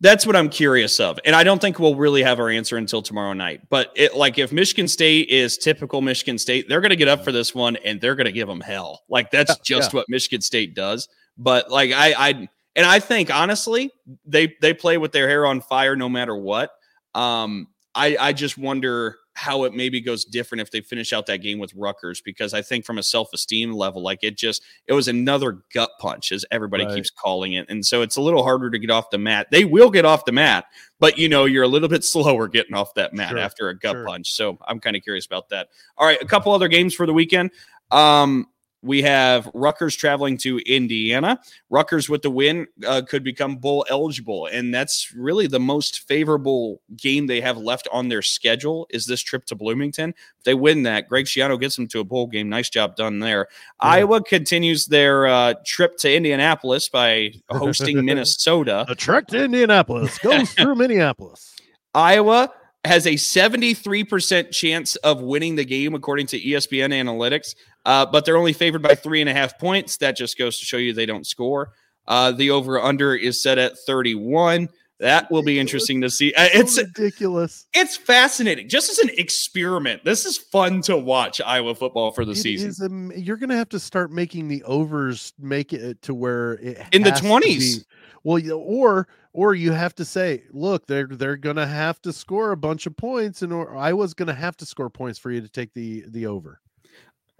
that's 0.00 0.26
what 0.26 0.34
I'm 0.34 0.48
curious 0.48 0.98
of. 0.98 1.20
And 1.24 1.36
I 1.36 1.44
don't 1.44 1.60
think 1.60 1.78
we'll 1.78 1.94
really 1.94 2.22
have 2.24 2.40
our 2.40 2.48
answer 2.48 2.76
until 2.76 3.02
tomorrow 3.02 3.32
night. 3.34 3.68
But 3.68 3.92
it 3.94 4.16
like 4.16 4.36
if 4.38 4.50
Michigan 4.52 4.88
State 4.88 5.28
is 5.28 5.56
typical 5.56 6.00
Michigan 6.00 6.38
State, 6.38 6.68
they're 6.68 6.80
going 6.80 6.90
to 6.90 6.96
get 6.96 7.08
up 7.08 7.22
for 7.22 7.30
this 7.30 7.54
one 7.54 7.76
and 7.76 8.00
they're 8.00 8.16
going 8.16 8.26
to 8.26 8.32
give 8.32 8.48
them 8.48 8.60
hell. 8.60 9.02
Like 9.08 9.30
that's 9.30 9.50
Yeah, 9.50 9.62
just 9.62 9.94
what 9.94 10.06
Michigan 10.08 10.40
State 10.40 10.74
does. 10.74 11.08
But 11.38 11.70
like 11.70 11.92
I 11.92 12.14
I 12.18 12.48
and 12.74 12.86
I 12.86 12.98
think 12.98 13.32
honestly, 13.32 13.92
they 14.24 14.56
they 14.60 14.74
play 14.74 14.98
with 14.98 15.12
their 15.12 15.28
hair 15.28 15.46
on 15.46 15.60
fire 15.60 15.94
no 15.94 16.08
matter 16.08 16.36
what. 16.36 16.72
Um 17.14 17.68
I 17.94 18.16
I 18.18 18.32
just 18.32 18.58
wonder 18.58 19.18
how 19.34 19.64
it 19.64 19.72
maybe 19.72 20.00
goes 20.00 20.24
different 20.26 20.60
if 20.60 20.70
they 20.70 20.80
finish 20.82 21.12
out 21.12 21.24
that 21.26 21.38
game 21.38 21.58
with 21.58 21.72
Rutgers 21.74 22.20
because 22.20 22.52
I 22.52 22.60
think 22.60 22.84
from 22.84 22.98
a 22.98 23.02
self-esteem 23.02 23.72
level 23.72 24.02
like 24.02 24.18
it 24.22 24.36
just 24.36 24.62
it 24.86 24.92
was 24.92 25.08
another 25.08 25.62
gut 25.72 25.90
punch 26.00 26.32
as 26.32 26.44
everybody 26.50 26.84
Right. 26.84 26.94
keeps 26.96 27.10
calling 27.10 27.54
it 27.54 27.64
and 27.70 27.84
so 27.84 28.02
it's 28.02 28.16
a 28.16 28.20
little 28.20 28.42
harder 28.42 28.70
to 28.70 28.78
get 28.78 28.90
off 28.90 29.08
the 29.10 29.16
mat. 29.18 29.46
They 29.50 29.64
will 29.64 29.90
get 29.90 30.04
off 30.04 30.26
the 30.26 30.32
mat, 30.32 30.66
but 31.00 31.16
you 31.16 31.28
know 31.30 31.46
you're 31.46 31.62
a 31.64 31.68
little 31.68 31.88
bit 31.88 32.04
slower 32.12 32.46
getting 32.46 32.74
off 32.74 32.92
that 32.94 33.14
mat 33.14 33.30
Sure, 33.30 33.38
after 33.38 33.68
a 33.70 33.78
gut 33.78 33.94
sure. 33.96 34.04
punch. 34.06 34.32
So 34.34 34.58
I'm 34.68 34.80
kind 34.80 34.96
of 34.96 35.02
curious 35.02 35.24
about 35.24 35.48
that. 35.48 35.68
All 35.96 36.06
right, 36.06 36.20
a 36.20 36.26
couple 36.26 36.52
other 36.52 36.68
games 36.68 36.92
for 36.94 37.06
the 37.06 37.14
weekend. 37.14 37.50
Um 37.90 38.46
we 38.82 39.02
have 39.02 39.48
Rutgers 39.54 39.94
traveling 39.94 40.36
to 40.38 40.58
Indiana. 40.58 41.38
Rutgers 41.70 42.08
with 42.08 42.22
the 42.22 42.30
win 42.30 42.66
uh, 42.86 43.02
could 43.08 43.22
become 43.22 43.56
bowl 43.56 43.86
eligible, 43.88 44.46
and 44.46 44.74
that's 44.74 45.14
really 45.14 45.46
the 45.46 45.60
most 45.60 46.06
favorable 46.08 46.82
game 46.96 47.26
they 47.26 47.40
have 47.40 47.56
left 47.56 47.86
on 47.92 48.08
their 48.08 48.22
schedule. 48.22 48.86
Is 48.90 49.06
this 49.06 49.20
trip 49.20 49.44
to 49.46 49.54
Bloomington? 49.54 50.10
If 50.38 50.44
they 50.44 50.54
win 50.54 50.82
that, 50.82 51.08
Greg 51.08 51.26
Schiano 51.26 51.58
gets 51.58 51.76
them 51.76 51.86
to 51.88 52.00
a 52.00 52.04
bowl 52.04 52.26
game. 52.26 52.48
Nice 52.48 52.70
job 52.70 52.96
done 52.96 53.20
there. 53.20 53.46
Yeah. 53.82 53.88
Iowa 53.88 54.22
continues 54.22 54.86
their 54.86 55.26
uh, 55.26 55.54
trip 55.64 55.96
to 55.98 56.12
Indianapolis 56.12 56.88
by 56.88 57.32
hosting 57.50 58.04
Minnesota. 58.04 58.84
A 58.88 58.94
trek 58.96 59.28
to 59.28 59.44
Indianapolis 59.44 60.18
goes 60.18 60.52
through 60.54 60.74
Minneapolis. 60.74 61.56
Iowa 61.94 62.50
has 62.84 63.06
a 63.06 63.12
73% 63.12 64.50
chance 64.50 64.96
of 64.96 65.20
winning 65.20 65.54
the 65.54 65.64
game, 65.64 65.94
according 65.94 66.26
to 66.28 66.40
ESPN 66.40 66.92
analytics, 66.92 67.54
uh, 67.84 68.06
but 68.06 68.24
they're 68.24 68.36
only 68.36 68.52
favored 68.52 68.82
by 68.82 68.94
three 68.94 69.20
and 69.20 69.28
a 69.30 69.34
half 69.34 69.58
points. 69.58 69.96
That 69.98 70.16
just 70.16 70.38
goes 70.38 70.58
to 70.58 70.64
show 70.64 70.76
you 70.76 70.92
they 70.92 71.06
don't 71.06 71.26
score. 71.26 71.72
Uh, 72.06 72.32
the 72.32 72.50
over 72.50 72.80
under 72.80 73.14
is 73.14 73.42
set 73.42 73.58
at 73.58 73.78
31. 73.78 74.68
That 75.00 75.30
will 75.32 75.42
be 75.42 75.58
interesting 75.58 76.00
to 76.02 76.10
see. 76.10 76.32
Uh, 76.34 76.48
it's 76.52 76.76
So 76.76 76.82
ridiculous. 76.82 77.66
it's 77.74 77.96
fascinating, 77.96 78.68
just 78.68 78.88
as 78.88 78.98
an 79.00 79.10
experiment. 79.18 80.04
This 80.04 80.24
is 80.24 80.38
fun 80.38 80.80
to 80.82 80.96
watch 80.96 81.40
Iowa 81.40 81.74
football 81.74 82.12
for 82.12 82.24
the 82.24 82.32
It 82.32 82.36
season. 82.36 83.12
you're 83.16 83.36
going 83.36 83.50
to 83.50 83.56
have 83.56 83.68
to 83.70 83.80
start 83.80 84.12
making 84.12 84.46
the 84.46 84.62
overs 84.62 85.32
make 85.40 85.72
it 85.72 86.00
to 86.02 86.14
where 86.14 86.52
it 86.54 86.78
In 86.92 87.02
the 87.02 87.10
has 87.10 87.20
to 87.20 87.26
20s. 87.26 87.78
be- 87.78 87.84
Well, 88.22 88.40
or 88.52 89.08
or 89.32 89.54
you 89.54 89.72
have 89.72 89.94
to 89.96 90.04
say, 90.04 90.44
look, 90.52 90.86
they're 90.86 91.08
they're 91.08 91.36
going 91.36 91.56
to 91.56 91.66
have 91.66 92.00
to 92.02 92.12
score 92.12 92.52
a 92.52 92.56
bunch 92.56 92.86
of 92.86 92.96
points, 92.96 93.42
and 93.42 93.52
or 93.52 93.76
Iowa's 93.76 94.14
going 94.14 94.28
to 94.28 94.34
have 94.34 94.56
to 94.58 94.66
score 94.66 94.88
points 94.90 95.18
for 95.18 95.32
you 95.32 95.40
to 95.40 95.48
take 95.48 95.74
the 95.74 96.04
the 96.06 96.26
over, 96.26 96.60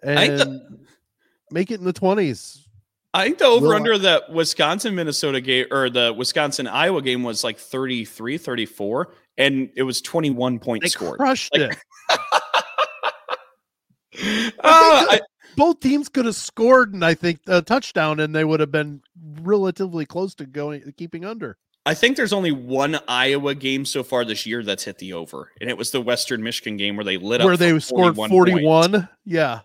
and 0.03 0.39
the- 0.39 0.79
make 1.51 1.71
it 1.71 1.79
in 1.81 1.85
the 1.85 1.93
twenties. 1.93 2.67
I 3.15 3.25
think 3.27 3.39
the 3.39 3.45
over 3.45 3.67
Will- 3.69 3.75
under 3.75 3.99
the 3.99 4.25
Wisconsin 4.31 4.95
Minnesota 4.95 5.41
game 5.41 5.67
or 5.71 5.91
the 5.91 6.15
Wisconsin 6.15 6.67
Iowa 6.67 7.03
game 7.03 7.23
was 7.23 7.45
like 7.45 7.59
33, 7.59 8.39
34, 8.39 9.13
and 9.37 9.69
it 9.77 9.83
was 9.83 10.01
21 10.01 10.59
points 10.59 10.85
They 10.85 10.89
scored. 10.89 11.19
crushed 11.19 11.53
Like- 11.57 11.73
it. 11.73 11.79
Uh, 14.15 15.07
I- 15.11 15.21
Both 15.57 15.81
teams 15.81 16.09
could 16.09 16.25
have 16.27 16.35
scored, 16.37 16.95
and 16.95 17.05
I 17.05 17.15
think 17.15 17.41
a 17.47 17.61
touchdown, 17.63 18.21
and 18.21 18.35
they 18.35 18.45
would 18.45 18.61
have 18.61 18.71
been 18.71 19.03
relatively 19.43 20.07
close 20.07 20.35
to 20.37 20.47
going 20.47 20.83
keeping 20.97 21.25
under. 21.25 21.59
I 21.85 21.95
think 21.95 22.17
there's 22.17 22.33
only 22.33 22.53
one 22.53 22.99
Iowa 23.09 23.55
game 23.55 23.85
so 23.85 24.03
far 24.03 24.25
this 24.25 24.47
year 24.47 24.63
that's 24.63 24.85
hit 24.85 24.99
the 24.99 25.13
over, 25.15 25.51
and 25.61 25.69
it 25.69 25.77
was 25.77 25.91
the 25.91 26.01
Western 26.01 26.43
Michigan 26.43 26.77
game 26.77 26.97
where 26.97 27.05
they 27.05 27.17
lit 27.19 27.41
up 27.41 27.47
Where 27.47 27.57
they 27.57 27.79
scored 27.81 28.15
41 28.17 28.31
41. 28.31 29.09
Yeah. 29.25 29.61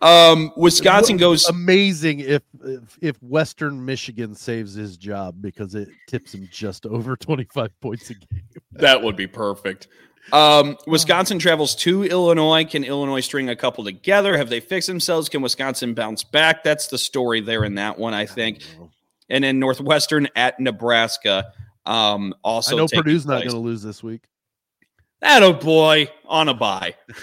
Um, 0.00 0.52
Wisconsin 0.56 1.16
goes. 1.16 1.46
amazing 1.48 2.20
if, 2.20 2.42
if 2.62 2.98
if 3.00 3.22
Western 3.22 3.84
Michigan 3.84 4.34
saves 4.34 4.74
his 4.74 4.96
job 4.96 5.36
because 5.40 5.74
it 5.74 5.88
tips 6.08 6.34
him 6.34 6.48
just 6.50 6.86
over 6.86 7.16
25 7.16 7.80
points 7.80 8.10
a 8.10 8.14
game. 8.14 8.42
That 8.72 9.02
would 9.02 9.16
be 9.16 9.26
perfect. 9.26 9.88
Um, 10.32 10.78
Wisconsin 10.86 11.38
travels 11.38 11.74
to 11.76 12.04
Illinois. 12.04 12.64
Can 12.64 12.84
Illinois 12.84 13.20
string 13.20 13.50
a 13.50 13.56
couple 13.56 13.84
together? 13.84 14.36
Have 14.36 14.48
they 14.48 14.60
fixed 14.60 14.88
themselves? 14.88 15.28
Can 15.28 15.42
Wisconsin 15.42 15.94
bounce 15.94 16.24
back? 16.24 16.64
That's 16.64 16.86
the 16.86 16.98
story 16.98 17.40
there 17.40 17.64
in 17.64 17.74
that 17.74 17.98
one, 17.98 18.14
I 18.14 18.26
think. 18.26 18.62
And 19.28 19.44
then 19.44 19.58
Northwestern 19.58 20.28
at 20.34 20.58
Nebraska. 20.58 21.52
Um, 21.84 22.34
I 22.36 22.48
also, 22.48 22.76
know 22.76 22.86
taking 22.86 23.02
Purdue's 23.02 23.26
not 23.26 23.40
going 23.40 23.50
to 23.50 23.58
lose 23.58 23.82
this 23.82 24.02
week. 24.02 24.22
That 25.24 25.42
a 25.42 25.54
boy 25.54 26.06
on 26.26 26.50
a 26.50 26.54
bye. 26.54 26.94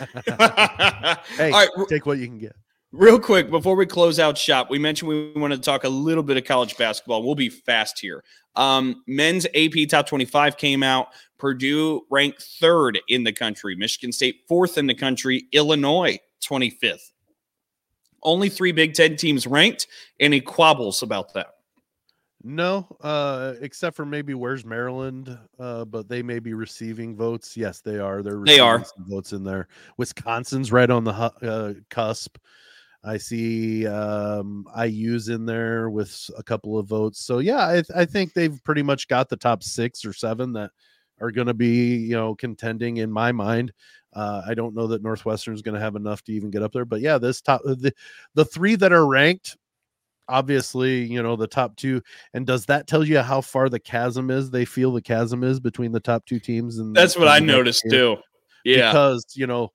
hey, 1.37 1.51
All 1.51 1.51
right, 1.51 1.69
take 1.87 2.07
what 2.07 2.17
you 2.17 2.25
can 2.25 2.39
get. 2.39 2.55
Real 2.91 3.19
quick, 3.19 3.51
before 3.51 3.75
we 3.75 3.85
close 3.85 4.17
out 4.17 4.39
shop, 4.39 4.71
we 4.71 4.79
mentioned 4.79 5.07
we 5.07 5.31
wanted 5.33 5.57
to 5.57 5.61
talk 5.61 5.83
a 5.83 5.89
little 5.89 6.23
bit 6.23 6.35
of 6.35 6.43
college 6.43 6.75
basketball. 6.77 7.21
We'll 7.21 7.35
be 7.35 7.49
fast 7.49 7.99
here. 7.99 8.23
Um, 8.55 9.03
men's 9.05 9.45
AP 9.53 9.87
top 9.87 10.07
25 10.07 10.57
came 10.57 10.81
out. 10.81 11.09
Purdue 11.37 12.01
ranked 12.09 12.41
third 12.59 12.99
in 13.07 13.23
the 13.23 13.31
country, 13.31 13.75
Michigan 13.75 14.11
State 14.11 14.45
fourth 14.47 14.79
in 14.79 14.87
the 14.87 14.95
country, 14.95 15.45
Illinois 15.51 16.17
25th. 16.43 17.11
Only 18.23 18.49
three 18.49 18.71
Big 18.71 18.95
Ten 18.95 19.15
teams 19.15 19.45
ranked. 19.45 19.85
Any 20.19 20.41
quabbles 20.41 21.03
about 21.03 21.35
that? 21.35 21.49
No, 22.43 22.87
uh, 23.01 23.53
except 23.61 23.95
for 23.95 24.05
maybe 24.05 24.33
where's 24.33 24.65
Maryland, 24.65 25.37
uh, 25.59 25.85
but 25.85 26.07
they 26.07 26.23
may 26.23 26.39
be 26.39 26.53
receiving 26.53 27.15
votes. 27.15 27.55
Yes, 27.55 27.81
they 27.81 27.99
are. 27.99 28.23
They're 28.23 28.41
they 28.43 28.59
are 28.59 28.83
votes 29.07 29.33
in 29.33 29.43
there. 29.43 29.67
Wisconsin's 29.97 30.71
right 30.71 30.89
on 30.89 31.03
the 31.03 31.11
uh, 31.11 31.73
cusp. 31.89 32.37
I 33.03 33.17
see 33.17 33.87
um, 33.87 34.67
IU's 34.79 35.29
in 35.29 35.45
there 35.45 35.89
with 35.89 36.29
a 36.37 36.43
couple 36.43 36.77
of 36.77 36.87
votes. 36.87 37.19
So 37.19 37.39
yeah, 37.39 37.65
I, 37.65 37.83
I 37.95 38.05
think 38.05 38.33
they've 38.33 38.63
pretty 38.63 38.83
much 38.83 39.07
got 39.07 39.29
the 39.29 39.37
top 39.37 39.63
six 39.63 40.05
or 40.05 40.13
seven 40.13 40.53
that 40.53 40.71
are 41.19 41.31
going 41.31 41.47
to 41.47 41.53
be 41.53 41.97
you 41.97 42.15
know 42.15 42.35
contending 42.35 42.97
in 42.97 43.11
my 43.11 43.31
mind. 43.31 43.71
Uh, 44.13 44.41
I 44.45 44.55
don't 44.55 44.75
know 44.75 44.87
that 44.87 45.03
Northwestern 45.03 45.53
is 45.53 45.61
going 45.61 45.75
to 45.75 45.81
have 45.81 45.95
enough 45.95 46.21
to 46.23 46.33
even 46.33 46.49
get 46.51 46.63
up 46.63 46.73
there, 46.73 46.85
but 46.85 47.01
yeah, 47.01 47.17
this 47.17 47.41
top 47.41 47.61
the 47.63 47.93
the 48.33 48.45
three 48.45 48.75
that 48.75 48.91
are 48.91 49.07
ranked, 49.07 49.57
obviously, 50.31 51.03
you 51.05 51.21
know 51.21 51.35
the 51.35 51.47
top 51.47 51.75
two. 51.75 52.01
And 52.33 52.47
does 52.47 52.65
that 52.67 52.87
tell 52.87 53.03
you 53.03 53.19
how 53.19 53.41
far 53.41 53.69
the 53.69 53.79
chasm 53.79 54.31
is? 54.31 54.49
They 54.49 54.65
feel 54.65 54.91
the 54.91 55.01
chasm 55.01 55.43
is 55.43 55.59
between 55.59 55.91
the 55.91 55.99
top 55.99 56.25
two 56.25 56.39
teams, 56.39 56.79
and 56.79 56.95
that's 56.95 57.17
what 57.17 57.27
I 57.27 57.39
noticed 57.39 57.85
too. 57.89 58.17
Yeah, 58.63 58.91
because 58.91 59.25
you 59.35 59.47
know 59.47 59.71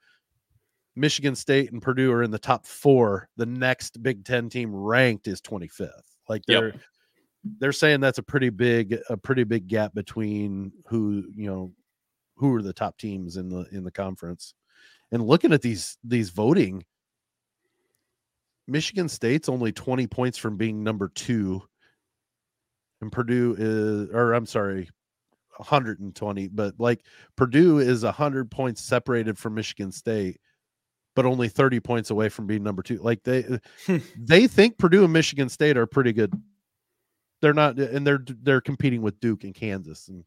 Michigan 0.96 1.36
State 1.36 1.72
and 1.72 1.82
Purdue 1.82 2.10
are 2.10 2.22
in 2.22 2.30
the 2.30 2.38
top 2.38 2.66
four. 2.66 3.28
The 3.36 3.46
next 3.46 4.02
Big 4.02 4.24
Ten 4.24 4.48
team 4.48 4.74
ranked 4.74 5.28
is 5.28 5.40
25th. 5.42 5.90
Like 6.28 6.42
they're 6.46 6.68
yep. 6.68 6.80
they're 7.60 7.72
saying 7.72 8.00
that's 8.00 8.18
a 8.18 8.22
pretty 8.22 8.50
big 8.50 8.98
a 9.10 9.16
pretty 9.16 9.44
big 9.44 9.68
gap 9.68 9.94
between 9.94 10.72
who 10.88 11.24
you 11.34 11.46
know 11.46 11.72
who 12.34 12.54
are 12.54 12.62
the 12.62 12.72
top 12.72 12.98
teams 12.98 13.36
in 13.36 13.48
the 13.48 13.66
in 13.72 13.84
the 13.84 13.92
conference. 13.92 14.54
And 15.12 15.24
looking 15.24 15.52
at 15.52 15.62
these 15.62 15.98
these 16.02 16.30
voting, 16.30 16.84
Michigan 18.68 19.08
State's 19.08 19.48
only 19.48 19.72
20 19.72 20.06
points 20.06 20.38
from 20.38 20.56
being 20.56 20.82
number 20.82 21.08
two. 21.08 21.62
And 23.00 23.12
Purdue 23.12 23.54
is 23.58 24.10
or 24.14 24.32
I'm 24.32 24.46
sorry, 24.46 24.88
120, 25.56 26.48
but 26.48 26.74
like 26.78 27.04
Purdue 27.36 27.78
is 27.78 28.02
100 28.04 28.50
points 28.50 28.82
separated 28.82 29.38
from 29.38 29.54
Michigan 29.54 29.92
State 29.92 30.40
but 31.16 31.24
only 31.24 31.48
30 31.48 31.80
points 31.80 32.10
away 32.10 32.28
from 32.28 32.46
being 32.46 32.62
number 32.62 32.82
two. 32.82 32.98
Like 32.98 33.24
they 33.24 33.44
uh, 33.44 33.98
they 34.16 34.46
think 34.46 34.78
Purdue 34.78 35.02
and 35.02 35.12
Michigan 35.12 35.48
State 35.48 35.76
are 35.76 35.86
pretty 35.86 36.12
good. 36.12 36.32
They're 37.42 37.54
not, 37.54 37.78
and 37.78 38.06
they're 38.06 38.24
they're 38.42 38.60
competing 38.60 39.02
with 39.02 39.18
Duke 39.18 39.42
and 39.44 39.54
Kansas, 39.54 40.08
and 40.08 40.24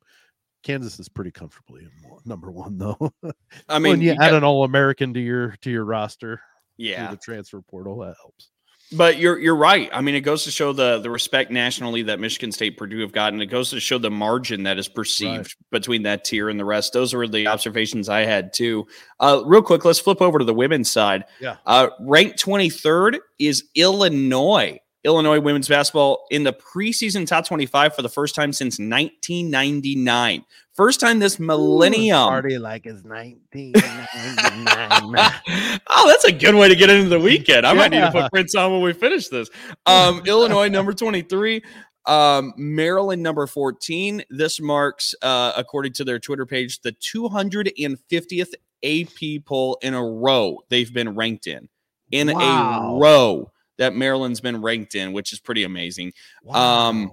Kansas 0.63 0.99
is 0.99 1.07
pretty 1.07 1.31
comfortably 1.31 1.87
number 2.25 2.51
one 2.51 2.77
though. 2.77 2.97
I 3.69 3.79
mean, 3.79 3.91
when 3.91 4.01
you, 4.01 4.07
you 4.07 4.13
add 4.13 4.31
got, 4.31 4.33
an 4.33 4.43
All 4.43 4.63
American 4.63 5.13
to 5.13 5.19
your 5.19 5.55
to 5.61 5.71
your 5.71 5.85
roster, 5.85 6.41
yeah, 6.79 7.11
the 7.11 7.17
transfer 7.17 7.61
portal 7.61 7.99
that 7.99 8.15
helps. 8.21 8.49
But 8.91 9.19
you're 9.19 9.37
you're 9.37 9.55
right. 9.55 9.87
I 9.93 10.01
mean, 10.01 10.15
it 10.15 10.21
goes 10.21 10.43
to 10.45 10.51
show 10.51 10.73
the 10.73 10.99
the 10.99 11.11
respect 11.11 11.51
nationally 11.51 12.01
that 12.03 12.19
Michigan 12.19 12.51
State 12.51 12.75
Purdue 12.75 13.01
have 13.01 13.11
gotten. 13.11 13.39
It 13.39 13.45
goes 13.45 13.69
to 13.69 13.79
show 13.79 13.99
the 13.99 14.09
margin 14.09 14.63
that 14.63 14.79
is 14.79 14.87
perceived 14.87 15.37
right. 15.37 15.53
between 15.69 16.03
that 16.03 16.23
tier 16.23 16.49
and 16.49 16.59
the 16.59 16.65
rest. 16.65 16.93
Those 16.93 17.13
were 17.13 17.27
the 17.27 17.45
observations 17.47 18.09
I 18.09 18.21
had 18.21 18.51
too. 18.51 18.87
Uh, 19.19 19.43
real 19.45 19.61
quick, 19.61 19.85
let's 19.85 19.99
flip 19.99 20.21
over 20.21 20.39
to 20.39 20.45
the 20.45 20.55
women's 20.55 20.89
side. 20.89 21.25
Yeah. 21.39 21.57
Uh, 21.67 21.89
ranked 21.99 22.43
23rd 22.43 23.19
is 23.37 23.65
Illinois. 23.75 24.79
Illinois 25.05 25.39
women's 25.39 25.69
basketball 25.69 26.25
in 26.29 26.43
the 26.43 26.53
preseason 26.53 27.25
top 27.25 27.45
25 27.45 27.95
for 27.95 28.01
the 28.01 28.09
first 28.09 28.35
time 28.35 28.51
since 28.51 28.79
1999. 28.79 30.43
First 30.73 30.99
time 30.99 31.19
this 31.19 31.39
millennium. 31.39 32.17
Ooh, 32.17 32.29
party 32.29 32.57
like 32.57 32.85
it's 32.85 33.03
1999. 33.03 35.79
oh, 35.89 36.07
that's 36.07 36.25
a 36.25 36.31
good 36.31 36.55
way 36.55 36.67
to 36.67 36.75
get 36.75 36.89
into 36.89 37.09
the 37.09 37.19
weekend. 37.19 37.63
I 37.65 37.71
yeah. 37.71 37.77
might 37.77 37.91
need 37.91 38.01
to 38.01 38.11
put 38.11 38.29
Prince 38.31 38.55
on 38.55 38.73
when 38.73 38.81
we 38.81 38.93
finish 38.93 39.29
this. 39.29 39.49
Um, 39.85 40.21
Illinois 40.25 40.67
number 40.67 40.93
23. 40.93 41.61
Um, 42.05 42.53
Maryland 42.57 43.23
number 43.23 43.47
14. 43.47 44.23
This 44.29 44.59
marks, 44.59 45.15
uh, 45.21 45.53
according 45.55 45.93
to 45.93 46.03
their 46.03 46.19
Twitter 46.19 46.45
page, 46.45 46.81
the 46.81 46.91
250th 46.93 48.53
AP 48.83 49.45
poll 49.45 49.77
in 49.81 49.93
a 49.93 50.03
row 50.03 50.59
they've 50.69 50.93
been 50.93 51.15
ranked 51.15 51.47
in. 51.47 51.69
In 52.11 52.33
wow. 52.33 52.95
a 52.95 52.99
row 52.99 53.51
that 53.79 53.95
Maryland's 53.95 54.41
been 54.41 54.61
ranked 54.61 54.93
in, 54.93 55.11
which 55.11 55.33
is 55.33 55.39
pretty 55.39 55.63
amazing. 55.63 56.13
Um, 56.47 56.53
wow. 56.53 56.89
Um, 56.89 57.11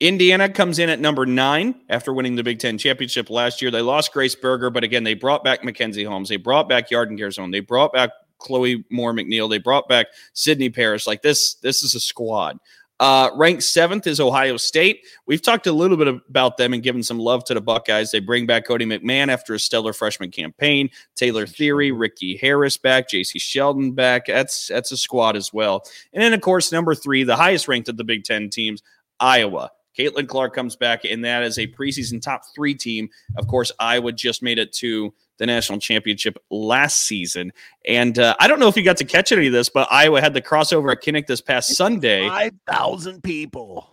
Indiana 0.00 0.48
comes 0.48 0.78
in 0.78 0.90
at 0.90 1.00
number 1.00 1.24
nine 1.24 1.80
after 1.88 2.12
winning 2.12 2.36
the 2.36 2.42
Big 2.42 2.58
Ten 2.58 2.76
championship 2.78 3.30
last 3.30 3.62
year. 3.62 3.70
They 3.70 3.80
lost 3.80 4.12
Grace 4.12 4.34
Berger, 4.34 4.68
but 4.68 4.84
again, 4.84 5.02
they 5.02 5.14
brought 5.14 5.42
back 5.42 5.64
Mackenzie 5.64 6.04
Holmes. 6.04 6.28
They 6.28 6.36
brought 6.36 6.68
back 6.68 6.90
Yarden 6.90 7.18
Garzon. 7.18 7.50
They 7.50 7.60
brought 7.60 7.92
back 7.92 8.10
Chloe 8.38 8.84
Moore 8.90 9.14
McNeil. 9.14 9.48
They 9.48 9.58
brought 9.58 9.88
back 9.88 10.08
Sydney 10.34 10.68
Parrish. 10.68 11.06
Like 11.06 11.22
this, 11.22 11.54
this 11.54 11.82
is 11.82 11.94
a 11.94 12.00
squad. 12.00 12.58
Uh, 13.00 13.30
ranked 13.34 13.64
seventh 13.64 14.06
is 14.06 14.20
Ohio 14.20 14.56
State. 14.56 15.04
We've 15.26 15.42
talked 15.42 15.66
a 15.66 15.72
little 15.72 15.96
bit 15.96 16.06
about 16.06 16.56
them 16.56 16.72
and 16.72 16.82
given 16.82 17.02
some 17.02 17.18
love 17.18 17.44
to 17.46 17.54
the 17.54 17.60
Buckeyes. 17.60 18.12
They 18.12 18.20
bring 18.20 18.46
back 18.46 18.66
Cotie 18.66 18.86
McMahon 18.86 19.28
after 19.28 19.54
a 19.54 19.58
stellar 19.58 19.92
freshman 19.92 20.30
campaign. 20.30 20.90
Taylor 21.16 21.46
Thierry, 21.46 21.90
Rikki 21.90 22.36
Harris 22.36 22.76
back, 22.76 23.08
Jacy 23.08 23.40
Sheldon 23.40 23.92
back. 23.92 24.26
That's 24.26 24.68
that's 24.68 24.92
a 24.92 24.96
squad 24.96 25.34
as 25.34 25.52
well. 25.52 25.84
And 26.12 26.22
then 26.22 26.32
of 26.32 26.40
course 26.40 26.70
number 26.70 26.94
three, 26.94 27.24
the 27.24 27.36
highest 27.36 27.66
ranked 27.66 27.88
of 27.88 27.96
the 27.96 28.04
Big 28.04 28.24
Ten 28.24 28.48
teams, 28.48 28.82
Iowa. 29.18 29.70
Caitlin 29.98 30.28
Clark 30.28 30.54
comes 30.54 30.74
back, 30.74 31.04
and 31.04 31.24
that 31.24 31.44
is 31.44 31.58
a 31.58 31.66
preseason 31.68 32.20
top 32.20 32.42
three 32.54 32.74
team. 32.74 33.08
Of 33.36 33.46
course, 33.46 33.70
Iowa 33.78 34.12
just 34.12 34.42
made 34.42 34.58
it 34.58 34.72
to 34.74 35.14
the 35.38 35.46
national 35.46 35.78
championship 35.78 36.38
last 36.50 37.02
season. 37.02 37.52
And 37.86 38.18
uh, 38.18 38.36
I 38.38 38.48
don't 38.48 38.60
know 38.60 38.68
if 38.68 38.76
you 38.76 38.84
got 38.84 38.98
to 38.98 39.04
catch 39.04 39.32
any 39.32 39.48
of 39.48 39.52
this, 39.52 39.68
but 39.68 39.88
Iowa 39.90 40.20
had 40.20 40.34
the 40.34 40.42
crossover 40.42 40.92
at 40.92 41.02
Kinnick 41.02 41.26
this 41.26 41.40
past 41.40 41.76
Sunday. 41.76 42.28
5,000 42.28 43.22
people 43.22 43.90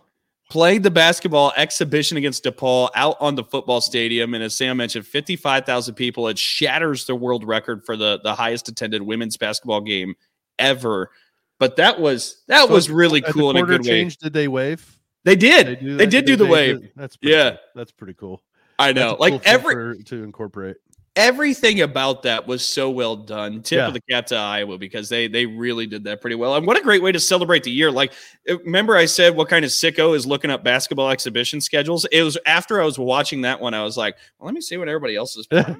played 0.52 0.82
the 0.82 0.90
basketball 0.90 1.50
exhibition 1.56 2.18
against 2.18 2.44
DePaul 2.44 2.90
out 2.94 3.16
on 3.20 3.34
the 3.34 3.42
football 3.42 3.80
stadium. 3.80 4.34
And 4.34 4.44
as 4.44 4.54
Sam 4.54 4.76
mentioned, 4.76 5.06
55,000 5.06 5.94
people. 5.94 6.28
It 6.28 6.38
shatters 6.38 7.06
the 7.06 7.14
world 7.14 7.44
record 7.44 7.84
for 7.86 7.96
the, 7.96 8.20
the 8.22 8.34
highest 8.34 8.68
attended 8.68 9.00
women's 9.00 9.38
basketball 9.38 9.80
game 9.80 10.14
ever. 10.58 11.10
But 11.58 11.76
that 11.76 12.00
was 12.00 12.42
that 12.48 12.66
so 12.66 12.72
was 12.72 12.90
really 12.90 13.22
cool 13.22 13.50
in 13.50 13.56
a 13.56 13.62
good 13.62 13.84
change, 13.84 14.14
way. 14.14 14.24
Did 14.24 14.32
they 14.32 14.48
wave? 14.48 14.98
They 15.24 15.36
did. 15.36 15.66
They, 15.66 15.74
do 15.76 15.96
they 15.96 16.06
did 16.06 16.24
do 16.26 16.36
the 16.36 16.44
wave. 16.44 16.90
That's 16.96 17.16
yeah. 17.22 17.56
That's 17.74 17.92
pretty 17.92 18.14
cool. 18.14 18.42
I 18.78 18.92
know. 18.92 19.16
Like 19.18 19.32
cool 19.32 19.42
every 19.44 20.02
to 20.04 20.24
incorporate 20.24 20.76
everything 21.16 21.82
about 21.82 22.22
that 22.22 22.46
was 22.46 22.66
so 22.66 22.90
well 22.90 23.16
done. 23.16 23.62
Tip 23.62 23.76
yeah. 23.76 23.86
of 23.86 23.94
the 23.94 24.00
cap 24.10 24.26
to 24.26 24.36
Iowa 24.36 24.78
because 24.78 25.08
they 25.08 25.28
they 25.28 25.46
really 25.46 25.86
did 25.86 26.04
that 26.04 26.20
pretty 26.20 26.36
well. 26.36 26.56
And 26.56 26.66
what 26.66 26.78
a 26.78 26.82
great 26.82 27.02
way 27.02 27.12
to 27.12 27.20
celebrate 27.20 27.64
the 27.64 27.70
year. 27.70 27.90
Like 27.90 28.12
uh, 28.48 28.58
remember 28.60 28.96
I 28.96 29.04
said 29.04 29.36
what 29.36 29.48
kind 29.48 29.64
of 29.64 29.70
sicko 29.70 30.16
is 30.16 30.26
looking 30.26 30.50
up 30.50 30.64
basketball 30.64 31.10
exhibition 31.10 31.60
schedules? 31.60 32.06
It 32.10 32.22
was 32.22 32.38
after 32.46 32.80
I 32.80 32.84
was 32.84 32.98
watching 32.98 33.42
that 33.42 33.60
one 33.60 33.74
I 33.74 33.82
was 33.82 33.96
like, 33.96 34.16
well, 34.38 34.46
let 34.46 34.54
me 34.54 34.60
see 34.60 34.76
what 34.76 34.88
everybody 34.88 35.16
else 35.16 35.36
is 35.36 35.46
going. 35.46 35.76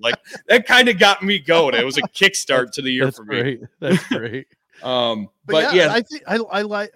Like 0.00 0.16
that 0.48 0.66
kind 0.66 0.88
of 0.88 0.98
got 0.98 1.22
me 1.22 1.38
going. 1.38 1.74
It 1.74 1.84
was 1.84 1.98
a 1.98 2.02
kickstart 2.02 2.72
to 2.72 2.82
the 2.82 2.90
year 2.90 3.06
That's 3.06 3.18
for 3.18 3.24
great. 3.24 3.60
me. 3.60 3.66
That's 3.80 4.06
great. 4.08 4.46
um 4.82 5.28
but, 5.44 5.64
but 5.64 5.74
yeah, 5.74 5.86
yeah, 5.86 5.92
I 5.92 6.02
think 6.02 6.22
I 6.26 6.36
I 6.36 6.62
like 6.62 6.90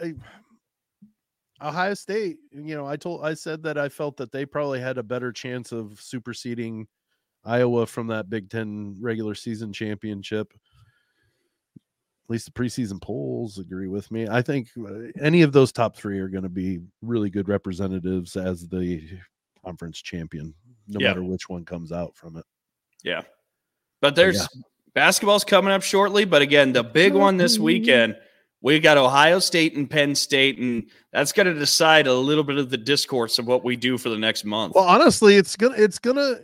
Ohio 1.60 1.94
State, 1.94 2.38
you 2.52 2.74
know, 2.74 2.86
I 2.86 2.96
told 2.96 3.24
I 3.24 3.34
said 3.34 3.62
that 3.62 3.78
I 3.78 3.88
felt 3.88 4.16
that 4.18 4.32
they 4.32 4.44
probably 4.44 4.80
had 4.80 4.98
a 4.98 5.02
better 5.02 5.32
chance 5.32 5.72
of 5.72 6.00
superseding 6.00 6.86
Iowa 7.44 7.86
from 7.86 8.06
that 8.08 8.30
Big 8.30 8.50
Ten 8.50 8.96
regular 9.00 9.34
season 9.34 9.72
championship. 9.72 10.52
At 11.74 12.30
least 12.30 12.46
the 12.46 12.52
preseason 12.52 13.00
polls 13.02 13.58
agree 13.58 13.88
with 13.88 14.10
me. 14.10 14.26
I 14.28 14.40
think 14.40 14.68
uh, 14.78 15.10
any 15.20 15.42
of 15.42 15.52
those 15.52 15.72
top 15.72 15.94
three 15.94 16.18
are 16.18 16.28
going 16.28 16.44
to 16.44 16.48
be 16.48 16.80
really 17.02 17.28
good 17.28 17.48
representatives 17.48 18.34
as 18.36 18.66
the 18.66 19.06
conference 19.62 20.00
champion, 20.00 20.54
no 20.88 21.00
yeah. 21.00 21.08
matter 21.08 21.22
which 21.22 21.48
one 21.50 21.64
comes 21.66 21.92
out 21.92 22.16
from 22.16 22.36
it. 22.36 22.44
Yeah. 23.02 23.22
But 24.00 24.16
there's 24.16 24.36
yeah. 24.36 24.62
basketball's 24.94 25.44
coming 25.44 25.72
up 25.72 25.82
shortly. 25.82 26.24
But 26.24 26.40
again, 26.40 26.72
the 26.72 26.82
big 26.82 27.12
one 27.12 27.36
this 27.36 27.58
weekend, 27.58 28.16
we 28.62 28.80
got 28.80 28.96
Ohio 28.96 29.38
State 29.38 29.76
and 29.76 29.88
Penn 29.88 30.14
State, 30.14 30.58
and 30.58 30.90
that's 31.12 31.32
going 31.32 31.46
to 31.46 31.54
decide 31.54 32.06
a 32.06 32.14
little 32.14 32.44
bit 32.44 32.56
of 32.56 32.70
the 32.70 32.78
discourse 32.78 33.38
of 33.38 33.46
what 33.46 33.62
we 33.64 33.76
do 33.76 33.98
for 33.98 34.08
the 34.08 34.18
next 34.18 34.46
month. 34.46 34.74
Well, 34.74 34.84
honestly, 34.84 35.36
it's 35.36 35.56
gonna 35.56 35.76
it's 35.76 35.98
gonna 35.98 36.38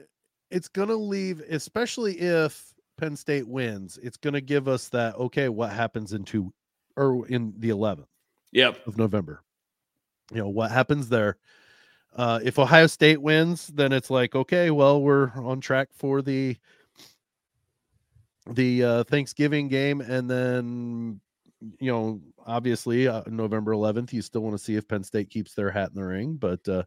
it's 0.50 0.68
going 0.68 0.88
to 0.88 0.96
leave, 0.96 1.40
especially 1.48 2.18
if 2.18 2.74
Penn 2.96 3.16
State 3.16 3.46
wins, 3.46 3.98
it's 4.02 4.16
going 4.16 4.34
to 4.34 4.40
give 4.40 4.68
us 4.68 4.88
that, 4.88 5.16
okay, 5.16 5.48
what 5.48 5.72
happens 5.72 6.12
in 6.12 6.24
two 6.24 6.52
or 6.96 7.26
in 7.28 7.54
the 7.58 7.70
11th 7.70 8.06
yep. 8.52 8.86
of 8.86 8.98
November? 8.98 9.42
You 10.32 10.38
know, 10.38 10.48
what 10.48 10.70
happens 10.70 11.08
there? 11.08 11.36
Uh, 12.14 12.40
if 12.42 12.58
Ohio 12.58 12.86
State 12.86 13.22
wins, 13.22 13.68
then 13.68 13.92
it's 13.92 14.10
like, 14.10 14.34
okay, 14.34 14.70
well, 14.70 15.00
we're 15.00 15.30
on 15.36 15.60
track 15.60 15.88
for 15.92 16.22
the 16.22 16.56
the 18.48 18.82
uh, 18.82 19.04
Thanksgiving 19.04 19.68
game, 19.68 20.00
and 20.00 20.28
then 20.28 21.20
you 21.78 21.92
know, 21.92 22.20
obviously, 22.46 23.06
uh, 23.06 23.22
November 23.26 23.72
11th, 23.72 24.12
you 24.12 24.22
still 24.22 24.40
want 24.40 24.56
to 24.56 24.62
see 24.62 24.76
if 24.76 24.88
Penn 24.88 25.04
State 25.04 25.30
keeps 25.30 25.54
their 25.54 25.70
hat 25.70 25.90
in 25.90 25.94
the 25.94 26.06
ring, 26.06 26.34
but 26.34 26.66
uh, 26.68 26.82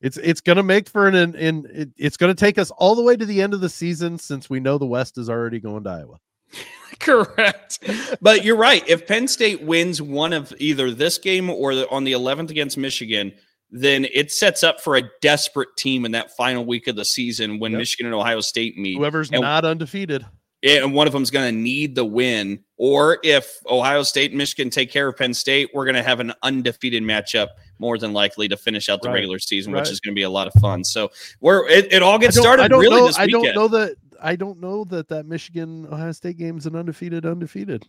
it's 0.00 0.16
it's 0.18 0.40
going 0.40 0.56
to 0.56 0.62
make 0.62 0.88
for 0.88 1.08
an 1.08 1.14
in, 1.14 1.34
in 1.34 1.66
it, 1.72 1.88
it's 1.96 2.16
going 2.16 2.34
to 2.34 2.38
take 2.38 2.58
us 2.58 2.70
all 2.72 2.94
the 2.94 3.02
way 3.02 3.16
to 3.16 3.26
the 3.26 3.42
end 3.42 3.54
of 3.54 3.60
the 3.60 3.68
season 3.68 4.18
since 4.18 4.48
we 4.48 4.60
know 4.60 4.78
the 4.78 4.86
West 4.86 5.18
is 5.18 5.28
already 5.28 5.60
going 5.60 5.84
to 5.84 5.90
Iowa. 5.90 6.18
Correct. 7.00 7.78
but 8.20 8.44
you're 8.44 8.56
right. 8.56 8.86
If 8.88 9.06
Penn 9.06 9.28
State 9.28 9.62
wins 9.62 10.00
one 10.00 10.32
of 10.32 10.52
either 10.58 10.90
this 10.90 11.18
game 11.18 11.50
or 11.50 11.74
the, 11.74 11.88
on 11.90 12.04
the 12.04 12.12
11th 12.12 12.50
against 12.50 12.76
Michigan, 12.76 13.32
then 13.70 14.06
it 14.12 14.32
sets 14.32 14.64
up 14.64 14.80
for 14.80 14.96
a 14.96 15.02
desperate 15.20 15.68
team 15.76 16.04
in 16.04 16.12
that 16.12 16.34
final 16.36 16.64
week 16.64 16.86
of 16.86 16.96
the 16.96 17.04
season 17.04 17.58
when 17.58 17.72
yep. 17.72 17.80
Michigan 17.80 18.06
and 18.06 18.14
Ohio 18.14 18.40
State 18.40 18.76
meet. 18.78 18.96
Whoever's 18.96 19.30
and, 19.30 19.42
not 19.42 19.64
undefeated. 19.64 20.24
And 20.64 20.92
one 20.92 21.06
of 21.06 21.12
them's 21.12 21.30
going 21.30 21.54
to 21.54 21.60
need 21.60 21.94
the 21.94 22.04
win. 22.04 22.64
Or 22.78 23.18
if 23.22 23.58
Ohio 23.66 24.02
State 24.02 24.32
and 24.32 24.38
Michigan 24.38 24.70
take 24.70 24.90
care 24.90 25.08
of 25.08 25.16
Penn 25.16 25.34
State, 25.34 25.70
we're 25.74 25.84
going 25.84 25.94
to 25.94 26.02
have 26.02 26.20
an 26.20 26.32
undefeated 26.42 27.02
matchup 27.02 27.48
more 27.78 27.98
than 27.98 28.12
likely 28.12 28.48
to 28.48 28.56
finish 28.56 28.88
out 28.88 29.02
the 29.02 29.08
right. 29.08 29.14
regular 29.14 29.38
season, 29.38 29.72
right. 29.72 29.80
which 29.80 29.90
is 29.90 30.00
going 30.00 30.14
to 30.14 30.18
be 30.18 30.24
a 30.24 30.30
lot 30.30 30.46
of 30.46 30.60
fun. 30.60 30.84
So 30.84 31.10
we're 31.40 31.66
it, 31.68 31.92
it 31.92 32.02
all 32.02 32.18
gets 32.18 32.36
started 32.36 32.70
really 32.70 32.90
know, 32.90 33.06
this 33.06 33.18
weekend. 33.18 33.36
I 33.36 33.52
don't 33.52 33.54
know 33.54 33.68
that 33.68 33.96
I 34.20 34.36
don't 34.36 34.60
know 34.60 34.84
that 34.84 35.08
that 35.08 35.26
Michigan 35.26 35.86
Ohio 35.90 36.12
State 36.12 36.36
game 36.36 36.58
is 36.58 36.66
an 36.66 36.76
undefeated 36.76 37.24
undefeated. 37.24 37.86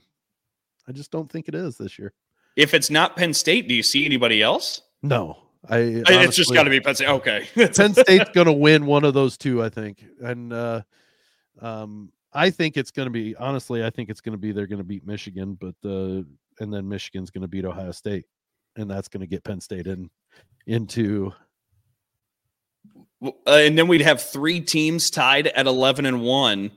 I 0.88 0.92
just 0.92 1.12
don't 1.12 1.32
think 1.32 1.48
it 1.48 1.56
is 1.56 1.78
this 1.78 2.00
year. 2.00 2.14
If 2.56 2.74
it's 2.74 2.90
not 2.90 3.16
Penn 3.16 3.34
State, 3.34 3.68
do 3.68 3.76
you 3.76 3.84
see 3.84 4.06
anybody 4.06 4.42
else? 4.42 4.82
No, 5.02 5.38
I. 5.70 5.78
Honestly, 5.78 6.16
it's 6.16 6.36
just 6.36 6.54
got 6.54 6.64
to 6.64 6.70
be 6.70 6.80
Penn 6.80 6.96
State. 6.96 7.10
Okay, 7.10 7.48
Penn 7.56 7.94
State's 7.94 8.30
going 8.32 8.48
to 8.48 8.54
win 8.54 8.86
one 8.86 9.04
of 9.04 9.14
those 9.14 9.38
two, 9.38 9.64
I 9.64 9.70
think, 9.70 10.04
and 10.22 10.52
uh, 10.52 10.82
um, 11.62 12.12
I 12.34 12.50
think 12.50 12.78
it's 12.78 12.92
going 12.92 13.08
to 13.08 13.12
be 13.12 13.36
honestly, 13.36 13.84
I 13.84 13.90
think 13.90 14.10
it's 14.10 14.22
going 14.22 14.34
to 14.34 14.38
be 14.38 14.52
they're 14.52 14.68
going 14.68 14.80
to 14.80 14.84
beat 14.84 15.06
Michigan, 15.06 15.58
but 15.60 15.76
uh, 15.88 16.24
and 16.60 16.74
then 16.74 16.88
Michigan's 16.88 17.30
going 17.30 17.42
to 17.42 17.48
beat 17.48 17.66
Ohio 17.66 17.92
State, 17.92 18.26
and 18.80 18.90
that's 18.90 19.08
going 19.08 19.22
to 19.22 19.28
get 19.28 19.44
Penn 19.44 19.62
State 19.62 19.88
in 19.88 20.10
into 20.68 21.34
uh, 23.24 23.32
and 23.48 23.78
then 23.78 23.88
we'd 23.88 24.02
have 24.02 24.22
three 24.22 24.62
teams 24.62 25.10
tied 25.10 25.48
at 25.48 25.68
11 25.68 26.06
and 26.06 26.22
1 26.22 26.72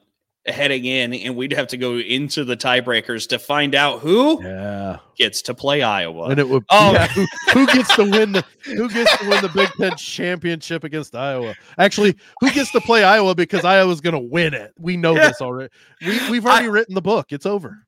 heading 0.47 0.85
in 0.85 1.15
and 1.15 1.37
we'd 1.37 1.53
have 1.53 1.69
to 1.69 1.77
go 1.77 1.99
into 1.99 2.45
the 2.45 2.57
tiebreakers 2.57 3.29
to 3.29 3.39
find 3.39 3.77
out 3.77 4.01
who 4.01 4.43
yeah. 4.43 4.99
gets 5.17 5.41
to 5.43 5.55
play 5.55 5.83
Iowa. 5.83 6.31
And 6.31 6.41
it 6.41 6.49
would 6.49 6.65
oh. 6.71 6.93
Yeah, 6.93 7.07
who, 7.07 7.27
who, 7.53 7.67
gets 7.67 7.95
to 7.95 8.03
win 8.03 8.33
the 8.33 8.45
who 8.65 8.89
gets 8.89 9.17
to 9.19 9.29
win 9.29 9.41
the 9.41 9.51
Big 9.51 9.69
10 9.79 9.97
championship 9.97 10.83
against 10.83 11.15
Iowa. 11.15 11.55
Actually, 11.79 12.17
who 12.41 12.51
gets 12.51 12.73
to 12.73 12.81
play 12.81 13.05
Iowa 13.05 13.37
because 13.37 13.65
Iowa's 13.65 14.01
going 14.01 14.15
to 14.15 14.19
win 14.19 14.53
it. 14.53 14.73
We 14.79 14.97
know 14.97 15.15
yeah. 15.15 15.29
this 15.29 15.41
already. 15.41 15.73
We 16.05 16.31
we've 16.31 16.45
already 16.45 16.67
I, 16.67 16.71
written 16.71 16.97
the 16.97 17.03
book. 17.03 17.27
It's 17.31 17.47
over. 17.47 17.87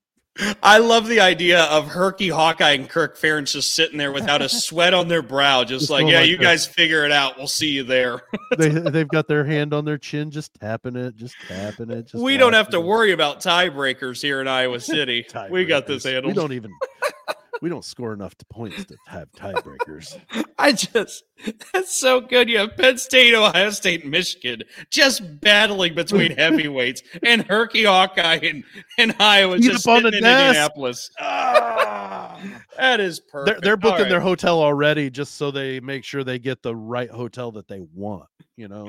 I 0.63 0.79
love 0.79 1.07
the 1.07 1.21
idea 1.21 1.63
of 1.65 1.87
Herky 1.87 2.29
Hawkeye 2.29 2.73
and 2.73 2.89
Kirk 2.89 3.17
Ferentz 3.17 3.53
just 3.53 3.75
sitting 3.75 3.99
there 3.99 4.11
without 4.11 4.43
a 4.43 4.49
sweat 4.49 4.93
on 4.93 5.07
their 5.07 5.23
brow, 5.23 5.63
just, 5.63 5.83
just 5.83 5.91
like, 5.91 6.07
yeah, 6.07 6.21
like 6.21 6.29
you 6.29 6.37
this. 6.37 6.45
guys 6.45 6.67
figure 6.67 7.05
it 7.05 7.13
out. 7.13 7.37
We'll 7.39 7.47
see 7.47 7.69
you 7.69 7.85
there. 7.85 8.23
they 8.59 8.69
they've 8.71 9.07
got 9.07 9.29
their 9.29 9.45
hand 9.45 9.73
on 9.73 9.85
their 9.85 9.99
chin, 9.99 10.33
just 10.33 10.53
tapping 10.55 10.97
it, 10.97 11.15
just 11.17 11.37
tapping 11.47 11.91
it. 11.91 12.09
Just 12.09 12.23
we 12.23 12.37
don't 12.37 12.53
have 12.53 12.71
to 12.71 12.81
worry 12.81 13.13
about 13.13 13.41
tiebreakers 13.41 14.21
here 14.21 14.41
in 14.41 14.49
Iowa 14.49 14.81
City. 14.81 15.25
we 15.51 15.65
got 15.65 15.87
this 15.87 16.03
handled. 16.03 16.27
We 16.27 16.33
don't 16.33 16.53
even 16.53 16.73
we 17.61 17.69
don't 17.69 17.85
score 17.85 18.13
enough 18.13 18.35
points 18.51 18.85
to 18.87 18.97
have 19.07 19.31
tiebreakers. 19.33 20.19
I 20.59 20.73
just 20.73 21.25
that's 21.73 21.95
so 21.95 22.21
good. 22.21 22.49
You 22.49 22.59
have 22.59 22.77
Penn 22.77 22.99
State, 22.99 23.35
Ohio 23.35 23.71
State, 23.71 24.03
and 24.03 24.11
Michigan 24.11 24.63
just 24.91 25.41
battling 25.41 25.95
between 25.95 26.33
heavyweights, 26.37 27.03
and 27.23 27.43
Herky 27.43 27.85
Hawkeye 27.85 28.41
and, 28.43 28.65
and 28.99 29.15
Iowa 29.19 29.57
Eat 29.57 29.63
just 29.63 29.87
in 29.87 30.07
Indianapolis. 30.07 31.11
Ah, 31.21 32.39
that 32.79 33.01
is 33.01 33.21
perfect. 33.21 33.63
They're, 33.63 33.71
they're 33.71 33.77
booking 33.77 34.03
right. 34.03 34.09
their 34.09 34.21
hotel 34.21 34.61
already 34.61 35.11
just 35.11 35.37
so 35.37 35.51
they 35.51 35.81
make 35.81 36.05
sure 36.05 36.25
they 36.25 36.39
get 36.39 36.63
the 36.63 36.75
right 36.75 37.11
hotel 37.11 37.53
that 37.53 37.69
they 37.69 37.81
want 37.81 38.29
you 38.57 38.69
know. 38.69 38.87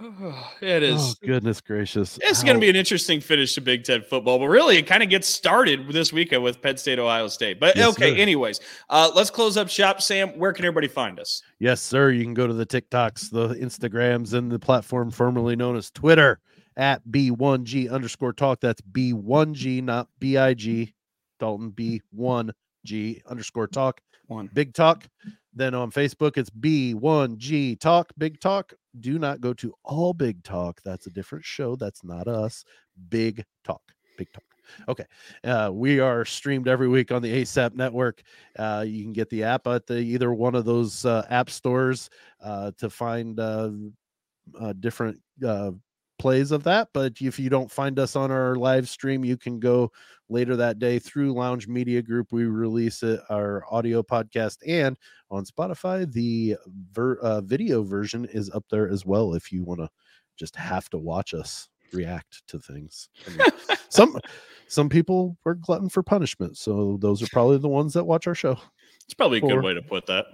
it 0.60 0.82
is. 0.82 1.00
Oh, 1.00 1.14
goodness 1.26 1.60
gracious. 1.60 2.18
It's 2.22 2.42
going 2.42 2.56
to 2.56 2.60
be 2.60 2.70
an 2.70 2.76
interesting 2.76 3.20
finish 3.20 3.54
to 3.54 3.60
Big 3.60 3.84
Ten 3.84 4.02
football, 4.02 4.38
but 4.38 4.48
really 4.48 4.76
it 4.78 4.86
kind 4.86 5.02
of 5.02 5.08
gets 5.08 5.28
started 5.28 5.88
this 5.92 6.12
weekend 6.12 6.42
with 6.42 6.60
Penn 6.62 6.76
State, 6.76 6.98
Ohio 6.98 7.28
State. 7.28 7.58
But 7.60 7.76
yes, 7.76 7.88
okay, 7.90 8.14
sir. 8.14 8.20
anyways, 8.20 8.60
uh, 8.90 9.10
let's 9.14 9.30
close 9.30 9.56
up 9.56 9.68
shop. 9.68 10.00
Sam, 10.02 10.30
where 10.38 10.52
can 10.52 10.64
everybody 10.64 10.88
find 10.88 11.18
us? 11.18 11.42
Yes, 11.58 11.80
sir. 11.80 12.10
You 12.10 12.22
can 12.22 12.34
go 12.34 12.46
to 12.46 12.54
the 12.54 12.66
TikToks, 12.66 13.30
the 13.30 13.48
Instagrams, 13.54 14.34
and 14.34 14.50
the 14.50 14.58
platform 14.58 15.10
formerly 15.10 15.56
known 15.56 15.76
as 15.76 15.90
Twitter 15.90 16.40
at 16.76 17.02
B1G 17.08 17.90
underscore 17.90 18.32
talk. 18.32 18.60
That's 18.60 18.80
B1G, 18.80 19.82
not 19.82 20.08
BIG. 20.18 20.94
Dalton 21.38 21.72
B1G 22.84 23.22
underscore 23.26 23.66
talk. 23.66 24.00
One. 24.26 24.48
Big 24.52 24.72
talk. 24.72 25.06
Then 25.54 25.74
on 25.74 25.90
Facebook, 25.90 26.38
it's 26.38 26.50
B1G 26.50 27.78
Talk, 27.78 28.12
Big 28.16 28.40
Talk. 28.40 28.72
Do 29.00 29.18
not 29.18 29.40
go 29.40 29.52
to 29.54 29.74
All 29.84 30.14
Big 30.14 30.42
Talk. 30.42 30.80
That's 30.82 31.06
a 31.06 31.10
different 31.10 31.44
show. 31.44 31.76
That's 31.76 32.02
not 32.02 32.26
us. 32.26 32.64
Big 33.10 33.44
Talk, 33.62 33.82
Big 34.16 34.32
Talk. 34.32 34.44
Okay. 34.88 35.04
Uh, 35.44 35.70
we 35.72 36.00
are 36.00 36.24
streamed 36.24 36.68
every 36.68 36.88
week 36.88 37.12
on 37.12 37.20
the 37.20 37.42
ASAP 37.42 37.74
network. 37.74 38.22
Uh, 38.58 38.84
you 38.86 39.02
can 39.02 39.12
get 39.12 39.28
the 39.28 39.42
app 39.44 39.66
at 39.66 39.86
the, 39.86 39.98
either 39.98 40.32
one 40.32 40.54
of 40.54 40.64
those 40.64 41.04
uh, 41.04 41.26
app 41.28 41.50
stores 41.50 42.08
uh, 42.42 42.70
to 42.78 42.88
find 42.88 43.38
uh, 43.38 43.70
uh, 44.58 44.72
different 44.80 45.20
plays 46.22 46.52
of 46.52 46.62
that. 46.62 46.88
But 46.94 47.20
if 47.20 47.36
you 47.36 47.50
don't 47.50 47.68
find 47.68 47.98
us 47.98 48.14
on 48.14 48.30
our 48.30 48.54
live 48.54 48.88
stream, 48.88 49.24
you 49.24 49.36
can 49.36 49.58
go 49.58 49.90
later 50.28 50.54
that 50.54 50.78
day 50.78 51.00
through 51.00 51.32
Lounge 51.32 51.66
Media 51.66 52.00
Group. 52.00 52.28
We 52.30 52.44
release 52.44 53.02
it, 53.02 53.18
our 53.28 53.64
audio 53.68 54.04
podcast, 54.04 54.58
and 54.64 54.96
on 55.32 55.44
Spotify, 55.44 56.10
the 56.10 56.56
ver- 56.92 57.18
uh, 57.18 57.40
video 57.40 57.82
version 57.82 58.24
is 58.32 58.48
up 58.50 58.64
there 58.70 58.88
as 58.88 59.04
well. 59.04 59.34
If 59.34 59.50
you 59.50 59.64
want 59.64 59.80
to 59.80 59.90
just 60.36 60.54
have 60.54 60.88
to 60.90 60.98
watch 60.98 61.34
us 61.34 61.68
react 61.92 62.46
to 62.46 62.60
things, 62.60 63.08
I 63.26 63.30
mean, 63.30 63.48
some 63.88 64.16
some 64.68 64.88
people 64.88 65.36
are 65.44 65.54
glutton 65.54 65.88
for 65.88 66.04
punishment, 66.04 66.56
so 66.56 66.98
those 67.00 67.20
are 67.20 67.28
probably 67.32 67.58
the 67.58 67.68
ones 67.68 67.94
that 67.94 68.04
watch 68.04 68.28
our 68.28 68.36
show. 68.36 68.56
It's 69.06 69.14
probably 69.14 69.38
a 69.38 69.40
good 69.40 69.64
way 69.64 69.74
to 69.74 69.82
put 69.82 70.06
that 70.06 70.26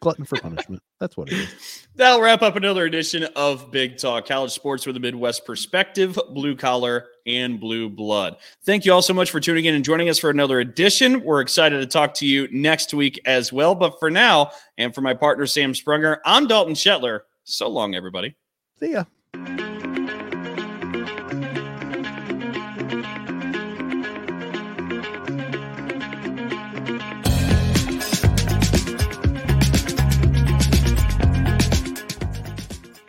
glutton 0.00 0.24
for 0.24 0.38
punishment. 0.38 0.82
That's 1.00 1.16
what 1.16 1.30
it 1.30 1.38
is. 1.38 1.86
That'll 1.96 2.20
wrap 2.20 2.42
up 2.42 2.56
another 2.56 2.84
edition 2.84 3.24
of 3.36 3.70
Big 3.70 3.98
Talk 3.98 4.26
College 4.26 4.52
Sports 4.52 4.86
with 4.86 4.96
a 4.96 5.00
Midwest 5.00 5.44
perspective, 5.44 6.18
blue 6.30 6.56
collar 6.56 7.06
and 7.26 7.58
blue 7.58 7.88
blood. 7.88 8.36
Thank 8.64 8.84
you 8.84 8.92
all 8.92 9.02
so 9.02 9.14
much 9.14 9.30
for 9.30 9.40
tuning 9.40 9.64
in 9.64 9.74
and 9.74 9.84
joining 9.84 10.08
us 10.08 10.18
for 10.18 10.30
another 10.30 10.60
edition. 10.60 11.22
We're 11.22 11.40
excited 11.40 11.80
to 11.80 11.86
talk 11.86 12.14
to 12.14 12.26
you 12.26 12.48
next 12.52 12.94
week 12.94 13.20
as 13.24 13.52
well. 13.52 13.74
But 13.74 13.98
for 13.98 14.10
now, 14.10 14.52
and 14.78 14.94
for 14.94 15.00
my 15.00 15.14
partner, 15.14 15.46
Sam 15.46 15.72
Sprunger, 15.72 16.18
I'm 16.24 16.46
Dalton 16.46 16.74
Shetler. 16.74 17.20
So 17.44 17.68
long, 17.68 17.94
everybody. 17.94 18.36
See 18.78 18.92
ya. 18.92 19.04